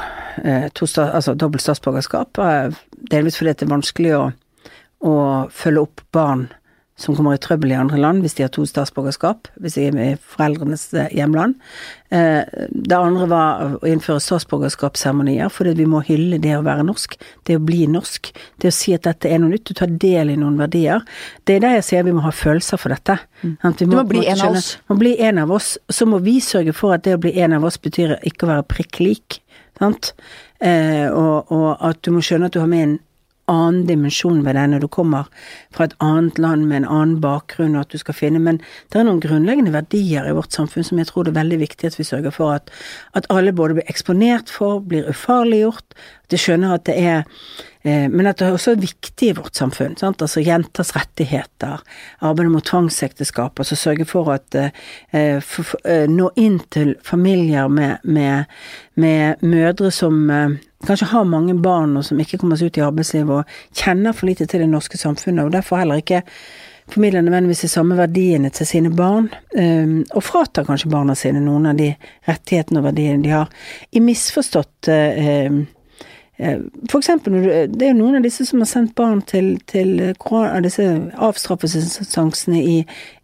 eh, 0.40 0.70
to 0.73 0.87
altså 1.03 1.35
dobbelt 1.37 1.61
statsborgerskap, 1.61 2.38
eh, 2.38 2.70
delvis 3.12 3.37
fordi 3.37 3.53
det 3.53 3.66
er 3.66 3.75
vanskelig 3.75 4.14
å, 4.16 4.23
å 5.05 5.16
følge 5.53 5.83
opp 5.85 6.01
barn 6.16 6.46
som 7.00 7.16
kommer 7.16 7.36
i 7.36 7.40
trøbbel 7.40 7.72
i 7.72 7.78
andre 7.78 7.98
land 8.00 8.24
hvis 8.24 8.36
de 8.36 8.44
har 8.44 8.52
to 8.52 8.66
statsborgerskap, 8.68 9.48
hvis 9.60 9.78
de 9.78 9.86
er 9.88 9.98
i 10.04 10.18
foreldrenes 10.34 10.84
eh, 10.92 11.08
hjemland. 11.16 11.56
Eh, 12.12 12.42
det 12.70 12.96
andre 12.96 13.28
var 13.30 13.62
å 13.78 13.88
innføre 13.88 14.20
statsborgerskapsseremonier, 14.22 15.48
fordi 15.52 15.74
vi 15.78 15.88
må 15.88 16.02
hylle 16.06 16.40
det 16.42 16.52
å 16.58 16.64
være 16.66 16.84
norsk, 16.88 17.16
det 17.48 17.56
å 17.56 17.64
bli 17.64 17.86
norsk, 17.90 18.32
det 18.60 18.72
å 18.72 18.76
si 18.76 18.94
at 18.96 19.08
dette 19.08 19.30
er 19.30 19.40
noe 19.40 19.54
nytt, 19.54 19.66
du 19.70 19.80
tar 19.80 19.92
del 20.02 20.34
i 20.34 20.38
noen 20.40 20.60
verdier. 20.60 21.04
Det 21.48 21.56
er 21.56 21.64
der 21.64 21.78
jeg 21.78 21.88
sier 21.88 22.08
vi 22.08 22.16
må 22.16 22.24
ha 22.26 22.34
følelser 22.34 22.80
for 22.80 22.92
dette. 22.92 23.16
Mm. 23.40 23.56
Må, 23.62 23.74
du 23.78 23.86
må 23.96 24.06
bli 24.10 24.24
en 24.28 24.46
av 24.46 24.60
oss. 24.60 24.72
Må 24.92 25.00
bli 25.00 25.16
en 25.24 25.40
av 25.40 25.54
oss. 25.56 25.74
Så 25.88 26.08
må 26.10 26.20
vi 26.24 26.38
sørge 26.44 26.76
for 26.76 26.96
at 26.96 27.06
det 27.06 27.16
å 27.16 27.22
bli 27.22 27.36
en 27.40 27.56
av 27.56 27.64
oss 27.66 27.80
betyr 27.80 28.18
ikke 28.28 28.46
å 28.46 28.54
være 28.54 28.68
prikk 28.76 29.00
lik. 29.00 29.40
Sant? 29.80 30.12
Eh, 30.60 31.08
og, 31.08 31.48
og 31.54 31.70
at 31.88 32.02
du 32.04 32.12
må 32.12 32.20
skjønne 32.24 32.50
at 32.50 32.56
du 32.56 32.60
har 32.60 32.68
med 32.68 32.84
en 32.84 32.98
annen 33.50 33.86
dimensjon 33.88 34.44
ved 34.46 34.56
det 34.56 34.66
når 34.70 34.84
du 34.84 34.88
kommer 34.92 35.28
fra 35.74 35.88
et 35.88 35.96
annet 36.04 36.38
land 36.38 36.68
med 36.70 36.82
en 36.82 36.88
annen 36.88 37.16
bakgrunn, 37.22 37.74
og 37.76 37.86
at 37.86 37.94
du 37.94 38.00
skal 38.00 38.16
finne. 38.16 38.42
Men 38.42 38.60
det 38.92 39.00
er 39.00 39.08
noen 39.08 39.22
grunnleggende 39.22 39.74
verdier 39.74 40.28
i 40.28 40.36
vårt 40.36 40.54
samfunn 40.56 40.86
som 40.86 41.00
jeg 41.00 41.10
tror 41.10 41.26
det 41.26 41.34
er 41.34 41.40
veldig 41.42 41.60
viktig 41.64 41.90
at 41.90 41.98
vi 41.98 42.06
sørger 42.06 42.34
for 42.34 42.54
at, 42.60 42.70
at 43.18 43.28
alle 43.34 43.54
både 43.56 43.80
blir 43.80 43.90
eksponert 43.92 44.52
for, 44.52 44.80
blir 44.80 45.10
ufarliggjort, 45.10 45.98
at 46.24 46.34
de 46.34 46.40
skjønner 46.40 46.78
at 46.78 46.86
det 46.88 46.96
er 47.00 47.26
men 47.82 48.28
at 48.28 48.36
det 48.36 48.46
er 48.46 48.56
også 48.56 48.74
viktig 48.76 49.30
i 49.30 49.36
vårt 49.38 49.56
samfunn. 49.56 49.94
Sant? 49.96 50.20
Altså 50.20 50.42
jenters 50.44 50.92
rettigheter, 50.96 51.80
arbeidet 52.20 52.52
mot 52.52 52.66
tvangsekteskap. 52.66 53.60
Altså 53.60 53.78
sørge 53.78 54.04
for 54.08 54.28
at 54.34 54.56
eh, 54.58 54.70
eh, 55.16 56.06
Nå 56.10 56.30
inn 56.36 56.58
til 56.72 56.94
familier 57.04 57.68
med, 57.72 58.04
med, 58.04 58.50
med 59.00 59.40
mødre 59.40 59.90
som 59.94 60.20
eh, 60.30 60.58
kanskje 60.86 61.08
har 61.14 61.28
mange 61.28 61.56
barn 61.62 61.96
og 61.96 62.04
som 62.04 62.20
ikke 62.20 62.40
kommer 62.40 62.60
seg 62.60 62.68
ut 62.68 62.80
i 62.80 62.84
arbeidslivet 62.84 63.40
og 63.40 63.76
kjenner 63.76 64.16
for 64.16 64.28
lite 64.28 64.48
til 64.48 64.64
det 64.64 64.68
norske 64.68 65.00
samfunnet, 65.00 65.46
og 65.46 65.56
derfor 65.56 65.80
heller 65.80 66.00
ikke 66.00 66.22
formidler 66.90 67.22
nødvendigvis 67.22 67.64
de 67.64 67.68
samme 67.70 67.96
verdiene 67.96 68.50
til 68.50 68.66
sine 68.66 68.90
barn, 68.90 69.28
og 70.10 70.24
fratar 70.26 70.64
kanskje 70.66 70.88
barna 70.90 71.14
sine 71.14 71.38
noen 71.44 71.68
av 71.70 71.76
de 71.78 71.92
rettighetene 72.26 72.80
og 72.80 72.88
verdiene 72.88 73.22
de 73.22 73.30
har, 73.30 73.52
i 73.94 74.02
misforstått 74.02 74.90
uh, 74.90 75.60
for 76.88 76.98
eksempel, 77.00 77.35
det 77.68 77.85
er 77.85 77.90
jo 77.92 77.98
noen 77.98 78.20
av 78.20 78.24
disse 78.24 78.46
som 78.48 78.62
har 78.62 78.68
sendt 78.70 78.94
barn 78.96 79.20
til, 79.29 79.59
til 79.68 79.98
disse 80.64 80.87
avstraffelsessansene 81.20 82.61
i, 82.61 82.76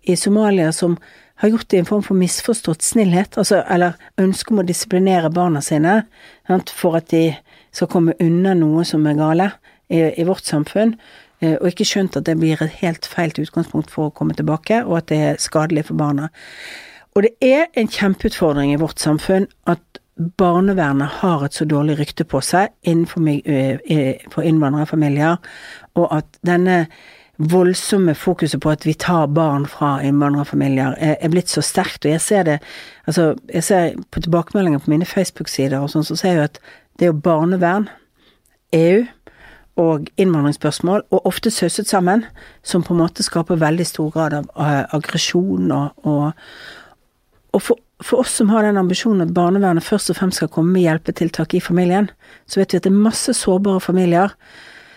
i 0.04 0.16
Somalia 0.20 0.72
som 0.74 0.98
har 1.36 1.48
gjort 1.52 1.68
det 1.68 1.76
i 1.76 1.80
en 1.80 1.88
form 1.88 2.02
for 2.04 2.16
misforstått 2.16 2.82
snillhet, 2.82 3.36
altså, 3.36 3.60
eller 3.68 3.96
ønske 4.20 4.54
om 4.54 4.62
å 4.62 4.66
disiplinere 4.66 5.30
barna 5.32 5.60
sine 5.64 5.98
sant, 6.48 6.72
for 6.72 6.96
at 6.96 7.10
de 7.12 7.28
skal 7.76 7.90
komme 7.92 8.16
unna 8.22 8.54
noe 8.56 8.86
som 8.88 9.04
er 9.08 9.18
gale 9.18 9.50
i, 9.92 10.00
i 10.16 10.24
vårt 10.24 10.48
samfunn, 10.48 10.94
eh, 11.40 11.58
og 11.58 11.68
ikke 11.70 11.88
skjønt 11.88 12.16
at 12.16 12.28
det 12.28 12.38
blir 12.40 12.62
et 12.64 12.80
helt 12.80 13.08
feil 13.08 13.36
utgangspunkt 13.36 13.92
for 13.92 14.08
å 14.08 14.14
komme 14.16 14.36
tilbake, 14.36 14.80
og 14.86 15.02
at 15.02 15.10
det 15.12 15.20
er 15.26 15.42
skadelig 15.42 15.88
for 15.90 16.00
barna. 16.00 16.30
Og 17.16 17.24
det 17.24 17.34
er 17.44 17.68
en 17.76 17.88
kjempeutfordring 17.88 18.72
i 18.72 18.80
vårt 18.80 19.00
samfunn 19.00 19.48
at 19.68 19.95
barnevernet 20.16 21.20
har 21.20 21.44
et 21.44 21.54
så 21.54 21.66
dårlig 21.68 21.98
rykte 21.98 22.24
på 22.24 22.40
seg 22.44 22.72
innenfor 22.88 23.26
eh, 23.28 24.22
for 24.32 24.46
innvandrerfamilier, 24.46 25.36
og 25.94 26.08
at 26.16 26.38
denne 26.46 26.86
voldsomme 27.36 28.14
fokuset 28.16 28.60
på 28.60 28.70
at 28.72 28.86
vi 28.86 28.94
tar 28.96 29.26
barn 29.26 29.66
fra 29.68 29.98
innvandrerfamilier, 30.00 30.94
er, 30.96 31.28
blitt 31.28 31.52
så 31.52 31.60
sterkt. 31.60 32.04
Og 32.04 32.10
jeg 32.10 32.20
ser 32.20 32.42
det 32.42 32.58
Altså, 33.06 33.36
jeg 33.52 33.64
ser 33.64 33.92
på 34.10 34.20
tilbakemeldinger 34.20 34.78
på 34.78 34.90
mine 34.90 35.06
Facebook-sider 35.06 35.78
og 35.78 35.92
sånn, 35.92 36.04
så 36.04 36.16
ser 36.16 36.32
jeg 36.32 36.48
at 36.48 36.58
det 36.98 37.06
er 37.06 37.12
jo 37.12 37.20
barnevern, 37.22 37.86
EU 38.74 39.04
og 39.76 40.08
innvandringsspørsmål, 40.16 41.04
og 41.10 41.26
ofte 41.28 41.50
søset 41.50 41.86
sammen, 41.86 42.24
som 42.64 42.82
på 42.82 42.94
en 42.94 42.98
måte 43.04 43.22
skaper 43.22 43.60
veldig 43.60 43.86
stor 43.86 44.10
grad 44.10 44.34
av 44.34 44.48
aggresjon 44.96 45.70
og, 45.70 45.92
og, 46.02 46.32
og 47.52 47.62
for, 47.62 47.78
for, 48.04 48.20
oss 48.20 48.34
som 48.38 48.50
har 48.52 48.66
den 48.66 48.78
ambisjonen 48.80 49.24
at 49.24 49.34
barnevernet 49.36 49.84
først 49.84 50.12
og 50.12 50.18
fremst 50.18 50.40
skal 50.42 50.52
komme 50.52 50.74
med 50.74 50.84
hjelpetiltak 50.84 51.56
i 51.56 51.62
familien, 51.64 52.10
så 52.46 52.60
vet 52.60 52.74
vi 52.74 52.80
at 52.80 52.88
det 52.88 52.92
er 52.92 53.04
masse 53.08 53.32
sårbare 53.36 53.80
familier 53.84 54.34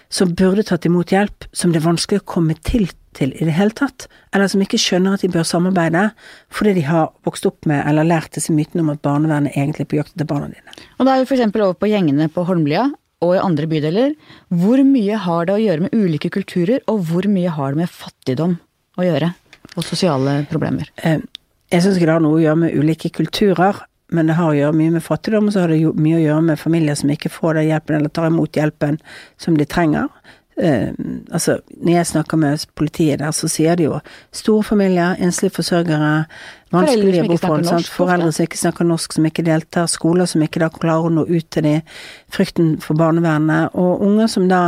som 0.09 0.33
burde 0.33 0.65
tatt 0.65 0.87
imot 0.89 1.13
hjelp, 1.13 1.45
som 1.53 1.71
det 1.71 1.79
er 1.79 1.89
vanskelig 1.89 2.23
å 2.23 2.31
komme 2.33 2.57
til 2.65 2.89
til 3.17 3.31
i 3.33 3.45
det 3.47 3.55
hele 3.57 3.73
tatt, 3.75 4.05
eller 4.35 4.49
som 4.51 4.61
ikke 4.63 4.79
skjønner 4.81 5.15
at 5.15 5.23
de 5.23 5.31
bør 5.33 5.47
samarbeide 5.47 6.09
fordi 6.53 6.75
de 6.77 6.85
har 6.87 7.09
vokst 7.25 7.47
opp 7.49 7.67
med 7.69 7.81
eller 7.89 8.07
lært 8.07 8.35
disse 8.37 8.53
mytene 8.53 8.83
om 8.83 8.91
at 8.93 9.01
barnevernet 9.05 9.55
egentlig 9.55 9.87
er 9.87 9.91
på 9.91 9.99
jakt 9.99 10.13
etter 10.13 10.29
barna 10.29 10.49
dine. 10.51 10.75
Og 10.99 11.07
da 11.07 11.15
er 11.15 11.23
vi 11.23 11.29
f.eks. 11.29 11.49
over 11.49 11.75
på 11.79 11.89
gjengene 11.89 12.29
på 12.33 12.45
Holmlia 12.47 12.85
og 13.25 13.33
i 13.35 13.41
andre 13.41 13.67
bydeler. 13.71 14.13
Hvor 14.61 14.83
mye 14.87 15.19
har 15.25 15.49
det 15.49 15.57
å 15.57 15.63
gjøre 15.63 15.87
med 15.87 15.97
ulike 15.97 16.31
kulturer, 16.31 16.79
og 16.87 17.01
hvor 17.09 17.27
mye 17.27 17.51
har 17.51 17.73
det 17.73 17.81
med 17.81 17.91
fattigdom 17.91 18.55
å 18.99 19.07
gjøre? 19.09 19.33
Og 19.75 19.83
sosiale 19.85 20.39
problemer? 20.49 20.93
Jeg 21.69 21.85
syns 21.85 21.99
ikke 21.99 22.09
det 22.09 22.17
har 22.17 22.23
noe 22.25 22.39
å 22.39 22.43
gjøre 22.43 22.61
med 22.63 22.75
ulike 22.77 23.11
kulturer 23.13 23.83
men 24.09 24.29
det 24.29 24.39
har 24.39 24.49
å 24.49 24.57
gjøre 24.57 24.77
mye 24.77 24.95
med 24.95 25.05
fattigdom, 25.05 25.49
og 25.49 25.53
så 25.53 25.63
har 25.63 25.73
det 25.73 25.83
mye 26.01 26.17
å 26.17 26.23
gjøre 26.23 26.45
med 26.49 26.59
familier 26.59 26.97
som 26.97 27.11
ikke 27.13 27.31
får 27.31 27.59
den 27.59 27.69
hjelpen, 27.69 27.99
eller 27.99 28.13
tar 28.13 28.29
imot 28.29 28.57
hjelpen 28.57 28.97
som 29.41 29.57
de 29.57 29.67
trenger. 29.69 30.09
Uh, 30.59 30.91
altså, 31.31 31.59
når 31.77 31.93
jeg 31.93 32.07
snakker 32.09 32.39
med 32.41 32.65
politiet 32.75 33.21
der, 33.21 33.31
så 33.35 33.47
sier 33.47 33.77
de 33.79 33.85
jo 33.85 33.99
store 34.35 34.65
familier, 34.67 35.13
enslige 35.23 35.55
forsørgere, 35.55 36.25
vanskelige 36.73 37.27
boforhold, 37.29 37.87
foreldre 37.93 38.33
som 38.35 38.47
ikke 38.47 38.59
snakker 38.59 38.89
norsk, 38.89 39.15
som 39.15 39.29
ikke 39.29 39.45
deltar, 39.47 39.87
skoler 39.87 40.27
som 40.27 40.43
ikke 40.43 40.63
da 40.65 40.71
klarer 40.73 41.07
å 41.07 41.13
nå 41.13 41.27
ut 41.29 41.47
til 41.53 41.67
de, 41.69 41.77
frykten 42.33 42.75
for 42.83 42.99
barnevernet, 42.99 43.77
og 43.77 44.03
unger 44.09 44.27
som 44.31 44.49
da 44.51 44.63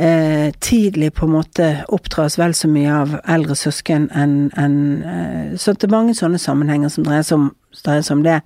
eh, 0.00 0.50
tidlig 0.60 1.12
på 1.14 1.26
en 1.26 1.34
måte 1.34 1.68
oppdras 1.92 2.38
vel 2.40 2.54
så 2.56 2.70
mye 2.72 2.96
av 3.02 3.14
eldre 3.28 3.56
søsken 3.58 4.08
enn 4.16 4.50
en, 4.56 4.76
eh, 5.02 5.56
Så 5.56 5.72
det 5.72 5.84
er 5.88 5.96
mange 5.96 6.14
sånne 6.14 6.38
sammenhenger 6.38 6.88
som 6.88 7.04
dreier 7.04 7.22
seg 7.22 7.38
om, 7.38 7.54
dreier 7.84 8.02
seg 8.02 8.16
om 8.16 8.22
det. 8.24 8.40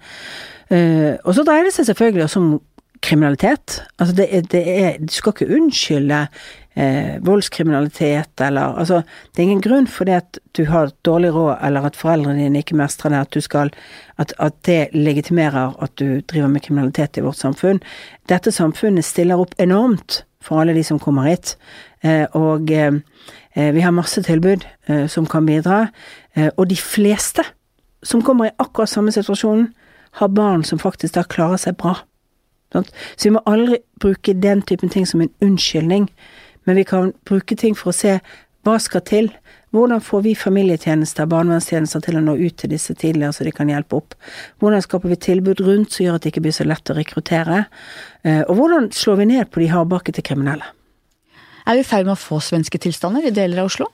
Eh, 0.70 1.16
og 1.24 1.34
så 1.34 1.44
dreier 1.44 1.64
det 1.64 1.74
seg 1.76 1.86
selvfølgelig 1.86 2.24
også 2.24 2.40
om 2.40 2.60
kriminalitet. 3.04 3.82
Altså 3.98 4.14
det 4.16 4.28
er, 4.30 4.40
det 4.40 4.62
er 4.68 4.98
Du 4.98 5.12
skal 5.12 5.34
ikke 5.34 5.54
unnskylde 5.54 6.26
eh, 6.74 7.20
voldskriminalitet 7.20 8.40
eller 8.40 8.78
Altså, 8.80 9.02
det 9.32 9.42
er 9.42 9.48
ingen 9.48 9.60
grunn 9.60 9.86
for 9.86 10.04
det 10.04 10.14
at 10.14 10.38
du 10.56 10.64
har 10.64 10.90
dårlig 11.04 11.34
råd 11.34 11.58
eller 11.62 11.84
at 11.84 11.96
foreldrene 11.96 12.40
dine 12.40 12.62
ikke 12.62 12.76
mestrer 12.76 13.10
det, 13.10 13.20
at 13.20 13.34
du 13.34 13.40
skal 13.40 13.70
at, 14.18 14.32
at 14.38 14.54
det 14.66 14.88
legitimerer 14.94 15.76
at 15.82 15.98
du 15.98 16.20
driver 16.20 16.48
med 16.48 16.62
kriminalitet 16.62 17.18
i 17.18 17.20
vårt 17.20 17.36
samfunn. 17.36 17.82
Dette 18.28 18.52
samfunnet 18.52 19.04
stiller 19.04 19.40
opp 19.40 19.54
enormt 19.58 20.24
for 20.44 20.60
alle 20.60 20.74
de 20.76 20.84
som 20.84 21.00
kommer 21.00 21.28
hit. 21.30 21.56
Eh, 22.04 22.26
og 22.36 22.70
eh, 22.70 22.92
vi 23.54 23.80
har 23.80 23.94
masse 23.94 24.22
tilbud 24.22 24.64
eh, 24.88 25.06
som 25.08 25.26
kan 25.26 25.46
bidra. 25.46 25.86
Og 26.56 26.66
de 26.70 26.76
fleste 26.76 27.44
som 28.02 28.22
kommer 28.22 28.48
i 28.48 28.56
akkurat 28.58 28.90
samme 28.90 29.12
situasjon, 29.14 29.68
har 30.14 30.28
barn 30.28 30.64
som 30.64 30.78
faktisk 30.78 31.14
da 31.14 31.22
klarer 31.22 31.58
seg 31.58 31.76
bra. 31.78 31.94
Så 32.74 33.24
vi 33.24 33.32
må 33.34 33.42
aldri 33.46 33.78
bruke 34.02 34.34
den 34.34 34.62
typen 34.62 34.90
ting 34.90 35.06
som 35.06 35.22
en 35.22 35.30
unnskyldning, 35.42 36.08
men 36.66 36.76
vi 36.76 36.82
kan 36.82 37.12
bruke 37.26 37.56
ting 37.56 37.74
for 37.78 37.90
å 37.90 37.96
se 37.96 38.18
hva 38.66 38.76
skal 38.82 39.02
til. 39.06 39.30
Hvordan 39.74 40.02
får 40.06 40.20
vi 40.22 40.36
familietjenester, 40.38 41.26
barnevernstjenester 41.26 42.02
til 42.04 42.20
å 42.20 42.22
nå 42.22 42.36
ut 42.38 42.54
til 42.60 42.70
disse 42.70 42.94
tidligere, 42.94 43.34
så 43.34 43.42
de 43.42 43.50
kan 43.54 43.72
hjelpe 43.72 43.98
opp? 43.98 44.14
Hvordan 44.62 44.84
skaper 44.84 45.10
vi 45.10 45.18
tilbud 45.26 45.64
rundt 45.66 45.96
som 45.96 46.04
gjør 46.04 46.20
at 46.20 46.22
det 46.22 46.30
ikke 46.30 46.44
blir 46.44 46.54
så 46.54 46.66
lett 46.68 46.92
å 46.92 46.94
rekruttere? 46.94 47.64
Eh, 48.22 48.44
og 48.44 48.54
hvordan 48.60 48.86
slår 48.94 49.18
vi 49.18 49.28
ned 49.32 49.50
på 49.50 49.64
de 49.64 49.72
hardbakkete 49.72 50.22
kriminelle? 50.22 50.70
Er 51.66 51.74
vi 51.74 51.82
i 51.82 51.88
ferd 51.88 52.06
med 52.06 52.14
å 52.14 52.22
få 52.22 52.38
svenske 52.44 52.78
tilstander 52.78 53.26
i 53.26 53.34
deler 53.34 53.64
av 53.64 53.72
Oslo? 53.72 53.90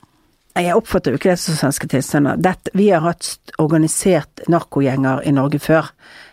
Jeg 0.58 0.74
oppfatter 0.76 1.14
jo 1.14 1.20
ikke 1.20 1.32
det 1.32 1.40
som 1.40 1.56
svenske 1.56 1.88
tilstander. 1.88 2.40
Dette, 2.42 2.72
vi 2.76 2.90
har 2.90 3.04
hatt 3.04 3.54
organisert 3.62 4.42
narkogjenger 4.50 5.22
i 5.24 5.32
Norge 5.32 5.62
før. 5.62 5.88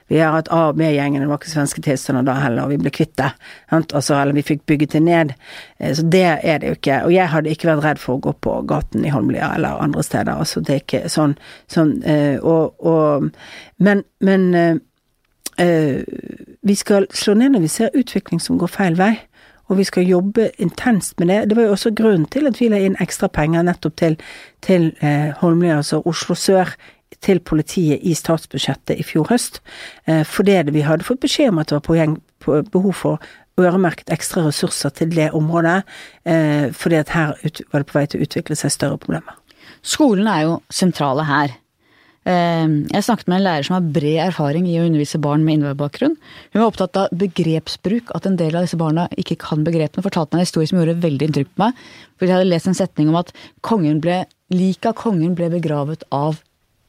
Vi 0.08 0.18
har 0.18 0.32
hatt 0.32 0.48
A- 0.52 0.70
og 0.70 0.78
B-gjengen, 0.80 1.22
det 1.22 1.30
var 1.30 1.42
ikke 1.42 1.52
svenske 1.52 1.82
tilstander 1.84 2.24
da 2.28 2.38
heller, 2.40 2.64
og 2.64 2.72
vi 2.72 2.80
ble 2.82 2.92
kvitt 2.96 3.16
det. 3.20 3.32
Altså, 3.76 4.16
eller 4.16 4.38
vi 4.38 4.46
fikk 4.48 4.66
bygget 4.66 4.96
det 4.96 5.04
ned. 5.04 5.34
Eh, 5.80 5.94
så 5.96 6.06
det 6.08 6.26
er 6.44 6.60
det 6.60 6.68
jo 6.72 6.78
ikke. 6.80 7.04
Og 7.06 7.14
jeg 7.14 7.30
hadde 7.34 7.52
ikke 7.52 7.70
vært 7.72 7.84
redd 7.84 8.00
for 8.04 8.18
å 8.18 8.24
gå 8.24 8.36
på 8.42 8.58
gaten 8.70 9.06
i 9.06 9.12
Holmlia 9.12 9.54
eller 9.56 9.82
andre 9.84 10.04
steder. 10.04 10.34
Altså, 10.40 10.64
det 10.64 10.76
er 10.76 10.84
ikke 10.86 11.10
sånn, 11.12 11.38
sånn 11.68 11.98
øh, 12.08 12.38
og, 12.44 12.86
og, 12.86 13.32
Men, 13.78 14.04
men 14.22 14.56
øh, 14.56 16.04
vi 16.64 16.76
skal 16.76 17.08
slå 17.14 17.34
ned 17.34 17.50
når 17.54 17.66
vi 17.66 17.68
ser 17.68 17.98
utvikling 17.98 18.40
som 18.42 18.58
går 18.58 18.68
feil 18.68 18.98
vei. 18.98 19.18
og 19.68 19.78
vi 19.78 19.84
skal 19.84 20.08
jobbe 20.08 20.52
intenst 20.64 21.20
med 21.20 21.28
det. 21.28 21.50
Det 21.50 21.58
var 21.58 21.64
jo 21.64 21.72
også 21.76 21.92
grunnen 21.92 22.26
til 22.26 22.48
at 22.48 22.60
vi 22.62 22.70
la 22.72 22.80
inn 22.80 22.96
ekstra 23.04 23.28
penger 23.28 23.66
nettopp 23.68 23.98
til, 24.00 24.16
til 24.64 24.94
eh, 25.04 25.34
Holmlia, 25.42 25.78
altså 25.82 26.02
Oslo 26.06 26.36
sør, 26.36 26.72
til 27.26 27.40
politiet 27.40 28.04
i 28.06 28.14
statsbudsjettet 28.18 29.00
i 29.00 29.06
fjor 29.06 29.28
høst. 29.32 29.62
Eh, 30.06 30.24
fordi 30.28 30.60
vi 30.72 30.86
hadde 30.86 31.08
fått 31.08 31.24
beskjed 31.24 31.54
om 31.54 31.62
at 31.64 31.72
det 31.72 31.80
var 31.80 32.18
på, 32.44 32.62
behov 32.72 32.94
for 32.94 33.28
øremerket 33.58 34.12
ekstra 34.14 34.46
ressurser 34.46 34.94
til 34.94 35.14
det 35.16 35.32
området, 35.34 35.82
eh, 36.26 36.70
fordi 36.72 37.00
at 37.02 37.10
her 37.10 37.34
var 37.72 37.82
det 37.82 37.88
på 37.90 37.98
vei 37.98 38.06
til 38.06 38.22
å 38.22 38.28
utvikle 38.28 38.56
seg 38.56 38.74
større 38.74 39.00
problemer. 39.02 39.34
Skolen 39.82 40.28
er 40.30 40.44
jo 40.46 40.60
sentrale 40.70 41.26
her. 41.26 41.58
Ehm, 42.28 42.82
jeg 42.92 43.06
snakket 43.08 43.30
med 43.32 43.38
en 43.38 43.46
lærer 43.46 43.64
som 43.64 43.78
har 43.78 43.92
bred 43.96 44.20
erfaring 44.26 44.66
i 44.68 44.76
å 44.82 44.84
undervise 44.84 45.20
barn 45.24 45.46
med 45.46 45.58
innvandrerbakgrunn. 45.58 46.18
Hun 46.52 46.60
var 46.60 46.68
opptatt 46.68 47.00
av 47.00 47.14
begrepsbruk, 47.16 48.12
at 48.18 48.28
en 48.28 48.36
del 48.36 48.58
av 48.58 48.66
disse 48.66 48.80
barna 48.80 49.08
ikke 49.16 49.38
kan 49.40 49.64
begrepene. 49.64 50.04
Fortalte 50.04 50.36
meg 50.36 50.44
en 50.44 50.48
historie 50.50 50.68
som 50.68 50.82
gjorde 50.82 51.00
veldig 51.06 51.30
inntrykk 51.30 51.54
på 51.54 51.64
meg. 51.64 51.86
For 52.18 52.28
jeg 52.28 52.36
hadde 52.36 52.50
lest 52.50 52.68
en 52.68 52.76
setning 52.76 53.14
om 53.14 53.20
at 53.22 53.32
kongen 53.64 54.04
av 54.04 54.94
kongen 55.00 55.36
ble 55.36 55.50
begravet 55.56 56.04
av 56.12 56.42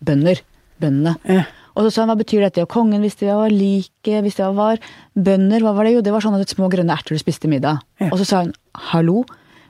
bønder. 0.04 0.42
Bøndene. 0.78 1.16
Ja. 1.26 1.46
Og 1.78 1.86
så 1.86 1.92
sa 1.94 2.02
han 2.02 2.10
hva 2.10 2.18
betyr 2.18 2.42
dette? 2.42 2.64
Og 2.64 2.70
kongen 2.72 3.04
visste 3.06 3.26
hva 3.28 3.36
var 3.44 3.54
like, 3.54 4.22
visste 4.24 4.46
hva 4.46 4.54
var 4.56 4.80
bønder. 5.14 5.62
Hva 5.62 5.74
var 5.76 5.86
det? 5.86 5.94
Jo, 5.94 6.02
det 6.02 6.14
var 6.14 6.24
sånn 6.24 6.38
at 6.38 6.50
små 6.50 6.70
grønne 6.72 6.94
erter 6.94 7.14
du 7.14 7.22
spiste 7.22 7.50
middag. 7.50 7.84
Ja. 8.02 8.10
Og 8.10 8.18
så 8.18 8.26
sa 8.26 8.42
hun 8.42 8.54
hallo, 8.90 9.22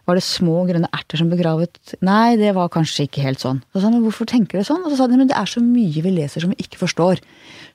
var 0.09 0.17
det 0.17 0.25
små 0.25 0.63
grønne 0.65 0.89
erter 0.97 1.21
som 1.21 1.29
begravet 1.29 1.93
Nei, 2.05 2.39
det 2.41 2.55
var 2.57 2.71
kanskje 2.73 3.05
ikke 3.05 3.25
helt 3.27 3.43
sånn. 3.43 3.61
Så 3.75 3.83
sa 3.83 3.91
hun, 3.91 3.99
men 3.99 4.07
hvorfor 4.07 4.29
tenker 4.31 4.57
du 4.57 4.65
sånn? 4.65 4.81
Og 4.87 4.95
så 4.95 5.03
sa 5.03 5.09
hun, 5.11 5.19
men 5.21 5.29
det 5.29 5.37
er 5.37 5.51
så 5.51 5.61
mye 5.61 6.05
vi 6.05 6.13
leser 6.15 6.45
som 6.45 6.55
vi 6.55 6.65
ikke 6.65 6.81
forstår. 6.81 7.21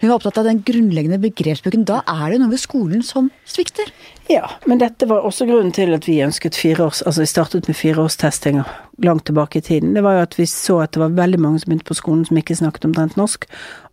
Hun 0.01 0.09
var 0.09 0.15
opptatt 0.17 0.39
av 0.41 0.47
den 0.49 0.63
grunnleggende 0.65 1.19
begrepsbruken. 1.21 1.85
Da 1.87 1.99
er 2.09 2.33
det 2.33 2.39
noe 2.41 2.51
ved 2.51 2.63
skolen 2.63 3.03
som 3.05 3.29
svikter. 3.49 3.91
Ja, 4.31 4.47
men 4.65 4.81
dette 4.81 5.07
var 5.09 5.27
også 5.27 5.45
grunnen 5.49 5.75
til 5.75 5.93
at 5.93 6.07
vi 6.09 6.21
ønsket 6.25 6.57
fireårs 6.57 7.03
Altså 7.05 7.21
vi 7.21 7.29
startet 7.29 7.69
med 7.69 7.77
fireårstestinger 7.77 8.73
langt 9.05 9.27
tilbake 9.29 9.61
i 9.61 9.65
tiden. 9.69 9.93
Det 9.93 10.03
var 10.05 10.17
jo 10.17 10.25
at 10.25 10.37
vi 10.39 10.49
så 10.49 10.79
at 10.83 10.95
det 10.95 11.03
var 11.03 11.13
veldig 11.21 11.41
mange 11.43 11.61
som 11.61 11.69
begynte 11.69 11.89
på 11.91 11.99
skolen 12.01 12.25
som 12.25 12.39
ikke 12.41 12.57
snakket 12.57 12.89
omtrent 12.89 13.19
norsk. 13.19 13.45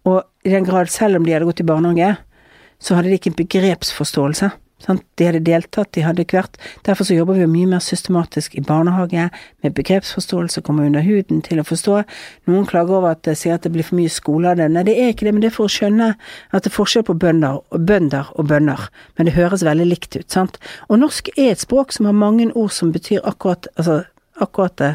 Og 0.08 0.22
i 0.48 0.54
den 0.54 0.64
grad, 0.64 0.88
selv 0.88 1.20
om 1.20 1.28
de 1.28 1.36
hadde 1.36 1.48
gått 1.48 1.60
i 1.60 1.68
barnehage, 1.68 2.16
så 2.80 2.96
hadde 2.96 3.12
de 3.12 3.20
ikke 3.20 3.34
en 3.34 3.40
begrepsforståelse. 3.42 4.50
Sant? 4.84 5.04
De 5.20 5.28
hadde 5.28 5.42
deltatt, 5.44 5.92
de 5.96 6.04
hadde 6.04 6.24
hvert. 6.30 6.56
Derfor 6.86 7.06
så 7.06 7.16
jobber 7.16 7.36
vi 7.36 7.44
jo 7.44 7.50
mye 7.52 7.68
mer 7.74 7.82
systematisk 7.84 8.56
i 8.56 8.64
barnehage, 8.64 9.28
med 9.64 9.74
begrepsforståelse, 9.76 10.62
komme 10.64 10.86
under 10.88 11.04
huden 11.04 11.42
til 11.44 11.60
å 11.60 11.66
forstå. 11.66 12.02
Noen 12.50 12.68
klager 12.68 12.98
over 12.98 13.14
at 13.14 13.24
det 13.28 13.36
sier 13.40 13.58
at 13.58 13.66
det 13.66 13.72
blir 13.74 13.86
for 13.86 13.98
mye 14.00 14.12
skole 14.12 14.52
av 14.52 14.60
det. 14.60 14.70
Nei, 14.72 14.84
det 14.88 14.96
er 14.96 15.12
ikke 15.12 15.28
det, 15.28 15.34
men 15.36 15.44
det 15.44 15.50
er 15.50 15.56
for 15.58 15.68
å 15.68 15.74
skjønne 15.74 16.14
at 16.16 16.64
det 16.64 16.72
er 16.72 16.76
forskjell 16.76 17.06
på 17.08 17.18
bønder 17.20 17.60
og 17.60 17.84
bønder 17.90 18.32
og 18.36 18.48
bønder. 18.52 18.88
Men 19.18 19.28
det 19.28 19.36
høres 19.36 19.66
veldig 19.66 19.90
likt 19.90 20.16
ut, 20.16 20.28
sant. 20.32 20.56
Og 20.88 21.02
norsk 21.02 21.32
er 21.36 21.52
et 21.52 21.62
språk 21.62 21.92
som 21.96 22.08
har 22.08 22.16
mange 22.16 22.48
ord 22.54 22.72
som 22.74 22.94
betyr 22.94 23.20
akkurat 23.28 23.68
altså 23.76 24.02
akkurat 24.42 24.76
det, 24.80 24.90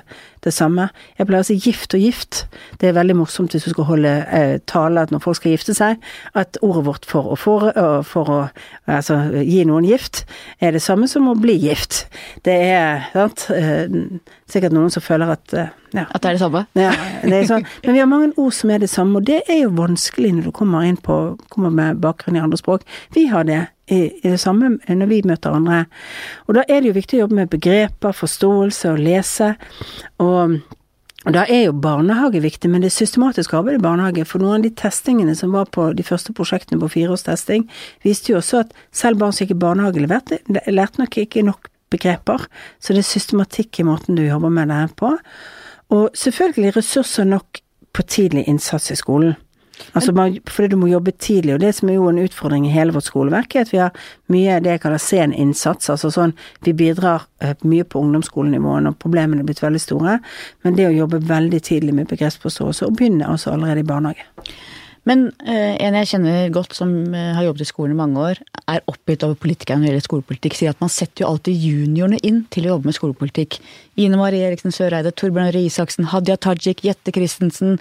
det, 0.46 0.54
samme. 0.54 0.88
Jeg 1.18 1.28
pleier 1.30 1.46
å 1.46 1.48
si 1.48 1.58
gift 1.62 1.96
og 1.98 2.04
gift. 2.04 2.43
Det 2.82 2.89
er 2.89 2.98
veldig 2.98 3.18
morsomt 3.22 3.56
hvis 3.56 3.68
du 3.68 3.72
skal 3.74 3.89
holde 3.89 4.14
eh, 4.26 4.58
tale 4.70 5.06
når 5.12 5.24
folk 5.24 5.39
skal 5.39 5.56
gifte 5.56 5.76
seg, 5.78 6.02
at 6.38 6.60
ordet 6.66 6.86
vårt 6.88 7.10
for 7.10 7.34
å, 7.34 7.39
for, 7.39 7.70
for 8.08 8.32
å 8.32 8.39
altså, 8.86 9.20
gi 9.41 9.64
noen 9.68 9.88
gift 9.88 10.24
er 10.60 10.76
det 10.76 10.84
samme 10.84 11.10
som 11.12 11.30
å 11.32 11.38
bli 11.39 11.58
gift. 11.68 12.06
Det 12.46 12.56
er 12.70 13.08
sant, 13.14 13.48
eh, 13.56 13.86
sikkert 14.52 14.76
noen 14.76 14.93
som 14.93 15.06
føler 15.06 15.36
at 15.38 15.58
eh, 15.58 15.74
ja. 15.96 16.04
At 16.12 16.26
det 16.26 16.30
er 16.30 16.36
det 16.36 16.41
samme? 16.41 16.66
Ja, 16.76 16.91
det 17.24 17.38
er 17.38 17.46
sånn. 17.48 17.68
Men 17.86 17.96
vi 17.96 18.02
har 18.02 18.10
mange 18.12 18.34
ord 18.41 18.52
som 18.56 18.72
er 18.74 18.82
det 18.84 18.89
samme, 18.91 19.22
og 19.22 19.30
det 19.30 19.46
er 19.48 19.62
jo 19.62 19.72
vanskelig 19.78 20.34
når 20.36 20.50
du 20.50 20.56
kommer 20.56 20.84
inn 20.84 20.98
på 21.00 21.38
kommer 21.54 21.72
med 21.72 22.02
bakgrunn 22.04 22.36
i 22.36 22.43
andre 22.43 22.60
språk. 22.60 22.84
Vi 23.16 23.30
har 23.32 23.48
det 23.48 23.62
i, 23.88 24.00
i, 24.24 24.30
det 24.30 24.40
samme 24.42 24.76
når 24.88 25.10
vi 25.12 25.22
møter 25.28 25.54
andre. 25.56 25.84
Og 26.48 26.58
da 26.58 26.64
er 26.68 26.82
det 26.82 26.90
jo 26.90 26.98
viktig 26.98 27.20
å 27.20 27.26
jobbe 27.26 27.40
med 27.42 27.52
begreper, 27.54 28.16
forståelse 28.16 28.94
og 28.94 29.04
lese. 29.06 29.52
Og, 30.24 30.58
og 31.26 31.36
da 31.36 31.46
er 31.50 31.68
jo 31.68 31.76
barnehage 31.86 32.42
viktig, 32.44 32.72
men 32.72 32.84
det 32.84 32.92
er 32.92 32.98
systematisk 32.98 33.54
arbeid 33.58 33.80
i 33.80 33.84
barnehage. 33.86 34.26
For 34.30 34.42
noen 34.42 34.60
av 34.60 34.66
de 34.66 34.74
testingene 34.78 35.38
som 35.38 35.54
var 35.56 35.70
på 35.76 35.92
de 35.98 36.06
første 36.06 36.34
prosjektene 36.38 36.82
på 36.82 36.92
fireårstesting, 36.98 37.68
viste 38.06 38.34
jo 38.34 38.42
også 38.42 38.64
at 38.64 38.74
selv 38.96 39.22
barn 39.22 39.36
som 39.36 39.46
gikk 39.46 39.56
i 39.58 39.64
barnehage, 39.66 40.06
lærte, 40.06 40.42
lærte 40.72 41.04
nok 41.04 41.20
ikke 41.22 41.46
nok 41.46 41.70
begreper. 41.94 42.48
Så 42.82 42.94
det 42.94 43.06
er 43.06 43.12
systematikk 43.14 43.80
i 43.80 43.88
måten 43.88 44.18
du 44.18 44.26
jobber 44.26 44.54
med 44.54 44.74
det 44.74 44.84
på. 45.00 45.14
Og 45.94 46.10
selvfølgelig 46.18 46.76
ressurser 46.80 47.28
nok 47.30 47.62
på 47.96 48.04
tidlig 48.10 48.48
innsats 48.50 48.92
i 48.92 48.98
skolen. 49.00 49.38
Altså 49.95 50.13
man, 50.15 50.38
fordi 50.49 50.71
du 50.73 50.78
må 50.80 50.89
jobbe 50.91 51.13
tidlig, 51.19 51.55
og 51.55 51.63
det 51.63 51.71
som 51.78 51.89
er 51.89 51.97
jo 51.97 52.09
en 52.09 52.21
utfordring 52.23 52.67
i 52.67 52.73
hele 52.73 52.95
vårt 52.95 53.07
skoleverk, 53.07 53.55
er 53.55 53.65
at 53.65 53.73
vi 53.73 53.82
har 53.82 54.05
mye 54.32 54.59
det 54.63 54.76
jeg 54.76 54.84
kaller 54.84 55.01
sen 55.01 55.34
innsats. 55.34 55.89
Altså 55.93 56.11
sånn 56.13 56.36
vi 56.65 56.76
bidrar 56.78 57.28
uh, 57.43 57.53
mye 57.67 57.88
på 57.88 58.01
ungdomsskolenivå 58.03 58.78
når 58.86 58.97
problemene 59.01 59.43
er 59.43 59.49
blitt 59.49 59.63
veldig 59.63 59.82
store, 59.82 60.19
men 60.65 60.80
det 60.80 60.89
å 60.89 60.95
jobbe 60.95 61.23
veldig 61.28 61.61
tidlig 61.63 61.95
med 61.97 62.11
begrepsforståelse, 62.11 62.88
og 62.88 62.97
begynne 62.99 63.28
altså 63.30 63.53
allerede 63.55 63.84
i 63.84 63.88
barnehage. 63.88 64.28
Men 65.05 65.28
eh, 65.45 65.76
en 65.86 65.95
jeg 65.99 66.09
kjenner 66.15 66.53
godt 66.53 66.73
som 66.73 66.91
eh, 67.13 67.34
har 67.38 67.45
jobbet 67.45 67.61
i 67.61 67.69
skolen 67.69 67.93
i 67.93 67.99
mange 67.99 68.21
år, 68.32 68.39
er 68.65 68.86
oppgitt 68.89 69.23
over 69.26 69.38
politikerne 69.38 69.84
når 69.84 69.86
det 69.86 69.91
gjelder 69.91 70.07
skolepolitikk. 70.07 70.57
Sier 70.57 70.73
at 70.73 70.82
man 70.82 70.93
setter 70.93 71.23
jo 71.23 71.30
alltid 71.30 71.61
juniorene 71.61 72.21
inn 72.26 72.41
til 72.53 72.65
å 72.65 72.73
jobbe 72.73 72.89
med 72.89 72.97
skolepolitikk. 72.97 73.59
Ine 73.96 74.20
Marie 74.20 74.43
Eriksen 74.43 74.76
Søreide, 74.76 75.14
Torbjørn 75.16 75.54
Røe 75.56 75.70
Isaksen, 75.70 76.10
Hadia 76.12 76.36
Tajik, 76.38 76.84
Jette 76.84 77.14
Christensen, 77.16 77.80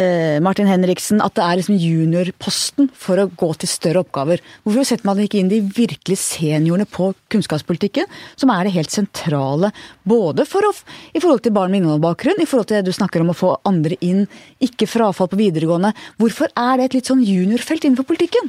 Eh, 0.00 0.38
Martin 0.40 0.68
Henriksen, 0.70 1.18
at 1.20 1.34
det 1.36 1.44
er 1.44 1.58
liksom 1.58 1.76
juniorposten 1.76 2.86
for 2.96 3.20
å 3.20 3.26
gå 3.28 3.48
til 3.60 3.68
større 3.68 4.00
oppgaver. 4.00 4.40
Hvorfor 4.64 4.86
setter 4.88 5.08
man 5.08 5.18
ikke 5.20 5.40
inn 5.40 5.50
de 5.50 5.58
virkelig 5.60 6.16
seniorene 6.22 6.86
på 6.88 7.10
kunnskapspolitikken, 7.32 8.08
som 8.40 8.52
er 8.54 8.64
det 8.64 8.72
helt 8.78 8.94
sentrale 8.94 9.72
både 10.08 10.46
for 10.48 10.64
å, 10.64 10.72
i 11.12 11.20
forhold 11.20 11.44
til 11.44 11.52
barn 11.56 11.74
med 11.74 11.82
innvandrerbakgrunn, 11.82 12.40
i 12.40 12.48
forhold 12.48 12.70
til 12.70 12.80
det 12.80 12.88
du 12.88 12.96
snakker 12.96 13.20
om 13.20 13.34
å 13.34 13.36
få 13.36 13.52
andre 13.68 13.98
inn, 14.00 14.24
ikke 14.64 14.88
frafall 14.88 15.28
på 15.28 15.42
videregående. 15.42 15.92
Hvorfor 16.22 16.48
er 16.54 16.80
det 16.80 16.88
et 16.88 16.98
litt 17.00 17.12
sånn 17.12 17.26
juniorfelt 17.26 17.84
innenfor 17.84 18.08
politikken? 18.08 18.48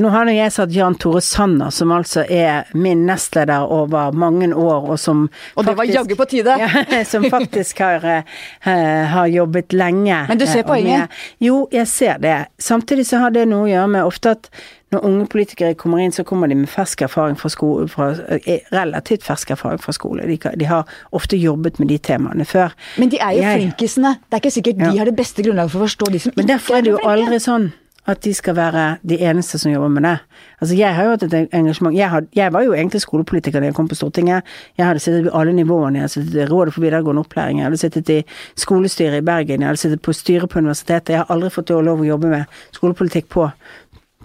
Nå 0.00 0.10
har 0.12 0.30
jeg 0.32 0.52
satt 0.54 0.74
Jan 0.74 0.96
Tore 1.00 1.20
Sanner, 1.24 1.72
som 1.74 1.92
altså 1.94 2.24
er 2.28 2.70
min 2.74 3.04
nestleder 3.08 3.66
over 3.72 4.14
mange 4.16 4.50
år, 4.54 4.90
og 4.94 4.98
som 4.98 5.28
Og 5.54 5.66
det 5.66 5.76
var 5.76 5.84
jaggu 5.88 6.16
på 6.16 6.28
tide! 6.30 6.56
Ja, 6.64 7.02
som 7.04 7.24
faktisk 7.30 7.78
har, 7.82 8.04
uh, 8.04 8.70
har, 9.10 9.26
jobbet 9.26 9.72
lenge. 9.72 10.24
Men 10.28 10.38
du 10.38 10.46
ser 10.46 10.62
eh, 10.62 10.66
poenget? 10.66 11.10
jo, 11.40 11.68
jeg 11.72 11.88
ser 11.88 12.18
det. 12.22 12.36
Samtidig 12.58 13.06
så 13.06 13.18
har 13.18 13.34
det 13.34 13.46
noe 13.50 13.66
å 13.66 13.70
gjøre 13.70 13.90
med 13.90 14.06
ofte 14.06 14.34
at 14.36 14.48
når 14.94 15.04
unge 15.08 15.26
politikere 15.32 15.74
kommer 15.74 16.02
inn, 16.02 16.12
så 16.14 16.24
kommer 16.26 16.50
de 16.50 16.58
med 16.58 16.70
fersk 16.70 17.02
erfaring 17.06 17.38
fra 17.38 17.50
skole, 17.50 17.88
fra, 17.90 18.12
eh, 18.46 18.66
relativt 18.72 19.24
fersk 19.26 19.54
erfaring 19.56 19.80
fra 19.82 19.94
skole. 19.96 20.26
De, 20.28 20.38
de, 20.60 20.68
har 20.70 20.84
ofte 21.12 21.36
jobbet 21.40 21.80
med 21.82 21.90
de 21.90 21.98
temaene 21.98 22.46
før. 22.48 22.74
Men 22.98 23.10
de 23.10 23.18
er 23.20 23.34
jo 23.34 23.42
jeg, 23.42 23.60
flinkisene. 23.60 24.16
Det 24.28 24.38
er 24.38 24.44
ikke 24.44 24.54
sikkert 24.58 24.84
ja. 24.84 24.90
de 24.90 25.02
har 25.02 25.10
det 25.10 25.16
beste 25.18 25.42
grunnlaget 25.42 25.74
for 25.74 25.82
å 25.82 25.88
forstå 25.88 26.12
de 26.14 26.22
som 26.22 26.36
Men 26.38 26.52
derfor 26.52 26.78
er 26.78 26.86
det 26.86 26.94
jo 26.94 27.00
aldri 27.02 27.40
sånn 27.42 27.72
at 28.06 28.24
de 28.24 28.34
skal 28.36 28.56
være 28.56 28.84
de 29.08 29.16
eneste 29.24 29.58
som 29.58 29.72
jobber 29.72 29.88
med 29.88 30.02
det. 30.02 30.18
Altså 30.60 30.74
Jeg 30.76 30.94
har 30.94 31.04
jo 31.04 31.10
hatt 31.10 31.22
et 31.22 31.48
engasjement 31.52 31.96
jeg, 31.96 32.10
had, 32.10 32.26
jeg, 32.36 32.52
var 32.52 32.62
jo 32.62 32.72
egentlig 32.72 33.00
skolepolitiker 33.00 33.60
da 33.60 33.70
jeg 33.70 33.74
kom 33.74 33.88
på 33.88 33.94
Stortinget. 33.94 34.44
Jeg 34.78 34.86
hadde 34.86 35.00
sittet 35.00 35.30
på 35.30 35.38
alle 35.38 35.52
nivåene. 35.52 35.98
Jeg 35.98 36.02
hadde 36.02 36.12
sittet 36.12 36.34
i 36.34 36.48
Rådet 36.50 36.74
for 36.74 36.84
videregående 36.84 37.24
opplæring, 37.24 37.58
jeg 37.58 37.66
hadde 37.66 37.80
sittet 37.80 38.08
i 38.08 38.18
skolestyret 38.56 39.22
i 39.22 39.24
Bergen, 39.24 39.60
jeg 39.60 39.68
hadde 39.68 39.80
sittet 39.80 40.02
på 40.02 40.12
styret 40.12 40.50
på 40.50 40.58
universitetet. 40.58 41.14
Jeg 41.14 41.22
har 41.22 41.32
aldri 41.32 41.50
fått 41.50 41.70
lov 41.70 42.00
å 42.00 42.10
jobbe 42.10 42.28
med 42.28 42.60
skolepolitikk 42.76 43.28
på, 43.32 43.48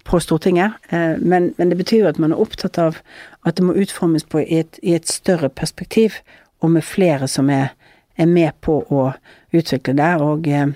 på 0.04 0.20
Stortinget. 0.20 0.76
Eh, 0.92 1.16
men, 1.20 1.54
men, 1.58 1.72
det 1.72 1.80
betyr 1.80 2.04
jo 2.04 2.12
at 2.12 2.20
man 2.20 2.36
er 2.36 2.44
opptatt 2.44 2.78
av 2.78 3.00
at 3.48 3.56
det 3.56 3.64
må 3.64 3.78
utformes 3.80 4.28
på 4.28 4.44
i 4.44 4.60
et, 4.60 4.80
i 4.84 4.98
et 4.98 5.08
større 5.08 5.50
perspektiv, 5.50 6.20
og 6.60 6.76
med 6.76 6.84
flere 6.84 7.28
som 7.32 7.50
er, 7.50 7.72
er 8.20 8.28
med 8.28 8.52
på 8.62 8.82
å 8.92 9.12
utvikle 9.56 9.96
det. 9.96 10.14
og 10.20 10.48
eh, 10.52 10.68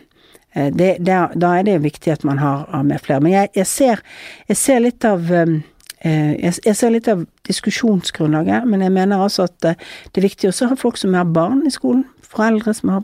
det, 0.53 0.95
det, 1.01 1.19
da 1.41 1.53
er 1.57 1.67
det 1.67 1.79
viktig 1.83 2.13
at 2.13 2.25
man 2.27 2.41
har, 2.41 2.65
har 2.69 2.83
med 2.87 3.01
flere. 3.01 3.21
Men 3.25 3.33
jeg, 3.33 3.51
jeg, 3.57 3.67
ser, 3.67 4.01
jeg 4.49 4.59
ser, 4.59 4.81
litt 4.83 5.05
av 5.07 5.29
um, 5.31 5.59
jeg, 6.03 6.53
jeg, 6.65 6.75
ser 6.77 6.93
litt 6.93 7.07
av 7.09 7.23
diskusjonsgrunnlaget, 7.47 8.67
men 8.69 8.83
jeg 8.85 8.93
mener 8.93 9.23
altså 9.23 9.47
at 9.49 9.55
det 9.63 10.19
er 10.19 10.27
viktig 10.27 10.51
også 10.51 10.67
å 10.67 10.73
ha 10.73 10.79
folk 10.79 10.99
som 11.01 11.15
har 11.17 11.29
barn 11.29 11.63
i 11.67 11.73
skolen. 11.73 12.05
Foreldre 12.33 12.73
som 12.73 12.89
har, 12.89 13.03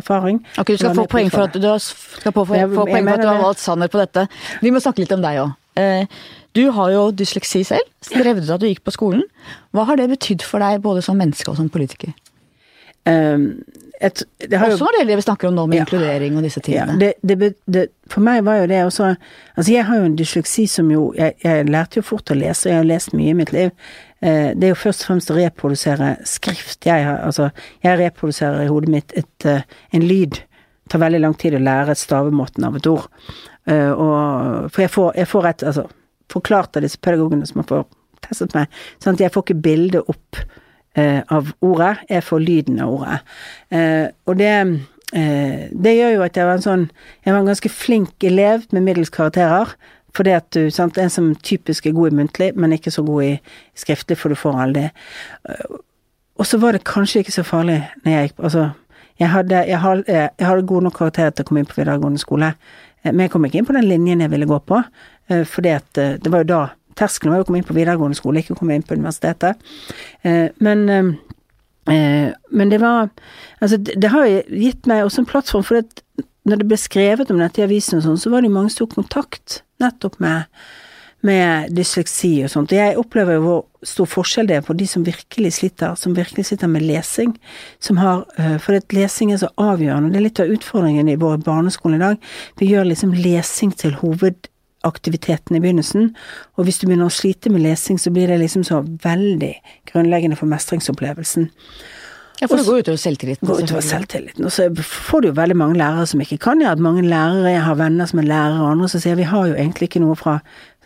erfaring. 0.00 0.40
Ok, 0.56 0.72
Du 0.72 0.80
skal 0.80 0.96
få 0.96 1.04
poeng 1.10 1.28
for 1.32 1.44
at 1.44 1.56
du, 1.56 1.68
skal 1.78 2.32
få, 2.32 2.46
få, 2.48 2.60
få 2.72 2.86
poeng 2.88 3.04
for 3.04 3.14
at 3.14 3.24
du 3.24 3.28
har 3.28 3.42
valgt 3.42 3.60
Sanner 3.60 3.90
på 3.92 4.00
dette. 4.00 4.24
Vi 4.64 4.72
må 4.72 4.80
snakke 4.80 5.04
litt 5.04 5.12
om 5.12 5.24
deg 5.24 5.42
òg. 5.42 5.56
Du 6.56 6.70
har 6.74 6.90
jo 6.90 7.02
dysleksi 7.14 7.62
selv. 7.66 7.86
Strevde 8.02 8.48
at 8.50 8.62
du 8.62 8.66
gikk 8.66 8.80
på 8.86 8.94
skolen. 8.94 9.26
Hva 9.76 9.84
har 9.90 10.00
det 10.00 10.08
betydd 10.10 10.46
for 10.46 10.64
deg 10.64 10.80
både 10.84 11.04
som 11.04 11.18
menneske 11.20 11.52
og 11.52 11.58
som 11.60 11.68
politiker? 11.72 12.14
Um, 13.08 13.62
et, 14.00 14.22
også 14.46 14.84
var 14.84 14.94
det 14.94 15.06
det 15.08 15.16
vi 15.18 15.22
snakker 15.26 15.48
om 15.48 15.56
nå 15.56 15.64
med 15.66 15.80
ja, 15.80 15.84
inkludering 15.84 16.36
og 16.38 16.44
disse 16.46 16.60
tingene. 16.62 16.94
Ja, 17.02 17.14
det, 17.26 17.54
det, 17.66 17.86
for 18.10 18.22
meg 18.22 18.44
var 18.46 18.60
jo 18.60 18.68
det 18.70 18.78
også 18.86 19.08
Altså 19.10 19.72
jeg 19.72 19.86
har 19.88 19.98
jo 19.98 20.04
en 20.06 20.14
dysleksi 20.18 20.68
som 20.70 20.92
jo 20.92 21.08
jeg, 21.16 21.34
jeg, 21.42 21.66
lærte 21.66 21.98
jo 21.98 22.04
fort 22.06 22.30
å 22.30 22.36
lese, 22.38 22.68
og 22.68 22.72
jeg 22.72 22.78
har 22.78 22.86
lest 22.86 23.16
mye 23.18 23.32
i 23.32 23.38
mitt 23.40 23.50
liv. 23.54 23.72
Eh, 24.22 24.54
det 24.54 24.68
er 24.68 24.72
jo 24.74 24.78
først 24.78 25.02
og 25.02 25.10
fremst 25.10 25.32
å 25.34 25.38
reprodusere 25.38 26.12
skrift. 26.28 26.86
Jeg 26.86 27.06
har, 27.08 27.18
altså, 27.26 27.50
jeg 27.82 27.98
reproduserer 27.98 28.64
i 28.64 28.70
hodet 28.70 28.94
mitt 28.94 29.14
et, 29.18 29.48
uh, 29.50 29.66
en 29.94 30.06
lyd. 30.06 30.38
Det 30.38 30.94
tar 30.94 31.02
veldig 31.02 31.22
lang 31.24 31.34
tid 31.38 31.58
å 31.58 31.62
lære 31.62 31.98
stavemåten 31.98 32.68
av 32.70 32.78
et 32.78 32.86
ord. 32.90 33.10
Uh, 33.68 33.92
og, 33.92 34.70
for 34.70 34.84
jeg 34.84 34.94
får, 34.94 35.10
jeg 35.18 35.32
får 35.34 35.50
et 35.50 35.66
altså, 35.72 35.88
forklart 36.32 36.78
av 36.78 36.86
disse 36.86 37.00
pedagogene 37.02 37.50
som 37.50 37.64
har 37.64 37.86
testet 38.24 38.54
meg. 38.56 38.70
Sånn 39.02 39.18
at 39.18 39.26
jeg 39.26 39.34
får 39.34 39.46
ikke 39.46 39.62
bildet 39.66 40.10
opp 40.10 40.40
eh, 40.40 40.58
av 40.96 41.52
ordet, 41.60 41.96
jeg 42.08 42.24
får 42.26 42.40
lyden 42.42 42.80
av 42.82 42.94
ordet. 42.94 43.18
Eh, 43.70 44.06
og 44.26 44.38
det, 44.38 44.54
eh, 45.12 45.68
det 45.70 45.94
gjør 45.94 46.14
jo 46.16 46.24
at 46.24 46.36
jeg 46.36 46.48
var 46.48 46.58
en 46.58 46.64
sånn 46.64 46.90
Jeg 47.24 47.32
var 47.32 47.40
en 47.40 47.50
ganske 47.50 47.70
flink 47.70 48.24
elev 48.24 48.66
med 48.72 48.82
middels 48.82 49.10
karakterer. 49.10 49.74
Fordi 50.16 50.30
at 50.30 50.50
du, 50.50 50.70
sant, 50.70 50.98
En 50.98 51.10
som 51.10 51.34
typisk 51.34 51.86
er 51.86 51.92
god 51.92 52.12
i 52.12 52.16
muntlig, 52.16 52.56
men 52.56 52.72
ikke 52.72 52.90
så 52.90 53.04
god 53.04 53.22
i 53.22 53.40
skriftlig, 53.76 54.16
for 54.16 54.28
du 54.28 54.34
får 54.34 54.60
aldri 54.62 54.90
Og 56.38 56.46
så 56.46 56.58
var 56.58 56.72
det 56.72 56.84
kanskje 56.84 57.20
ikke 57.20 57.32
så 57.32 57.44
farlig 57.44 57.82
når 58.04 58.12
jeg 58.12 58.28
gikk 58.28 58.44
Altså, 58.44 58.70
jeg 59.18 59.28
hadde, 59.30 59.64
jeg 59.66 59.78
hadde, 59.78 60.04
jeg 60.38 60.46
hadde 60.46 60.66
gode 60.66 60.84
nok 60.84 60.94
karakterer 60.94 61.30
til 61.30 61.42
å 61.42 61.46
komme 61.46 61.60
inn 61.60 61.66
på 61.66 61.80
videregående 61.80 62.18
skole, 62.22 62.52
men 63.02 63.20
jeg 63.20 63.30
kom 63.32 63.44
ikke 63.44 63.58
inn 63.58 63.66
på 63.66 63.74
den 63.74 63.88
linjen 63.88 64.20
jeg 64.20 64.30
ville 64.30 64.46
gå 64.46 64.58
på, 64.62 64.78
fordi 65.26 65.72
at 65.74 65.90
det 65.98 66.30
var 66.30 66.44
jo 66.44 66.46
da 66.52 66.60
Terskelen 66.98 67.34
var 67.34 67.44
å 67.44 67.48
komme 67.48 67.62
inn 67.62 67.68
på 67.68 67.76
videregående 67.76 68.18
skole, 68.18 68.42
ikke 68.42 68.58
komme 68.58 68.76
inn 68.76 68.86
på 68.86 68.96
universitetet. 68.98 69.60
Eh, 70.26 70.48
men, 70.64 70.84
eh, 71.90 72.32
men 72.50 72.74
det 72.74 72.82
var 72.82 73.10
Altså, 73.60 73.76
det, 73.76 74.10
har 74.12 74.26
jo 74.26 74.42
gitt 74.54 74.86
meg 74.86 75.02
også 75.02 75.24
en 75.24 75.26
plattform, 75.26 75.64
for 75.66 75.80
det, 75.80 76.02
når 76.46 76.60
det 76.60 76.66
ble 76.70 76.76
skrevet 76.78 77.30
om 77.34 77.40
dette 77.42 77.58
i 77.58 77.64
avisen 77.64 77.98
og 77.98 78.04
sånn, 78.04 78.20
så 78.22 78.30
var 78.30 78.40
det 78.40 78.46
jo 78.46 78.54
mange 78.54 78.70
som 78.70 78.84
tok 78.84 79.00
kontakt 79.00 79.62
nettopp 79.82 80.20
med 80.22 80.46
med 81.26 81.72
dysleksi 81.74 82.30
og 82.46 82.52
sånt. 82.52 82.72
Og 82.72 82.78
jeg 82.78 82.98
opplever 83.00 83.38
jo 83.38 83.44
hvor 83.44 83.86
stor 83.86 84.08
forskjell 84.10 84.48
det 84.50 84.58
er 84.58 84.66
på 84.66 84.76
de 84.78 84.86
som 84.86 85.06
virkelig 85.06 85.56
sliter, 85.56 85.96
som 85.98 86.14
virkelig 86.16 86.46
sliter 86.46 86.70
med 86.70 86.84
lesing. 86.86 87.34
Som 87.82 87.98
har, 87.98 88.24
eh, 88.38 88.58
for 88.58 88.78
lesing 88.94 89.32
er 89.32 89.42
så 89.42 89.50
avgjørende. 89.58 90.12
Det 90.12 90.20
er 90.20 90.26
litt 90.28 90.40
av 90.40 90.52
utfordringen 90.54 91.08
i 91.08 91.16
vår 91.16 91.42
barneskole 91.42 91.96
i 91.96 92.04
dag. 92.04 92.18
Vi 92.58 92.70
gjør 92.70 92.86
liksom 92.86 93.14
lesing 93.14 93.74
til 93.76 93.98
hoved 93.98 94.48
aktiviteten 94.86 95.56
i 95.56 95.60
begynnelsen, 95.62 96.12
og 96.56 96.66
hvis 96.66 96.78
du 96.78 96.86
begynner 96.86 97.10
å 97.10 97.14
slite 97.14 97.50
med 97.50 97.64
lesing, 97.64 97.98
så 97.98 98.12
blir 98.14 98.30
det 98.30 98.38
liksom 98.42 98.66
så 98.66 98.82
veldig 99.04 99.54
grunnleggende 99.90 100.38
for 100.38 100.50
mestringsopplevelsen. 100.50 101.48
Ja, 102.38 102.46
for 102.46 102.60
det 102.60 102.68
går 102.68 102.84
utover 102.84 102.98
selvtilliten. 103.02 103.48
Går 103.48 103.64
utover 103.66 103.82
selvtilliten. 103.82 104.44
Og 104.46 104.52
så 104.54 104.68
får 104.78 105.20
du 105.20 105.28
jo 105.28 105.34
veldig 105.34 105.56
mange 105.58 105.78
lærere 105.80 106.06
som 106.06 106.20
ikke 106.22 106.38
kan 106.44 106.60
gjøre 106.62 106.76
at 106.76 106.82
mange 106.82 107.02
lærere, 107.02 107.50
jeg 107.50 107.64
har 107.66 107.78
venner 107.80 108.06
som 108.06 108.20
er 108.22 108.28
lærere 108.28 108.60
og 108.62 108.70
andre 108.70 108.88
som 108.92 109.02
sier 109.02 109.18
vi 109.18 109.26
har 109.26 109.48
jo 109.48 109.56
egentlig 109.58 109.88
ikke 109.90 110.02
noe 110.04 110.14
fra 110.18 110.36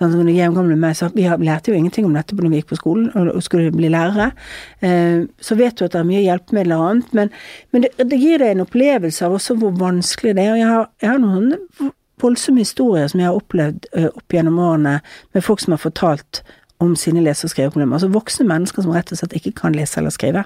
sånn 0.01 0.15
som 0.15 0.31
jevngamle 0.33 0.77
meg 0.81 0.97
så 0.97 1.11
Vi 1.15 1.27
lærte 1.29 1.71
jo 1.71 1.77
ingenting 1.77 2.07
om 2.09 2.17
dette 2.17 2.35
når 2.35 2.51
vi 2.51 2.61
gikk 2.63 2.73
på 2.73 2.81
skolen 2.81 3.11
og 3.13 3.43
skulle 3.45 3.75
bli 3.75 3.91
lærere. 3.93 4.33
Eh, 4.81 5.29
så 5.41 5.59
vet 5.59 5.77
du 5.77 5.85
at 5.85 5.93
det 5.93 6.01
er 6.01 6.09
mye 6.09 6.25
hjelpemidler 6.25 6.81
og 6.81 6.89
annet, 6.89 7.13
men, 7.19 7.33
men 7.71 7.85
det, 7.85 7.93
det, 8.01 8.19
gir 8.19 8.41
deg 8.41 8.55
en 8.55 8.65
opplevelse 8.65 9.27
av 9.27 9.37
også 9.37 9.59
hvor 9.61 9.77
vanskelig 9.77 10.35
det 10.39 10.47
er. 10.47 10.55
Og 10.55 10.63
jeg 10.63 10.71
har, 10.73 10.89
jeg 11.05 11.13
har 11.13 11.21
noen 11.23 11.93
voldsomme 12.23 12.63
historier 12.63 13.11
som 13.11 13.21
jeg 13.21 13.29
har 13.29 13.39
opplevd 13.39 13.89
uh, 13.97 14.09
opp 14.11 14.35
gjennom 14.35 14.59
årene 14.63 14.99
med 15.35 15.45
folk 15.45 15.63
som 15.63 15.77
har 15.77 15.83
fortalt 15.83 16.43
om 16.83 16.97
sine 16.99 17.23
lese- 17.23 17.47
og 17.47 17.53
skriveproblemer. 17.53 17.99
Altså 17.99 18.11
voksne 18.11 18.47
mennesker 18.49 18.83
som 18.83 18.95
rett 18.95 19.13
og 19.15 19.21
slett 19.21 19.37
ikke 19.39 19.55
kan 19.61 19.77
lese 19.77 20.01
eller 20.01 20.15
skrive, 20.15 20.45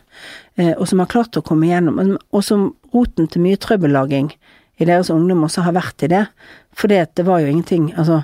uh, 0.61 0.75
og 0.75 0.85
som 0.91 1.03
har 1.03 1.13
klart 1.13 1.39
å 1.39 1.45
komme 1.47 1.69
igjennom, 1.69 2.17
og 2.17 2.45
som 2.45 2.69
roten 2.95 3.31
til 3.31 3.45
mye 3.45 3.61
trøbbellaging 3.61 4.33
i 4.77 4.89
deres 4.89 5.11
ungdom 5.13 5.47
også 5.47 5.65
har 5.65 5.77
vært 5.77 6.05
i 6.05 6.13
det. 6.13 6.27
For 6.77 6.93
det 6.93 7.25
var 7.25 7.41
jo 7.41 7.49
ingenting 7.53 7.93
Altså, 7.97 8.23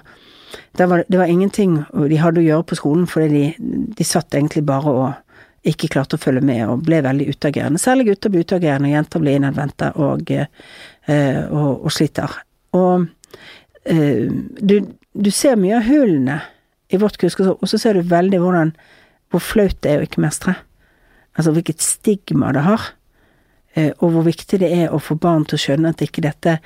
det 0.77 0.85
var, 0.89 1.05
det 1.09 1.17
var, 1.17 1.31
ingenting 1.33 1.79
de 2.11 2.17
hadde 2.21 2.41
å 2.41 2.45
gjøre 2.45 2.65
på 2.69 2.77
skolen, 2.77 3.07
fordi 3.09 3.29
de, 3.33 3.87
de 3.97 4.05
satt 4.05 4.35
egentlig 4.35 4.61
bare 4.69 4.93
og 4.93 5.69
ikke 5.69 5.89
klarte 5.89 6.19
å 6.19 6.21
følge 6.21 6.43
med 6.45 6.67
og 6.69 6.83
ble 6.85 6.99
veldig 7.05 7.31
utagerende. 7.33 7.81
Særlig 7.81 8.11
gutter 8.11 8.33
ble 8.33 8.43
utagerende, 8.45 8.91
og 8.91 8.97
jenter 8.99 9.23
ble 9.23 9.37
innadvendte 9.39 9.93
og, 9.97 10.33
uh, 10.33 11.43
og, 11.49 11.71
og 11.87 11.95
sliter. 11.95 12.37
Og 12.77 13.07
Eh, 13.07 13.22
du, 13.83 14.77
du, 15.13 15.31
ser 15.35 15.57
mye 15.59 15.81
av 15.81 15.89
hullene 15.89 16.37
i 16.93 17.01
vårt 17.03 17.17
kunnskap, 17.19 17.59
og 17.59 17.71
så 17.71 17.81
ser 17.81 17.99
du 17.99 18.07
veldig 18.07 18.39
hvordan 18.39 18.75
hvor 19.33 19.43
flaut 19.43 19.79
det 19.83 19.91
er 19.91 20.03
å 20.03 20.07
ikke 20.07 20.23
mestre. 20.23 20.55
Altså 21.35 21.55
hvilket 21.57 21.83
stigma 21.83 22.53
det 22.53 22.65
har, 22.67 22.91
eh, 23.75 23.93
og 23.99 24.13
hvor 24.15 24.27
viktig 24.29 24.61
det 24.61 24.71
er 24.77 24.93
å 24.93 25.01
få 25.01 25.17
barn 25.21 25.47
til 25.49 25.57
å 25.57 25.63
skjønne 25.65 25.95
at 25.95 26.05
ikke 26.05 26.25
dette 26.27 26.59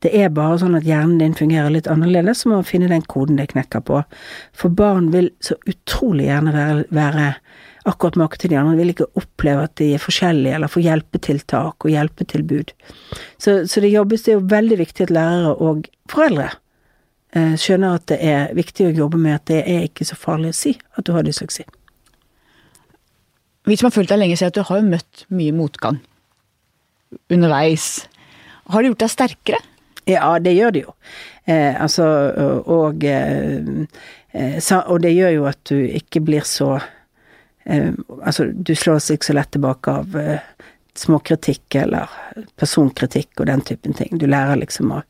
det 0.00 0.14
er 0.16 0.30
bare 0.32 0.56
sånn 0.62 0.78
at 0.78 0.86
hjernen 0.88 1.18
din 1.20 1.34
fungerer 1.36 1.72
litt 1.74 1.88
annerledes, 1.90 2.40
så 2.40 2.48
må 2.48 2.60
man 2.60 2.68
finne 2.68 2.88
den 2.88 3.04
koden 3.04 3.36
det 3.36 3.50
knekker 3.50 3.82
på. 3.84 3.98
For 4.56 4.72
barn 4.72 5.10
vil 5.12 5.28
så 5.44 5.58
utrolig 5.68 6.30
gjerne 6.30 6.54
være, 6.54 6.86
være 6.96 7.26
akkurat 7.88 8.18
make 8.20 8.38
til 8.40 8.52
de 8.52 8.58
andre. 8.60 8.76
De 8.76 8.84
vil 8.84 8.92
ikke 8.94 9.08
oppleve 9.18 9.64
at 9.68 9.76
de 9.80 9.92
er 9.94 10.02
forskjellige, 10.02 10.54
eller 10.56 10.70
få 10.70 10.82
hjelpetiltak 10.84 11.86
og 11.86 11.92
hjelpetilbud. 11.92 12.74
Så, 13.38 13.62
så 13.70 13.82
det 13.82 13.92
jobbes, 13.94 14.26
det 14.26 14.34
er 14.34 14.40
jo 14.40 14.50
veldig 14.52 14.80
viktig 14.82 15.06
at 15.06 15.14
lærere 15.16 15.54
og 15.56 15.88
foreldre 16.10 16.50
eh, 17.36 17.56
skjønner 17.60 17.98
at 17.98 18.06
det 18.12 18.20
er 18.26 18.54
viktig 18.58 18.90
å 18.90 18.96
jobbe 19.04 19.20
med 19.20 19.38
at 19.38 19.48
det 19.50 19.62
er 19.64 19.88
ikke 19.88 20.08
så 20.08 20.18
farlig 20.18 20.52
å 20.52 20.60
si 20.60 20.74
at 20.96 21.06
du 21.06 21.14
har 21.16 21.26
dysleksi. 21.26 21.64
Vi 23.68 23.76
som 23.76 23.90
har 23.90 23.94
fulgt 23.94 24.12
deg 24.12 24.22
lenge, 24.22 24.38
ser 24.40 24.50
at 24.50 24.56
du 24.56 24.64
har 24.66 24.80
jo 24.80 24.88
møtt 24.88 25.26
mye 25.32 25.54
motgang 25.54 26.00
underveis. 27.32 28.06
Har 28.70 28.82
det 28.82 28.92
gjort 28.92 29.04
deg 29.04 29.12
sterkere? 29.12 29.60
Ja, 30.08 30.38
det 30.42 30.54
gjør 30.56 30.72
det 30.74 30.82
jo. 30.86 30.94
Eh, 31.44 31.74
altså, 31.82 32.06
og, 32.64 33.04
eh, 33.04 33.60
eh 34.32 34.72
og 34.86 35.02
det 35.02 35.12
gjør 35.14 35.34
jo 35.34 35.44
at 35.50 35.60
du 35.68 35.76
ikke 35.76 36.22
blir 36.24 36.46
så 36.46 36.78
Altså, 37.64 38.46
du 38.54 38.74
slås 38.74 39.10
ikke 39.12 39.30
så 39.30 39.34
lett 39.36 39.50
tilbake 39.52 39.92
av 39.92 40.16
eh, 40.16 40.40
småkritikk 40.96 41.74
eller 41.82 42.10
personkritikk 42.58 43.40
og 43.40 43.46
den 43.50 43.62
typen 43.66 43.94
ting. 43.96 44.18
Du 44.18 44.26
lærer 44.26 44.58
liksom 44.60 44.92
å 44.96 45.02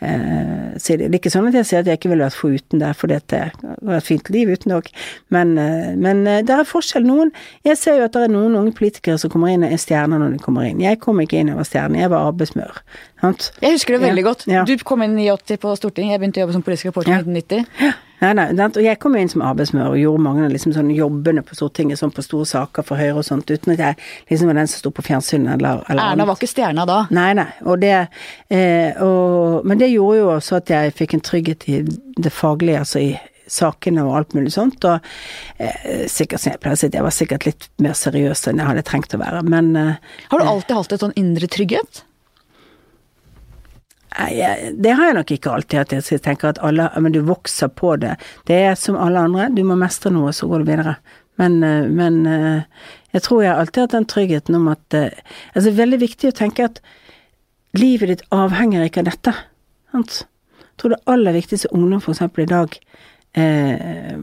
eh, 0.00 0.78
si 0.80 0.96
det. 0.96 1.10
Det 1.10 1.18
er 1.18 1.20
ikke 1.20 1.32
sånn 1.32 1.48
at 1.50 1.58
jeg 1.58 1.68
sier 1.68 1.84
at 1.84 1.90
jeg 1.90 2.00
ikke 2.00 2.12
ville 2.12 2.26
vært 2.26 2.38
foruten 2.38 2.82
det, 2.82 2.90
for 2.98 3.12
det 3.12 3.20
var 3.60 3.98
et 3.98 4.06
fint 4.06 4.32
liv 4.32 4.50
uten 4.50 4.74
dere, 4.74 4.94
men, 5.34 5.54
eh, 5.60 5.92
men 5.96 6.24
eh, 6.26 6.42
det 6.46 6.56
er 6.56 6.68
forskjell. 6.68 7.06
Noen 7.06 7.32
Jeg 7.66 7.78
ser 7.80 8.00
jo 8.00 8.08
at 8.08 8.16
det 8.16 8.26
er 8.26 8.34
noen 8.34 8.56
unge 8.58 8.74
politikere 8.76 9.20
som 9.20 9.32
kommer 9.32 9.52
inn 9.52 9.64
og 9.66 9.72
er 9.72 9.80
stjerner 9.80 10.20
når 10.20 10.36
de 10.36 10.42
kommer 10.44 10.68
inn. 10.68 10.82
Jeg 10.82 11.00
kom 11.02 11.20
ikke 11.22 11.40
inn 11.40 11.52
og 11.54 11.62
var 11.62 11.68
stjerne, 11.68 12.00
jeg 12.00 12.12
var 12.12 12.28
arbeidsmør. 12.32 12.82
Sant? 13.20 13.50
Jeg 13.60 13.76
husker 13.76 13.96
det 13.96 14.04
veldig 14.06 14.24
ja. 14.24 14.28
godt. 14.30 14.46
Du 14.68 14.86
kom 14.86 15.02
inn 15.04 15.18
i 15.20 15.30
80 15.32 15.60
på 15.60 15.74
Stortinget, 15.78 16.16
jeg 16.16 16.22
begynte 16.22 16.40
å 16.40 16.46
jobbe 16.46 16.56
som 16.56 16.64
politisk 16.66 16.92
reporter 16.92 17.12
i 17.12 17.18
ja. 17.18 17.24
1990. 17.26 18.06
Nei, 18.20 18.34
nei, 18.36 18.50
og 18.52 18.82
jeg 18.84 18.98
kom 19.00 19.14
inn 19.16 19.30
som 19.32 19.40
arbeidsmør 19.48 19.94
og 19.94 20.00
gjorde 20.00 20.22
mange 20.26 20.42
av 20.44 20.52
liksom 20.52 20.74
sånne 20.76 20.92
jobbene 20.92 21.40
på 21.46 21.56
Stortinget, 21.56 21.96
sånn 22.00 22.12
på 22.12 22.24
store 22.24 22.48
saker 22.50 22.84
for 22.84 23.00
Høyre 23.00 23.22
og 23.22 23.24
sånt, 23.24 23.48
uten 23.48 23.72
at 23.72 23.80
jeg 23.80 23.96
liksom 24.28 24.50
var 24.50 24.58
den 24.60 24.68
som 24.68 24.82
sto 24.82 24.92
på 24.92 25.04
fjernsynet 25.06 25.54
eller, 25.54 25.80
eller 25.88 26.12
Erna 26.12 26.26
var 26.28 26.36
ikke 26.36 26.50
stjerna 26.50 26.84
da? 26.88 26.98
Nei, 27.16 27.30
nei. 27.38 27.46
Og 27.64 27.80
det, 27.80 27.94
eh, 28.52 29.00
og, 29.00 29.64
men 29.64 29.80
det 29.80 29.88
gjorde 29.94 30.20
jo 30.20 30.30
også 30.36 30.60
at 30.60 30.72
jeg 30.72 30.96
fikk 30.98 31.16
en 31.16 31.26
trygghet 31.26 31.66
i 31.70 31.80
det 32.20 32.32
faglige, 32.34 32.84
altså 32.84 33.02
i 33.02 33.10
sakene 33.50 34.04
og 34.06 34.16
alt 34.18 34.36
mulig 34.36 34.52
sånt. 34.54 34.84
Og 34.86 35.00
eh, 35.58 36.06
sikkert 36.10 36.42
som 36.42 36.54
jeg 36.54 36.62
pleier 36.62 36.78
å 36.78 36.80
si, 36.80 36.92
jeg 36.92 37.06
var 37.06 37.16
sikkert 37.16 37.48
litt 37.48 37.66
mer 37.82 37.96
seriøs 37.98 38.46
enn 38.50 38.62
jeg 38.62 38.70
hadde 38.70 38.86
trengt 38.86 39.16
å 39.16 39.22
være, 39.22 39.42
men 39.46 39.74
eh, 39.78 40.14
Har 40.30 40.42
du 40.42 40.46
alltid 40.46 40.76
hatt 40.78 40.94
et 40.96 41.04
sånn 41.04 41.18
indre 41.20 41.50
trygghet? 41.50 42.04
Nei, 44.10 44.32
det 44.74 44.94
har 44.98 45.10
jeg 45.10 45.16
nok 45.20 45.32
ikke 45.36 45.52
alltid, 45.54 45.78
hatt. 45.78 46.10
jeg 46.10 46.22
tenker 46.24 46.50
at 46.50 46.58
alle 46.66 46.88
Men 46.98 47.14
du 47.14 47.20
vokser 47.22 47.70
på 47.70 47.94
det. 48.02 48.16
Det 48.48 48.56
er 48.66 48.74
som 48.74 48.98
alle 48.98 49.22
andre, 49.22 49.48
du 49.54 49.62
må 49.64 49.76
mestre 49.78 50.10
noe, 50.10 50.32
så 50.34 50.48
går 50.50 50.64
du 50.64 50.72
videre. 50.72 50.96
Men, 51.40 51.62
eh, 51.64 51.86
men 51.88 52.26
eh, 52.26 52.86
jeg 53.14 53.24
tror 53.26 53.44
jeg 53.44 53.54
alltid 53.54 53.80
har 53.80 53.86
hatt 53.88 53.98
den 53.98 54.10
tryggheten 54.10 54.58
om 54.58 54.66
at 54.72 54.96
eh, 54.96 55.14
Altså, 55.54 55.70
det 55.70 55.72
er 55.72 55.82
veldig 55.84 56.00
viktig 56.02 56.30
å 56.30 56.36
tenke 56.36 56.66
at 56.68 56.82
livet 57.78 58.10
ditt 58.10 58.26
avhenger 58.34 58.88
ikke 58.88 59.04
av 59.04 59.12
dette. 59.12 59.34
Sant? 59.92 60.22
Jeg 60.60 60.82
tror 60.82 60.94
det 60.94 61.02
aller 61.12 61.36
viktigste 61.36 61.72
ungdom 61.76 62.00
f.eks. 62.00 62.22
i 62.24 62.48
dag 62.48 62.76
eh, 63.36 64.14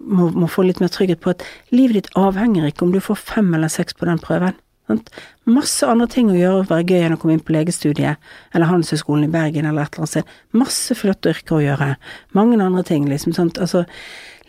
må, 0.00 0.28
må, 0.32 0.48
få 0.48 0.64
litt 0.64 0.80
mer 0.80 0.92
trygghet 0.92 1.20
på 1.20 1.34
at 1.34 1.44
livet 1.74 1.98
ditt 1.98 2.14
avhenger 2.18 2.70
ikke 2.70 2.86
om 2.86 2.94
du 2.94 3.02
får 3.04 3.20
fem 3.34 3.52
eller 3.54 3.72
seks 3.72 3.98
på 3.98 4.08
den 4.08 4.22
prøven. 4.22 4.56
Sant? 4.86 5.10
Masse 5.50 5.86
andre 5.90 6.06
ting 6.10 6.30
å 6.30 6.38
gjøre, 6.38 6.66
være 6.70 6.86
gøy 6.86 7.04
enn 7.08 7.16
å 7.16 7.20
komme 7.20 7.34
inn 7.34 7.42
på 7.42 7.54
legestudiet, 7.56 8.22
eller 8.54 8.70
Handelshøyskolen 8.70 9.26
i 9.26 9.32
Bergen, 9.32 9.66
eller 9.66 9.82
et 9.82 9.96
eller 9.96 10.04
annet 10.04 10.12
sted. 10.12 10.34
Masse 10.54 10.94
flotte 10.98 11.32
yrker 11.34 11.58
å 11.58 11.64
gjøre. 11.64 11.88
Mange 12.38 12.58
andre 12.62 12.84
ting, 12.86 13.08
liksom. 13.10 13.34
Sant? 13.34 13.58
Altså, 13.62 13.82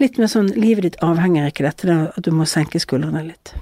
litt 0.01 0.19
mer 0.21 0.29
sånn 0.29 0.51
Livet 0.53 0.85
ditt 0.85 0.99
avhenger 1.05 1.49
ikke 1.49 1.65
dette, 1.65 2.01
at 2.13 2.21
du 2.25 2.29
må 2.35 2.45
senke 2.49 2.81
skuldrene 2.81 3.25
litt. 3.31 3.55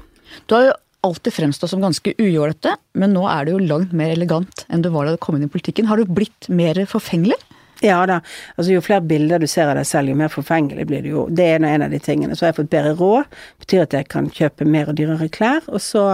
Du 0.50 0.58
har 0.58 0.68
jo 0.68 0.76
alltid 1.06 1.36
fremstå 1.36 1.70
som 1.72 1.84
ganske 1.84 2.16
ujålete, 2.18 2.76
men 3.00 3.14
nå 3.16 3.26
er 3.32 3.46
du 3.46 3.56
jo 3.56 3.66
langt 3.70 3.94
mer 3.96 4.14
elegant 4.16 4.66
enn 4.70 4.84
du 4.84 4.92
var 4.94 5.08
da 5.08 5.16
du 5.16 5.22
kom 5.22 5.38
inn 5.38 5.48
i 5.48 5.52
politikken. 5.52 5.88
Har 5.90 6.02
du 6.02 6.10
blitt 6.10 6.50
mer 6.50 6.82
forfengelig? 6.90 7.38
Ja 7.84 8.00
da. 8.08 8.22
Altså 8.56 8.72
jo 8.72 8.82
flere 8.82 9.04
bilder 9.04 9.42
du 9.44 9.50
ser 9.52 9.68
av 9.68 9.76
deg 9.78 9.88
selv, 9.88 10.10
jo 10.10 10.18
mer 10.18 10.32
forfengelig 10.32 10.86
blir 10.90 11.04
du 11.04 11.10
jo. 11.12 11.26
Det 11.30 11.48
er 11.54 11.60
en 11.60 11.86
av 11.86 11.92
de 11.92 12.00
tingene. 12.00 12.36
Så 12.36 12.46
har 12.46 12.54
jeg 12.54 12.62
fått 12.64 12.72
bedre 12.72 12.94
råd. 12.98 13.34
Betyr 13.62 13.84
at 13.84 13.98
jeg 13.98 14.08
kan 14.12 14.30
kjøpe 14.32 14.68
mer 14.68 14.90
og 14.90 14.98
dyrere 14.98 15.28
klær. 15.30 15.66
Og 15.68 15.84
så 15.84 16.06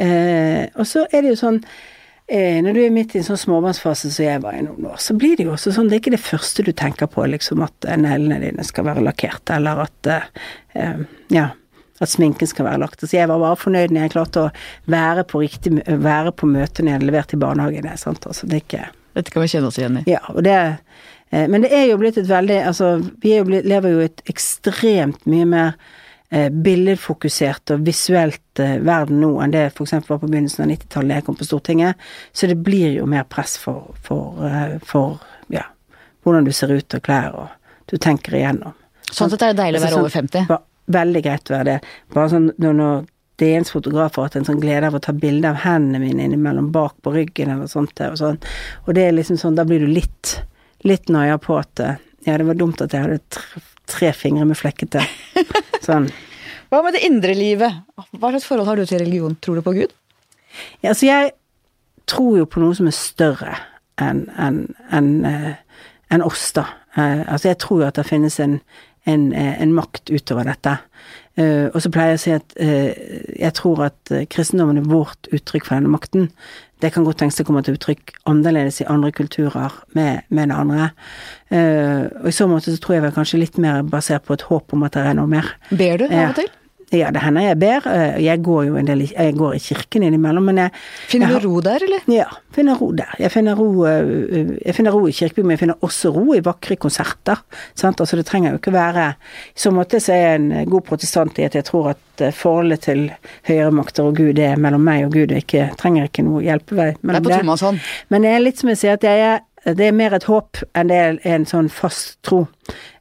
Eh, 0.00 0.66
og 0.80 0.86
så 0.88 1.04
er 1.12 1.20
det 1.20 1.34
jo 1.34 1.38
sånn 1.42 1.58
eh, 2.30 2.60
når 2.64 2.76
du 2.76 2.80
er 2.86 2.92
midt 2.94 3.14
i 3.14 3.20
en 3.20 3.26
sånn 3.26 3.40
småbarnsfase 3.42 4.08
som 4.14 4.24
jeg 4.24 4.40
var 4.40 4.56
i 4.56 4.62
noen 4.64 4.86
år, 4.88 5.00
så 5.02 5.16
blir 5.18 5.36
det 5.36 5.44
jo 5.44 5.52
også 5.56 5.74
sånn 5.76 5.90
Det 5.90 5.98
er 5.98 6.02
ikke 6.04 6.14
det 6.14 6.24
første 6.24 6.64
du 6.64 6.70
tenker 6.72 7.10
på, 7.10 7.26
liksom 7.28 7.64
at 7.66 7.88
neglene 8.00 8.40
dine 8.40 8.64
skal 8.64 8.86
være 8.88 9.04
lakkerte, 9.04 9.58
eller 9.58 9.84
at 9.88 10.12
eh, 10.14 11.02
Ja. 11.34 11.50
At 12.00 12.08
sminken 12.08 12.48
skal 12.48 12.64
være 12.64 12.80
lagt. 12.80 13.02
Så 13.04 13.12
jeg 13.12 13.28
var 13.28 13.40
bare 13.42 13.58
fornøyd 13.60 13.92
når 13.92 14.06
jeg 14.06 14.14
klarte 14.14 14.46
å 14.46 14.50
være 14.90 15.24
på, 15.28 15.42
riktig, 15.42 15.74
være 15.84 16.32
på 16.32 16.48
møte 16.48 16.80
når 16.82 16.90
jeg 16.90 16.98
hadde 16.98 17.08
levert 17.10 17.34
i 17.36 17.40
barnehagen. 17.42 17.88
Sant? 18.00 18.26
Altså, 18.26 18.48
det 18.48 18.60
er 18.60 18.66
ikke 18.66 18.86
Dette 19.18 19.32
kan 19.34 19.42
vi 19.42 19.50
kjenne 19.50 19.68
oss 19.68 19.78
igjen 19.80 19.98
i. 20.00 20.04
Ja, 20.08 20.20
og 20.32 20.44
det 20.46 20.56
eh, 20.56 21.48
Men 21.50 21.64
det 21.64 21.72
er 21.76 21.88
jo 21.90 21.98
blitt 22.00 22.20
et 22.20 22.30
veldig 22.30 22.60
Altså, 22.70 22.92
vi 23.20 23.34
jo 23.34 23.48
blitt, 23.48 23.66
lever 23.68 23.96
jo 23.96 24.04
et 24.06 24.22
ekstremt 24.30 25.26
mye 25.28 25.48
mer 25.50 25.72
eh, 26.30 26.48
billedfokusert 26.48 27.74
og 27.74 27.84
visuelt 27.84 28.62
eh, 28.62 28.78
verden 28.86 29.20
nå 29.20 29.34
enn 29.44 29.52
det 29.54 29.66
f.eks. 29.74 29.98
var 30.08 30.22
på 30.22 30.30
begynnelsen 30.30 30.64
av 30.64 30.72
90-tallet 30.72 31.12
da 31.12 31.20
jeg 31.20 31.28
kom 31.28 31.38
på 31.40 31.48
Stortinget. 31.50 32.08
Så 32.32 32.48
det 32.48 32.56
blir 32.64 32.96
jo 32.96 33.08
mer 33.10 33.26
press 33.28 33.58
for, 33.60 33.92
for, 34.06 34.40
eh, 34.46 34.78
for 34.86 35.18
ja, 35.52 35.66
hvordan 36.24 36.48
du 36.48 36.54
ser 36.56 36.72
ut 36.72 36.96
og 36.96 37.04
klær 37.04 37.36
og 37.44 37.90
du 37.90 37.98
tenker 37.98 38.38
igjennom. 38.38 38.76
Sånn 39.10 39.30
sett 39.32 39.42
er 39.42 39.52
det 39.52 39.64
deilig 39.64 39.80
å 39.80 39.82
være 39.82 39.96
Altså, 39.96 40.04
over 40.06 40.14
50. 40.14 40.60
Veldig 40.90 41.22
greit 41.24 41.50
å 41.50 41.56
være 41.56 41.68
det. 41.68 41.78
Bare 42.14 42.32
sånn 42.32 42.50
når, 42.58 42.76
når 42.80 43.02
DNs 43.40 43.72
fotografer 43.72 44.20
har 44.20 44.28
hatt 44.28 44.38
en 44.40 44.46
sånn 44.48 44.60
glede 44.60 44.90
av 44.90 44.98
å 44.98 45.02
ta 45.02 45.14
bilde 45.16 45.48
av 45.48 45.62
hendene 45.62 46.02
mine 46.02 46.26
innimellom 46.28 46.70
bak 46.74 46.96
på 47.04 47.14
ryggen 47.14 47.52
eller 47.54 47.70
sånt 47.70 47.94
der, 47.96 48.12
og 48.12 48.20
sånn. 48.20 48.40
Og 48.84 48.96
det 48.96 49.06
er 49.06 49.16
liksom 49.16 49.40
sånn, 49.40 49.56
da 49.56 49.64
blir 49.68 49.84
du 49.84 49.88
litt, 49.88 50.36
litt 50.84 51.08
nøya 51.12 51.38
på 51.40 51.56
at 51.60 51.84
eh, 51.84 52.00
ja, 52.26 52.36
det 52.36 52.48
var 52.50 52.58
dumt 52.60 52.82
at 52.84 52.92
jeg 52.92 53.06
hadde 53.06 53.22
tre, 53.32 53.62
tre 53.88 54.12
fingre 54.16 54.44
med 54.48 54.58
flekkete. 54.60 55.02
Sånn. 55.86 56.10
Hva 56.70 56.82
med 56.84 56.94
det 56.94 57.06
indre 57.06 57.32
livet? 57.34 57.80
Hva 58.12 58.30
slags 58.30 58.46
forhold 58.46 58.68
har 58.68 58.78
du 58.78 58.84
til 58.86 59.00
religion? 59.02 59.38
Tror 59.40 59.58
du 59.58 59.64
på 59.64 59.74
Gud? 59.78 59.94
Ja, 60.82 60.92
altså 60.92 61.08
jeg 61.08 61.32
tror 62.10 62.36
jo 62.42 62.46
på 62.50 62.60
noe 62.62 62.76
som 62.76 62.90
er 62.90 62.96
større 62.96 63.56
enn 64.00 64.26
en, 64.40 64.60
en, 64.92 65.10
en, 66.10 66.22
oss, 66.24 66.50
da. 66.56 66.66
Eh, 66.94 67.24
altså 67.24 67.50
jeg 67.50 67.60
tror 67.64 67.82
jo 67.82 67.88
at 67.88 67.98
det 67.98 68.06
finnes 68.08 68.38
en, 68.42 68.58
en, 69.08 69.32
eh, 69.32 69.62
en 69.62 69.74
makt 69.74 70.10
utover 70.10 70.48
dette. 70.48 70.78
Uh, 71.38 71.70
og 71.70 71.78
så 71.80 71.88
pleier 71.94 72.10
jeg 72.10 72.18
å 72.18 72.20
si 72.20 72.32
at 72.34 72.54
uh, 72.60 72.88
jeg 73.38 73.54
tror 73.56 73.84
at 73.86 74.10
kristendommen 74.28 74.80
er 74.80 74.88
vårt 74.90 75.30
uttrykk 75.32 75.68
for 75.68 75.78
denne 75.78 75.92
makten. 75.92 76.26
Det 76.82 76.90
kan 76.92 77.06
godt 77.06 77.20
tenkes 77.22 77.38
det 77.38 77.46
kommer 77.48 77.64
til 77.64 77.78
uttrykk 77.78 78.12
annerledes 78.28 78.80
i 78.82 78.88
andre 78.92 79.12
kulturer 79.14 79.78
med, 79.96 80.26
med 80.28 80.50
det 80.50 80.58
andre. 80.58 80.90
Uh, 81.48 82.10
og 82.20 82.28
i 82.28 82.34
så 82.36 82.48
måte 82.50 82.74
så 82.74 82.82
tror 82.82 82.98
jeg 82.98 83.06
vel 83.06 83.16
kanskje 83.16 83.40
litt 83.40 83.60
mer 83.62 83.86
basert 83.86 84.26
på 84.26 84.36
et 84.36 84.46
håp 84.50 84.74
om 84.76 84.84
at 84.84 84.98
det 84.98 85.06
er 85.06 85.16
noe 85.16 85.30
mer. 85.30 85.54
Ber 85.70 86.02
du 86.02 86.08
av 86.10 86.32
og 86.32 86.40
til? 86.42 86.50
Ja, 86.90 87.10
det 87.14 87.20
hender 87.22 87.44
jeg 87.44 87.58
ber. 87.60 87.84
Eh, 87.86 88.16
Jeg 88.24 88.42
går 88.42 88.64
jo 88.66 88.76
en 88.76 88.86
del 88.88 89.04
jeg 89.06 89.34
går 89.38 89.54
i 89.54 89.58
kirken 89.62 90.02
innimellom, 90.02 90.42
men 90.50 90.56
jeg 90.58 90.70
Finner 91.08 91.30
jeg 91.36 91.42
du 91.42 91.48
ro 91.48 91.60
der, 91.62 91.84
eller? 91.86 92.00
ja, 92.10 92.24
finner 92.52 92.74
ro 92.80 92.88
der. 92.98 93.12
Jeg 93.18 93.30
finner 93.30 93.54
ro, 93.54 93.68
øh, 93.86 94.58
jeg 94.66 94.74
finner 94.74 94.90
ro 94.90 95.06
i 95.06 95.12
kirkebyen, 95.14 95.46
men 95.46 95.54
jeg 95.54 95.58
finner 95.62 95.78
også 95.86 96.10
ro 96.14 96.34
i 96.34 96.40
vakre 96.44 96.76
konserter. 96.76 97.42
Sant? 97.78 98.00
Altså 98.00 98.16
det 98.18 98.26
trenger 98.26 98.50
jo 98.50 98.58
ikke 98.58 98.72
være 98.74 99.06
I 99.54 99.60
så 99.60 99.70
måte 99.70 100.00
så 100.02 100.12
er 100.12 100.24
jeg 100.24 100.40
en 100.40 100.70
god 100.70 100.82
protestant 100.88 101.38
i 101.38 101.42
at 101.46 101.54
jeg 101.54 101.64
tror 101.64 101.90
at 101.94 102.24
øh, 102.26 102.32
forholdet 102.32 102.80
til 102.80 103.10
høyere 103.46 103.70
makter 103.70 104.04
og 104.10 104.16
Gud 104.16 104.38
er 104.38 104.56
mellom 104.56 104.80
meg 104.82 105.04
og 105.06 105.12
Gud, 105.12 105.30
og 105.30 105.36
ikke, 105.44 105.70
trenger 105.78 106.08
ikke 106.10 106.24
noe 106.26 106.42
hjelpevei 106.42 106.94
mellom 107.02 107.22
Det 107.22 107.32
er 107.32 107.38
på 107.38 107.46
det. 107.46 107.46
Men 108.10 108.22
det 108.26 108.30
er 108.34 108.42
litt 108.42 108.58
som 108.58 108.68
jeg 108.74 108.78
sier, 108.82 108.98
at 108.98 109.04
jeg 109.06 109.20
er, 109.30 109.38
det 109.64 109.86
er 109.86 109.92
mer 109.92 110.14
et 110.16 110.24
håp 110.24 110.62
enn 110.78 110.88
det 110.88 110.98
er 110.98 111.18
en 111.28 111.44
sånn 111.48 111.68
fast 111.72 112.16
tro. 112.24 112.46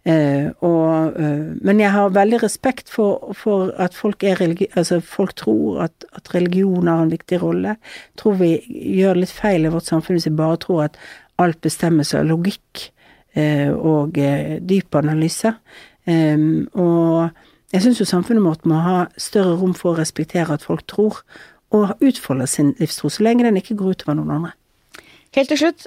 Eh, 0.04 0.50
og, 0.66 1.16
eh, 1.20 1.56
men 1.64 1.80
jeg 1.80 1.92
har 1.94 2.12
veldig 2.16 2.42
respekt 2.44 2.92
for, 2.92 3.32
for 3.38 3.72
at 3.80 3.96
folk 3.96 4.24
altså 4.24 5.00
folk 5.00 5.36
tror 5.40 5.84
at, 5.86 6.06
at 6.14 6.34
religion 6.34 6.88
har 6.88 7.04
en 7.04 7.14
viktig 7.14 7.42
rolle. 7.42 7.78
Tror 8.20 8.40
vi 8.42 8.58
gjør 9.00 9.22
litt 9.22 9.32
feil 9.32 9.66
i 9.66 9.72
vårt 9.72 9.88
samfunn 9.88 10.20
hvis 10.20 10.28
vi 10.28 10.36
bare 10.36 10.60
tror 10.60 10.84
at 10.90 10.98
alt 11.40 11.62
bestemmes 11.62 12.14
av 12.14 12.28
logikk 12.28 12.90
eh, 13.34 13.72
og 13.72 14.18
eh, 14.20 14.58
dyp 14.60 15.00
analyse. 15.00 15.54
Eh, 16.04 16.48
og 16.76 17.30
jeg 17.72 17.86
syns 17.86 18.02
jo 18.02 18.10
samfunnet 18.10 18.44
vårt 18.44 18.68
må 18.68 18.82
ha 18.84 19.06
større 19.16 19.56
rom 19.62 19.76
for 19.78 19.94
å 19.94 20.02
respektere 20.02 20.56
at 20.56 20.66
folk 20.66 20.88
tror, 20.90 21.22
og 21.70 22.02
utfolde 22.02 22.48
sin 22.50 22.74
livstro, 22.80 23.12
så 23.14 23.24
lenge 23.24 23.46
den 23.46 23.60
ikke 23.60 23.78
går 23.78 23.94
utover 23.94 24.18
noen 24.18 24.32
andre. 24.40 24.56
Helt 25.38 25.52
til 25.54 25.60
slutt, 25.62 25.86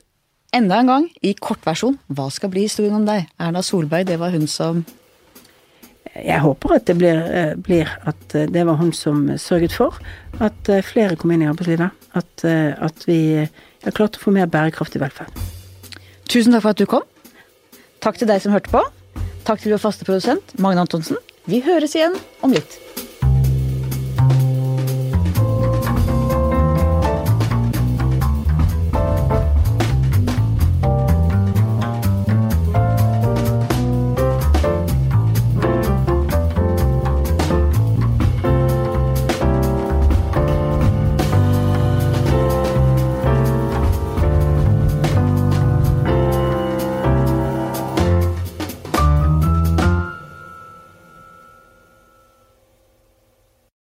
enda 0.53 0.81
en 0.81 0.91
gang, 0.91 1.07
i 1.25 1.35
kortversjon, 1.35 1.97
hva 2.13 2.29
skal 2.33 2.53
bli 2.53 2.67
historien 2.67 2.99
om 2.99 3.07
deg? 3.09 3.29
Erna 3.41 3.63
Solberg, 3.65 4.07
det 4.09 4.19
var 4.21 4.35
hun 4.35 4.49
som 4.51 4.85
Jeg 6.13 6.43
håper 6.45 6.75
at 6.77 6.85
det 6.85 6.99
blir, 7.01 7.17
eh, 7.25 7.55
blir 7.57 7.89
at 8.05 8.35
eh, 8.37 8.45
det 8.45 8.67
var 8.69 8.77
hun 8.77 8.91
som 8.93 9.31
sørget 9.41 9.73
for 9.73 9.97
at 10.45 10.69
eh, 10.69 10.85
flere 10.85 11.17
kom 11.17 11.33
inn 11.33 11.41
i 11.41 11.49
arbeidslivet. 11.49 11.89
At, 12.13 12.45
at 12.45 13.07
vi 13.09 13.49
har 13.87 13.95
klart 13.97 14.19
å 14.19 14.21
få 14.21 14.35
mer 14.37 14.45
bærekraftig 14.45 15.01
velferd. 15.01 15.33
Tusen 16.29 16.53
takk 16.53 16.67
for 16.67 16.75
at 16.77 16.83
du 16.83 16.85
kom. 16.85 17.07
Takk 18.05 18.21
til 18.21 18.29
deg 18.29 18.45
som 18.45 18.53
hørte 18.53 18.69
på. 18.69 18.85
Takk 19.49 19.65
til 19.65 19.73
vår 19.73 19.81
faste 19.81 20.05
produsent, 20.05 20.53
Magne 20.61 20.85
Antonsen. 20.85 21.17
Vi 21.49 21.65
høres 21.65 21.97
igjen 21.97 22.21
om 22.45 22.53
litt. 22.53 22.82